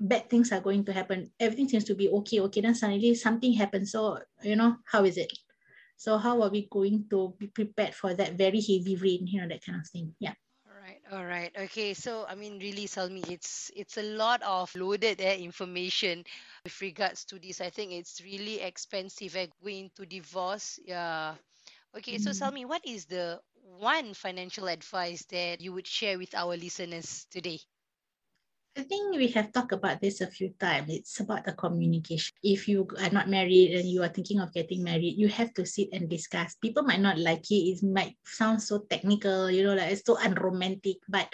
bad 0.00 0.30
things 0.30 0.50
are 0.50 0.64
going 0.64 0.84
to 0.88 0.92
happen. 0.92 1.30
Everything 1.38 1.68
seems 1.68 1.84
to 1.84 1.94
be 1.94 2.08
okay, 2.08 2.40
okay. 2.40 2.60
Then 2.64 2.74
suddenly 2.74 3.14
something 3.14 3.52
happens. 3.52 3.92
So 3.92 4.18
you 4.42 4.56
know, 4.56 4.80
how 4.88 5.04
is 5.04 5.20
it? 5.20 5.28
So 6.02 6.18
how 6.18 6.42
are 6.42 6.50
we 6.50 6.66
going 6.70 7.08
to 7.10 7.34
be 7.38 7.46
prepared 7.48 7.94
for 7.94 8.14
that 8.14 8.34
very 8.38 8.60
heavy 8.60 8.96
rain, 8.96 9.26
you 9.28 9.40
know, 9.40 9.48
that 9.48 9.64
kind 9.64 9.80
of 9.80 9.88
thing? 9.88 10.14
Yeah. 10.18 10.34
All 10.68 10.74
right, 10.80 11.00
all 11.12 11.24
right. 11.24 11.52
Okay, 11.56 11.94
so 11.94 12.24
I 12.28 12.34
mean, 12.34 12.58
really, 12.58 12.86
Salmi, 12.86 13.22
it's 13.28 13.70
it's 13.76 13.96
a 13.98 14.02
lot 14.02 14.42
of 14.42 14.74
loaded 14.74 15.20
eh, 15.20 15.36
information 15.36 16.24
with 16.64 16.80
regards 16.80 17.24
to 17.26 17.38
this. 17.38 17.60
I 17.60 17.70
think 17.70 17.92
it's 17.92 18.20
really 18.22 18.60
expensive 18.60 19.36
eh, 19.36 19.46
going 19.62 19.90
to 19.96 20.06
divorce. 20.06 20.78
Yeah. 20.84 21.36
Okay, 21.96 22.18
so 22.18 22.32
Mm. 22.32 22.32
Salmi, 22.32 22.64
what 22.66 22.86
is 22.86 23.06
the 23.06 23.40
one 23.62 24.14
financial 24.14 24.68
advice 24.68 25.24
that 25.30 25.60
you 25.60 25.72
would 25.72 25.86
share 25.86 26.18
with 26.18 26.34
our 26.34 26.56
listeners 26.56 27.26
today? 27.30 27.60
I 28.72 28.88
think 28.88 29.12
we 29.16 29.28
have 29.36 29.52
talked 29.52 29.72
about 29.72 30.00
this 30.00 30.22
a 30.22 30.26
few 30.26 30.56
times. 30.56 30.88
It's 30.88 31.20
about 31.20 31.44
the 31.44 31.52
communication. 31.52 32.32
If 32.42 32.66
you 32.66 32.88
are 33.04 33.12
not 33.12 33.28
married 33.28 33.76
and 33.76 33.84
you 33.84 34.02
are 34.02 34.08
thinking 34.08 34.40
of 34.40 34.54
getting 34.54 34.82
married, 34.82 35.20
you 35.20 35.28
have 35.28 35.52
to 35.54 35.66
sit 35.66 35.88
and 35.92 36.08
discuss. 36.08 36.56
People 36.56 36.82
might 36.82 37.00
not 37.00 37.18
like 37.18 37.44
it. 37.50 37.68
It 37.68 37.84
might 37.84 38.16
sound 38.24 38.62
so 38.62 38.80
technical, 38.88 39.50
you 39.50 39.62
know, 39.62 39.74
like 39.74 39.92
it's 39.92 40.06
so 40.06 40.16
unromantic, 40.16 41.04
but 41.06 41.28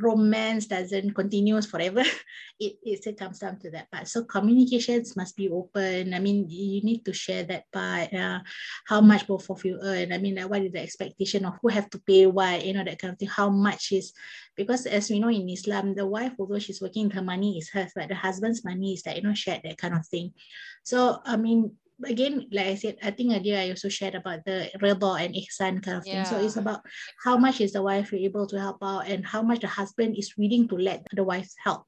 romance 0.00 0.66
doesn't 0.66 1.12
continues 1.12 1.66
forever. 1.66 2.02
It, 2.60 2.76
it 2.84 3.00
still 3.00 3.14
comes 3.14 3.38
down 3.38 3.58
to 3.60 3.70
that 3.70 3.90
part. 3.90 4.06
So 4.06 4.24
communications 4.24 5.16
must 5.16 5.34
be 5.34 5.48
open. 5.48 6.12
I 6.12 6.18
mean, 6.18 6.44
you 6.48 6.82
need 6.82 7.06
to 7.06 7.12
share 7.14 7.42
that 7.44 7.64
part. 7.72 8.12
Uh, 8.12 8.40
how 8.86 9.00
much 9.00 9.26
both 9.26 9.48
of 9.48 9.64
you 9.64 9.80
earn. 9.82 10.12
I 10.12 10.18
mean, 10.18 10.34
like, 10.34 10.50
what 10.50 10.62
is 10.62 10.72
the 10.72 10.80
expectation 10.80 11.46
of 11.46 11.54
who 11.62 11.68
have 11.68 11.88
to 11.88 11.98
pay 12.06 12.26
what, 12.26 12.62
you 12.64 12.74
know, 12.74 12.84
that 12.84 12.98
kind 12.98 13.14
of 13.14 13.18
thing. 13.18 13.28
How 13.28 13.48
much 13.48 13.92
is 13.92 14.12
because 14.56 14.84
as 14.84 15.08
we 15.08 15.20
know 15.20 15.30
in 15.30 15.48
Islam, 15.48 15.94
the 15.94 16.06
wife, 16.06 16.34
although 16.38 16.58
she's 16.58 16.82
working, 16.82 17.08
her 17.10 17.22
money 17.22 17.56
is 17.56 17.70
hers, 17.70 17.92
but 17.96 18.08
the 18.08 18.14
husband's 18.14 18.62
money 18.62 18.92
is 18.92 19.06
like, 19.06 19.16
you 19.16 19.22
know, 19.22 19.32
shared, 19.32 19.62
that 19.64 19.78
kind 19.78 19.94
of 19.94 20.06
thing. 20.06 20.34
So, 20.82 21.22
I 21.24 21.36
mean, 21.38 21.72
again, 22.04 22.46
like 22.52 22.66
I 22.66 22.74
said, 22.74 22.96
I 23.02 23.10
think 23.10 23.32
earlier 23.32 23.58
I 23.58 23.70
also 23.70 23.88
shared 23.88 24.14
about 24.14 24.44
the 24.44 24.70
rida 24.80 25.24
and 25.24 25.34
ihsan 25.34 25.82
kind 25.82 25.98
of 25.98 26.06
thing. 26.06 26.24
So 26.24 26.38
it's 26.38 26.56
about 26.56 26.80
how 27.24 27.36
much 27.36 27.60
is 27.60 27.72
the 27.72 27.82
wife 27.82 28.12
able 28.12 28.46
to 28.48 28.58
help 28.58 28.78
out 28.82 29.08
and 29.08 29.24
how 29.24 29.42
much 29.42 29.60
the 29.60 29.68
husband 29.68 30.16
is 30.18 30.34
willing 30.36 30.68
to 30.68 30.76
let 30.76 31.06
the 31.12 31.24
wife 31.24 31.50
help, 31.62 31.84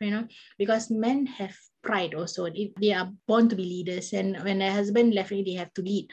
you 0.00 0.10
know, 0.10 0.26
because 0.58 0.90
men 0.90 1.26
have 1.26 1.56
pride 1.86 2.14
also. 2.14 2.48
They 2.50 2.92
are 2.92 3.10
born 3.26 3.48
to 3.48 3.56
be 3.56 3.64
leaders 3.64 4.12
and 4.12 4.36
when 4.42 4.60
a 4.60 4.72
husband 4.72 5.14
left, 5.14 5.30
they 5.30 5.54
have 5.54 5.72
to 5.74 5.82
lead. 5.82 6.08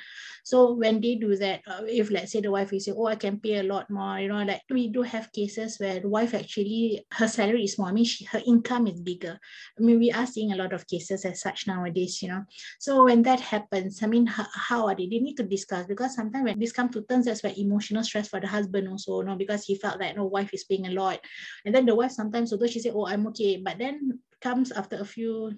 So 0.46 0.74
when 0.74 1.00
they 1.00 1.16
do 1.16 1.36
that, 1.38 1.62
uh, 1.66 1.84
if 1.88 2.12
let's 2.12 2.34
say 2.34 2.42
the 2.42 2.52
wife 2.52 2.74
is 2.74 2.86
say, 2.86 2.92
oh, 2.96 3.08
I 3.08 3.16
can 3.16 3.40
pay 3.40 3.60
a 3.60 3.64
lot 3.64 3.90
more, 3.90 4.20
you 4.20 4.28
know, 4.28 4.44
like 4.44 4.62
we 4.70 4.90
do 4.90 5.02
have 5.02 5.32
cases 5.32 5.78
where 5.80 6.02
the 6.02 6.10
wife 6.10 6.34
actually, 6.34 7.06
her 7.14 7.30
salary 7.30 7.64
is 7.64 7.80
more. 7.80 7.88
I 7.88 7.94
mean, 7.94 8.04
she, 8.04 8.26
her 8.26 8.42
income 8.46 8.88
is 8.88 9.00
bigger. 9.00 9.40
I 9.80 9.82
mean, 9.82 10.00
we 10.00 10.12
are 10.12 10.28
seeing 10.28 10.52
a 10.52 10.58
lot 10.58 10.74
of 10.74 10.86
cases 10.86 11.24
as 11.24 11.42
such 11.42 11.66
nowadays, 11.66 12.22
you 12.22 12.28
know. 12.28 12.44
So 12.80 13.06
when 13.06 13.24
that 13.24 13.40
happens, 13.40 14.04
I 14.04 14.08
mean, 14.08 14.26
how, 14.26 14.46
how 14.54 14.88
are 14.88 14.96
they? 14.96 15.08
They 15.08 15.20
need 15.20 15.36
to 15.36 15.44
discuss 15.44 15.86
because 15.86 16.14
sometimes 16.14 16.44
when 16.44 16.60
this 16.60 16.74
come 16.74 16.90
to 16.90 17.02
terms, 17.04 17.26
that's 17.26 17.42
where 17.42 17.54
emotional 17.56 18.04
stress 18.04 18.28
for 18.28 18.42
the 18.42 18.48
husband 18.48 18.90
also, 18.90 19.22
you 19.22 19.28
know, 19.28 19.38
because 19.38 19.64
he 19.64 19.76
felt 19.76 20.00
that 20.00 20.18
no 20.18 20.26
wife 20.26 20.54
is 20.54 20.66
paying 20.66 20.88
a 20.88 20.92
lot. 20.92 21.20
And 21.66 21.74
then 21.74 21.86
the 21.86 21.96
wife 21.96 22.12
sometimes, 22.12 22.52
although 22.52 22.68
she 22.68 22.82
said, 22.82 22.94
oh, 22.94 23.08
I'm 23.08 23.26
okay, 23.28 23.62
but 23.64 23.78
then 23.78 24.20
comes 24.44 24.76
after 24.76 25.00
a 25.00 25.08
few 25.08 25.56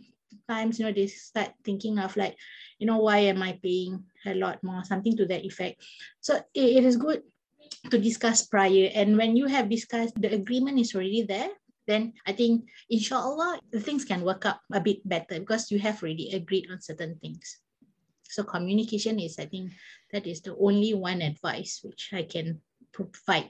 times, 0.48 0.78
you 0.78 0.86
know, 0.86 0.94
they 0.94 1.08
start 1.08 1.58
thinking 1.66 1.98
of 1.98 2.16
like, 2.16 2.38
you 2.78 2.86
know, 2.86 3.02
why 3.02 3.26
am 3.26 3.42
I 3.42 3.58
paying 3.58 4.06
a 4.26 4.36
lot 4.38 4.62
more? 4.62 4.86
Something 4.86 5.18
to 5.18 5.26
that 5.26 5.44
effect. 5.44 5.82
So 6.22 6.38
it, 6.54 6.78
it 6.78 6.86
is 6.86 6.98
good 6.98 7.24
to 7.90 7.98
discuss 7.98 8.46
prior. 8.46 8.94
And 8.94 9.18
when 9.18 9.36
you 9.36 9.48
have 9.48 9.70
discussed, 9.70 10.14
the 10.22 10.34
agreement 10.34 10.80
is 10.80 10.94
already 10.94 11.24
there, 11.24 11.50
then 11.88 12.14
I 12.26 12.34
think, 12.34 12.70
inshallah, 12.90 13.60
the 13.72 13.80
things 13.80 14.06
can 14.06 14.22
work 14.22 14.46
out 14.46 14.62
a 14.74 14.80
bit 14.80 15.02
better 15.08 15.40
because 15.40 15.72
you 15.72 15.80
have 15.80 16.02
already 16.02 16.34
agreed 16.34 16.70
on 16.72 16.82
certain 16.82 17.18
things. 17.18 17.62
So 18.24 18.44
communication 18.44 19.20
is, 19.20 19.38
I 19.40 19.46
think, 19.46 19.72
that 20.12 20.28
is 20.28 20.42
the 20.42 20.56
only 20.58 20.94
one 20.94 21.22
advice 21.22 21.82
which 21.84 22.10
I 22.14 22.24
can 22.24 22.62
provide. 22.92 23.50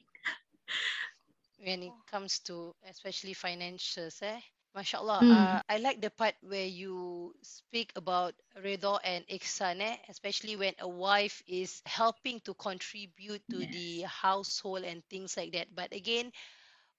When 1.64 1.84
it 1.84 1.94
comes 2.12 2.40
to 2.46 2.76
especially 2.88 3.34
financials, 3.34 4.22
eh? 4.22 4.40
Mashallah. 4.76 5.24
Mm. 5.24 5.60
Uh, 5.60 5.62
I 5.70 5.78
like 5.80 6.02
the 6.02 6.12
part 6.12 6.36
where 6.42 6.66
you 6.68 7.34
speak 7.42 7.92
about 7.96 8.36
Redha 8.58 9.00
and 9.04 9.26
Ihsan, 9.28 9.82
eh? 9.82 9.98
especially 10.10 10.56
when 10.58 10.76
a 10.80 10.88
wife 10.88 11.42
is 11.48 11.82
helping 11.86 12.40
to 12.42 12.54
contribute 12.54 13.42
to 13.50 13.66
Yes. 13.66 13.68
the 13.68 14.02
household 14.04 14.84
and 14.84 15.04
things 15.10 15.38
like 15.38 15.54
that. 15.54 15.74
But 15.74 15.94
again, 15.94 16.32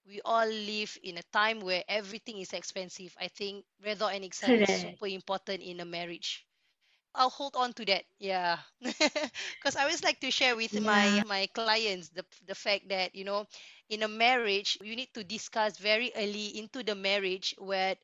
we 0.07 0.21
all 0.25 0.47
live 0.49 0.97
in 1.03 1.19
a 1.19 1.23
time 1.33 1.61
where 1.61 1.85
everything 1.89 2.39
is 2.39 2.53
expensive. 2.53 3.15
I 3.21 3.29
think 3.29 3.65
Redha 3.85 4.15
and 4.15 4.25
Ihsan 4.25 4.57
is 4.61 4.71
super 4.71 5.07
important 5.07 5.63
in 5.63 5.81
a 5.81 5.85
marriage. 5.87 6.47
I'll 7.17 7.31
hold 7.31 7.57
on 7.57 7.73
to 7.75 7.87
that. 7.87 8.05
Yeah. 8.19 8.59
Because 8.81 9.77
I 9.77 9.83
always 9.83 10.05
like 10.05 10.21
to 10.21 10.31
share 10.31 10.57
with 10.57 10.81
my 10.83 11.21
Yeah. 11.21 11.25
my 11.25 11.47
clients 11.55 12.03
the 12.05 12.19
the 12.41 12.49
fact 12.49 12.83
that, 12.83 13.09
you 13.09 13.19
know, 13.19 13.41
in 13.85 13.97
a 13.99 14.03
marriage, 14.05 14.77
you 14.83 14.95
need 14.97 15.13
to 15.15 15.25
discuss 15.25 15.79
very 15.79 16.13
early 16.17 16.59
into 16.59 16.83
the 16.83 16.95
marriage 16.95 17.55
where 17.59 17.97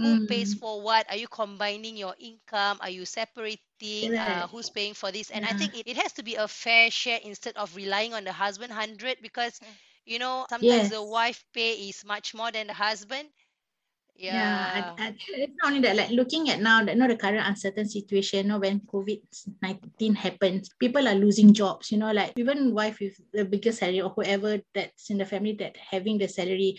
who 0.00 0.18
pays 0.28 0.52
Mm. 0.52 0.60
for 0.60 0.82
what? 0.82 1.08
Are 1.10 1.16
you 1.16 1.28
combining 1.28 1.96
your 1.96 2.14
income? 2.18 2.78
Are 2.80 2.90
you 2.90 3.04
separating? 3.06 4.16
Uh, 4.16 4.46
who's 4.48 4.70
paying 4.70 4.94
for 4.94 5.10
this? 5.12 5.30
And 5.30 5.44
I 5.44 5.52
think 5.54 5.74
it, 5.74 5.88
it 5.88 5.96
has 5.96 6.12
to 6.14 6.22
be 6.22 6.36
a 6.36 6.46
fair 6.48 6.90
share 6.90 7.20
instead 7.22 7.56
of 7.56 7.74
relying 7.76 8.14
on 8.14 8.24
the 8.24 8.32
husband 8.32 8.70
100 8.70 9.18
because, 9.22 9.60
Mm. 9.62 9.76
you 10.04 10.18
know, 10.18 10.46
sometimes 10.48 10.88
the 10.90 11.02
wife 11.02 11.44
pay 11.54 11.74
is 11.88 12.04
much 12.04 12.34
more 12.34 12.50
than 12.52 12.66
the 12.68 12.74
husband. 12.74 13.28
Yeah, 14.16 14.34
Yeah. 14.34 14.92
I, 14.98 15.04
I, 15.08 15.14
it's 15.28 15.52
not 15.62 15.72
only 15.72 15.80
that, 15.80 15.96
like 15.96 16.10
looking 16.10 16.50
at 16.50 16.60
now, 16.60 16.84
that 16.84 16.94
you 16.94 16.98
know, 17.00 17.08
the 17.08 17.16
current 17.16 17.46
uncertain 17.46 17.88
situation, 17.88 18.46
you 18.46 18.52
know, 18.52 18.58
when 18.58 18.80
COVID 18.80 19.20
19 19.62 20.14
happens, 20.14 20.70
people 20.78 21.08
are 21.08 21.14
losing 21.14 21.52
jobs, 21.52 21.90
you 21.90 21.98
know, 21.98 22.12
like 22.12 22.32
even 22.36 22.74
wife 22.74 22.98
with 23.00 23.20
the 23.32 23.44
biggest 23.44 23.78
salary 23.78 24.00
or 24.00 24.10
whoever 24.10 24.60
that's 24.74 25.10
in 25.10 25.18
the 25.18 25.24
family 25.26 25.54
that 25.54 25.76
having 25.76 26.18
the 26.18 26.28
salary 26.28 26.78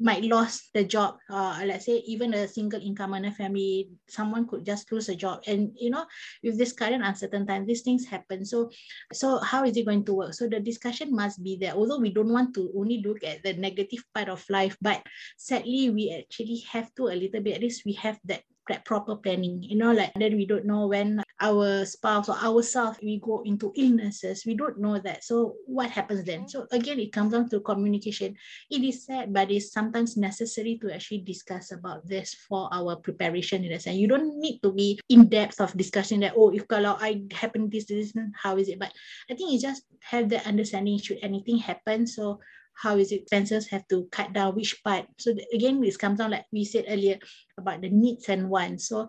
might 0.00 0.24
lost 0.24 0.72
the 0.72 0.82
job. 0.82 1.20
Uh, 1.28 1.60
let's 1.64 1.84
say 1.86 2.02
even 2.08 2.32
a 2.34 2.48
single 2.48 2.80
income 2.80 3.14
in 3.14 3.26
a 3.26 3.32
family, 3.32 3.90
someone 4.08 4.48
could 4.48 4.64
just 4.64 4.90
lose 4.90 5.08
a 5.08 5.14
job. 5.14 5.42
And 5.46 5.70
you 5.76 5.90
know, 5.90 6.06
with 6.42 6.58
this 6.58 6.72
current 6.72 7.04
uncertain 7.04 7.46
time, 7.46 7.66
these 7.66 7.82
things 7.82 8.06
happen. 8.06 8.44
So 8.44 8.70
so 9.12 9.38
how 9.38 9.64
is 9.64 9.76
it 9.76 9.84
going 9.84 10.04
to 10.06 10.14
work? 10.14 10.34
So 10.34 10.48
the 10.48 10.60
discussion 10.60 11.14
must 11.14 11.44
be 11.44 11.56
there. 11.60 11.74
Although 11.74 12.00
we 12.00 12.10
don't 12.10 12.32
want 12.32 12.54
to 12.54 12.72
only 12.74 13.02
look 13.04 13.22
at 13.22 13.42
the 13.44 13.52
negative 13.54 14.02
part 14.14 14.28
of 14.28 14.44
life, 14.48 14.76
but 14.80 15.04
sadly 15.36 15.90
we 15.90 16.16
actually 16.16 16.64
have 16.72 16.88
to 16.96 17.08
a 17.08 17.16
little 17.16 17.42
bit 17.42 17.56
at 17.56 17.62
least 17.62 17.84
we 17.84 17.92
have 17.94 18.18
that 18.24 18.42
proper 18.84 19.16
planning. 19.16 19.62
You 19.62 19.76
know 19.78 19.92
like 19.92 20.12
then 20.14 20.36
we 20.36 20.46
don't 20.46 20.66
know 20.66 20.86
when 20.86 21.22
our 21.40 21.84
spouse 21.84 22.28
or 22.28 22.36
ourselves 22.36 22.98
we 23.02 23.18
go 23.18 23.42
into 23.44 23.72
illnesses. 23.76 24.44
We 24.44 24.54
don't 24.54 24.78
know 24.78 24.98
that. 24.98 25.24
So 25.24 25.56
what 25.66 25.90
happens 25.90 26.24
then? 26.24 26.46
Mm-hmm. 26.46 26.54
So 26.54 26.66
again 26.70 27.00
it 27.00 27.12
comes 27.12 27.32
down 27.32 27.48
to 27.50 27.60
communication. 27.60 28.36
It 28.70 28.82
is 28.82 29.06
sad 29.06 29.32
but 29.32 29.50
it's 29.50 29.72
sometimes 29.72 30.16
necessary 30.16 30.78
to 30.82 30.92
actually 30.92 31.22
discuss 31.22 31.72
about 31.72 32.06
this 32.06 32.34
for 32.34 32.68
our 32.72 32.96
preparation 32.96 33.64
in 33.64 33.72
a 33.72 33.80
sense. 33.80 33.96
You 33.96 34.08
don't 34.08 34.38
need 34.38 34.60
to 34.62 34.72
be 34.72 35.00
in 35.08 35.28
depth 35.28 35.60
of 35.60 35.76
discussion 35.76 36.20
that 36.20 36.34
oh 36.36 36.50
if 36.50 36.68
kalau 36.68 36.96
I 37.00 37.22
happen 37.32 37.68
this 37.70 37.86
this 37.86 38.12
how 38.34 38.56
is 38.56 38.68
it? 38.68 38.78
But 38.78 38.92
I 39.30 39.34
think 39.34 39.52
you 39.52 39.60
just 39.60 39.84
have 40.00 40.28
the 40.28 40.40
understanding 40.46 40.98
should 40.98 41.18
anything 41.22 41.58
happen. 41.58 42.06
So 42.06 42.40
how 42.80 42.96
is 42.96 43.12
it 43.12 43.22
expenses 43.22 43.68
have 43.68 43.86
to 43.88 44.08
cut 44.10 44.32
down 44.32 44.54
which 44.54 44.82
part. 44.82 45.06
So 45.18 45.34
again 45.52 45.80
this 45.80 45.96
comes 45.96 46.18
down 46.18 46.30
like 46.30 46.46
we 46.52 46.64
said 46.64 46.86
earlier 46.88 47.18
about 47.58 47.82
the 47.82 47.90
needs 47.90 48.28
and 48.28 48.48
wants. 48.48 48.88
So 48.88 49.08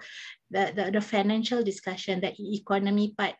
the, 0.49 0.73
the, 0.75 0.91
the 0.91 1.01
financial 1.01 1.63
discussion 1.63 2.19
the 2.19 2.33
economy 2.37 3.13
part 3.17 3.35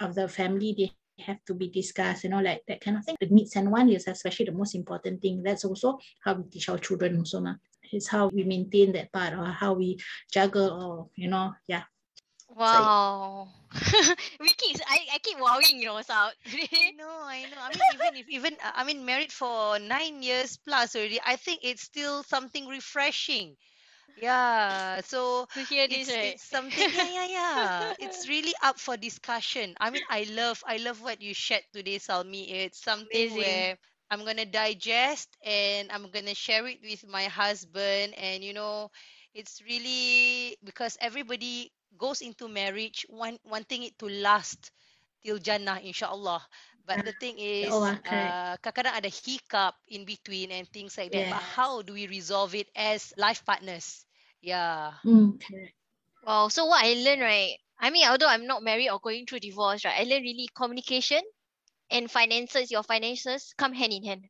of 0.00 0.14
the 0.14 0.28
family 0.28 0.74
they 0.78 1.24
have 1.24 1.44
to 1.46 1.54
be 1.54 1.68
discussed 1.68 2.24
you 2.24 2.30
know 2.30 2.40
like 2.40 2.62
that 2.68 2.80
kind 2.80 2.96
of 2.96 3.04
thing. 3.04 3.16
The 3.20 3.26
needs 3.26 3.56
and 3.56 3.70
wants 3.70 3.94
is 3.94 4.08
especially 4.08 4.46
the 4.46 4.52
most 4.52 4.74
important 4.74 5.20
thing. 5.20 5.42
That's 5.42 5.64
also 5.64 5.98
how 6.24 6.34
we 6.34 6.44
teach 6.44 6.68
our 6.68 6.78
children 6.78 7.18
also 7.18 7.40
ma. 7.40 7.54
it's 7.82 8.08
how 8.08 8.28
we 8.28 8.44
maintain 8.44 8.92
that 8.92 9.12
part 9.12 9.34
or 9.34 9.46
how 9.46 9.74
we 9.74 9.98
juggle 10.32 10.70
or 10.70 11.08
you 11.16 11.28
know 11.28 11.54
yeah 11.66 11.82
Wow. 12.54 13.48
we 14.40 14.48
keep 14.54 14.78
I, 14.86 14.98
I 15.14 15.18
keep 15.18 15.38
wowing, 15.38 15.78
you 15.80 15.86
know, 15.86 16.00
Sab. 16.02 16.32
I 16.46 16.90
know, 16.92 17.20
I 17.24 17.46
know. 17.46 17.58
I 17.60 17.70
mean, 17.70 17.84
even 17.90 18.14
if 18.16 18.28
even 18.28 18.54
uh, 18.64 18.72
I 18.74 18.84
mean, 18.84 19.04
married 19.04 19.32
for 19.32 19.78
nine 19.78 20.22
years 20.22 20.56
plus 20.58 20.94
already, 20.96 21.20
I 21.24 21.36
think 21.36 21.60
it's 21.62 21.82
still 21.82 22.22
something 22.22 22.66
refreshing. 22.68 23.56
Yeah. 24.16 25.00
So 25.02 25.46
to 25.54 25.62
hear 25.62 25.88
it's 25.88 26.08
this, 26.08 26.08
right? 26.08 26.38
it's 26.40 26.42
something. 26.44 26.90
Yeah, 26.92 27.08
yeah, 27.08 27.26
yeah. 27.26 27.92
It's 27.98 28.28
really 28.28 28.52
up 28.62 28.78
for 28.78 28.96
discussion. 28.96 29.74
I 29.80 29.90
mean, 29.90 30.02
I 30.08 30.24
love 30.30 30.62
I 30.66 30.76
love 30.78 31.00
what 31.02 31.20
you 31.22 31.34
shared 31.34 31.64
today, 31.72 31.98
Salmi. 31.98 32.50
It's 32.50 32.82
something 32.82 33.30
Amazing. 33.30 33.34
where 33.34 33.78
I'm 34.10 34.24
gonna 34.24 34.46
digest 34.46 35.28
and 35.44 35.90
I'm 35.92 36.10
gonna 36.10 36.34
share 36.34 36.66
it 36.68 36.80
with 36.82 37.06
my 37.08 37.24
husband. 37.24 38.14
And 38.16 38.42
you 38.44 38.52
know, 38.54 38.90
it's 39.34 39.60
really 39.62 40.56
because 40.64 40.96
everybody 41.00 41.72
goes 41.98 42.20
into 42.22 42.48
marriage 42.48 43.06
one 43.08 43.38
wanting 43.44 43.82
it 43.84 43.98
to 43.98 44.08
last 44.08 44.70
till 45.22 45.38
Jannah, 45.38 45.80
inshallah. 45.82 46.42
But 46.86 47.04
the 47.04 47.12
thing 47.12 47.38
is, 47.38 47.88
oh 47.88 47.98
uh, 48.06 48.56
kadang-kadang 48.60 48.96
ada 48.98 49.10
hiccup 49.10 49.74
in 49.88 50.04
between 50.04 50.50
and 50.52 50.66
things 50.70 50.96
like 50.98 51.12
that. 51.12 51.28
But 51.28 51.40
how 51.42 51.82
do 51.82 51.92
we 51.94 52.06
resolve 52.06 52.54
it 52.54 52.68
as 52.76 53.12
life 53.16 53.44
partners? 53.44 54.04
Yeah. 54.40 54.94
mm, 55.04 55.38
correct 55.40 55.74
Wow. 56.22 56.48
So 56.48 56.66
what 56.66 56.84
I 56.84 56.94
learned, 56.94 57.22
right? 57.22 57.58
I 57.78 57.90
mean, 57.90 58.06
although 58.08 58.26
I'm 58.28 58.46
not 58.46 58.62
married 58.62 58.88
or 58.90 58.98
going 59.00 59.26
through 59.26 59.40
divorce, 59.40 59.84
right? 59.84 60.00
I 60.00 60.04
learned 60.04 60.24
really 60.24 60.48
communication 60.54 61.22
and 61.90 62.10
finances, 62.10 62.70
your 62.70 62.82
finances 62.82 63.54
come 63.56 63.72
hand 63.74 63.92
in 63.92 64.04
hand. 64.04 64.28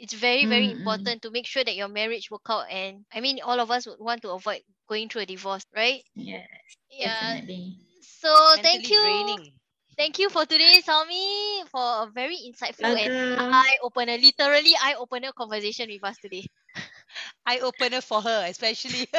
It's 0.00 0.14
very, 0.14 0.46
very 0.46 0.70
Mm, 0.70 0.76
mm. 0.80 1.12
important 1.12 1.22
to 1.22 1.30
make 1.30 1.46
sure 1.46 1.64
that 1.64 1.76
your 1.76 1.88
marriage 1.88 2.30
work 2.30 2.46
out. 2.50 2.66
And 2.70 3.04
I 3.12 3.20
mean, 3.20 3.40
all 3.42 3.60
of 3.60 3.70
us 3.70 3.86
would 3.86 4.00
want 4.00 4.22
to 4.22 4.30
avoid 4.30 4.62
going 4.88 5.08
through 5.08 5.22
a 5.22 5.26
divorce, 5.26 5.64
right? 5.76 6.02
yes 6.14 6.76
Yeah. 6.90 7.40
definitely 7.40 7.76
So 8.00 8.56
thank 8.62 8.90
you. 8.90 8.98
draining. 8.98 9.52
Thank 9.96 10.18
you 10.18 10.30
for 10.30 10.46
today, 10.46 10.80
Salmi, 10.84 11.62
for 11.70 12.04
a 12.04 12.10
very 12.12 12.36
insightful 12.36 12.94
and 12.98 13.12
Welcome. 13.14 13.52
eye 13.52 13.76
opener, 13.82 14.16
literally 14.18 14.72
eye 14.82 14.94
opener 14.98 15.32
conversation 15.36 15.88
with 15.90 16.04
us 16.04 16.18
today. 16.18 16.44
Eye 17.46 17.60
opener 17.60 18.00
for 18.00 18.22
her, 18.22 18.46
especially. 18.48 19.08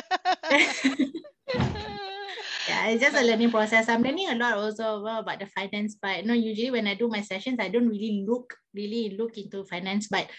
yeah, 2.71 2.87
it's 2.87 3.03
just 3.03 3.17
a 3.17 3.25
learning 3.27 3.51
process. 3.51 3.89
I'm 3.89 4.03
learning 4.03 4.29
a 4.29 4.35
lot 4.35 4.55
also 4.55 5.03
about 5.03 5.39
the 5.39 5.45
finance 5.45 5.95
part. 5.95 6.23
No, 6.25 6.33
usually 6.33 6.71
when 6.71 6.87
I 6.87 6.95
do 6.95 7.11
my 7.11 7.21
sessions, 7.21 7.59
I 7.59 7.67
don't 7.67 7.89
really 7.89 8.23
look 8.27 8.55
really 8.73 9.15
look 9.19 9.37
into 9.37 9.65
finance, 9.65 10.07
but 10.07 10.31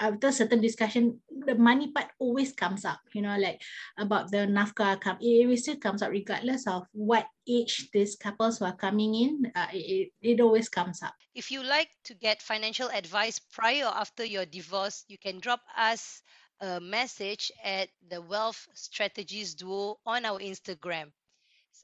after 0.00 0.32
certain 0.32 0.60
discussion, 0.60 1.20
the 1.46 1.54
money 1.54 1.92
part 1.94 2.10
always 2.18 2.52
comes 2.52 2.84
up. 2.84 2.98
You 3.14 3.22
know, 3.22 3.38
like 3.38 3.62
about 3.98 4.30
the 4.32 4.50
nafkah 4.50 5.00
come, 5.00 5.18
it, 5.20 5.46
it 5.46 5.58
still 5.62 5.76
comes 5.76 6.02
up 6.02 6.10
regardless 6.10 6.66
of 6.66 6.82
what 6.90 7.26
age 7.46 7.88
these 7.92 8.16
couples 8.16 8.58
who 8.58 8.64
are 8.64 8.74
coming 8.74 9.14
in. 9.14 9.52
Uh, 9.54 9.70
it, 9.72 10.10
it 10.20 10.40
always 10.40 10.68
comes 10.68 11.02
up. 11.02 11.14
if 11.34 11.50
you 11.50 11.62
like 11.62 11.90
to 12.04 12.14
get 12.14 12.42
financial 12.42 12.88
advice 12.90 13.38
prior 13.38 13.86
or 13.86 13.94
after 13.94 14.24
your 14.24 14.46
divorce, 14.46 15.04
you 15.06 15.18
can 15.18 15.38
drop 15.38 15.62
us 15.76 16.22
a 16.60 16.80
message 16.80 17.50
at 17.62 17.88
the 18.10 18.20
Wealth 18.20 18.66
Strategist 18.74 19.58
Duo 19.58 19.98
on 20.06 20.24
our 20.24 20.38
Instagram. 20.38 21.10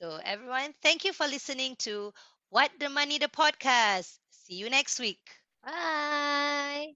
So, 0.00 0.16
everyone, 0.24 0.74
thank 0.82 1.04
you 1.04 1.12
for 1.12 1.26
listening 1.28 1.76
to 1.86 2.12
What 2.48 2.70
the 2.78 2.88
Money, 2.88 3.18
the 3.18 3.28
podcast. 3.28 4.18
See 4.30 4.54
you 4.54 4.68
next 4.70 4.98
week. 4.98 5.20
Bye. 5.62 6.94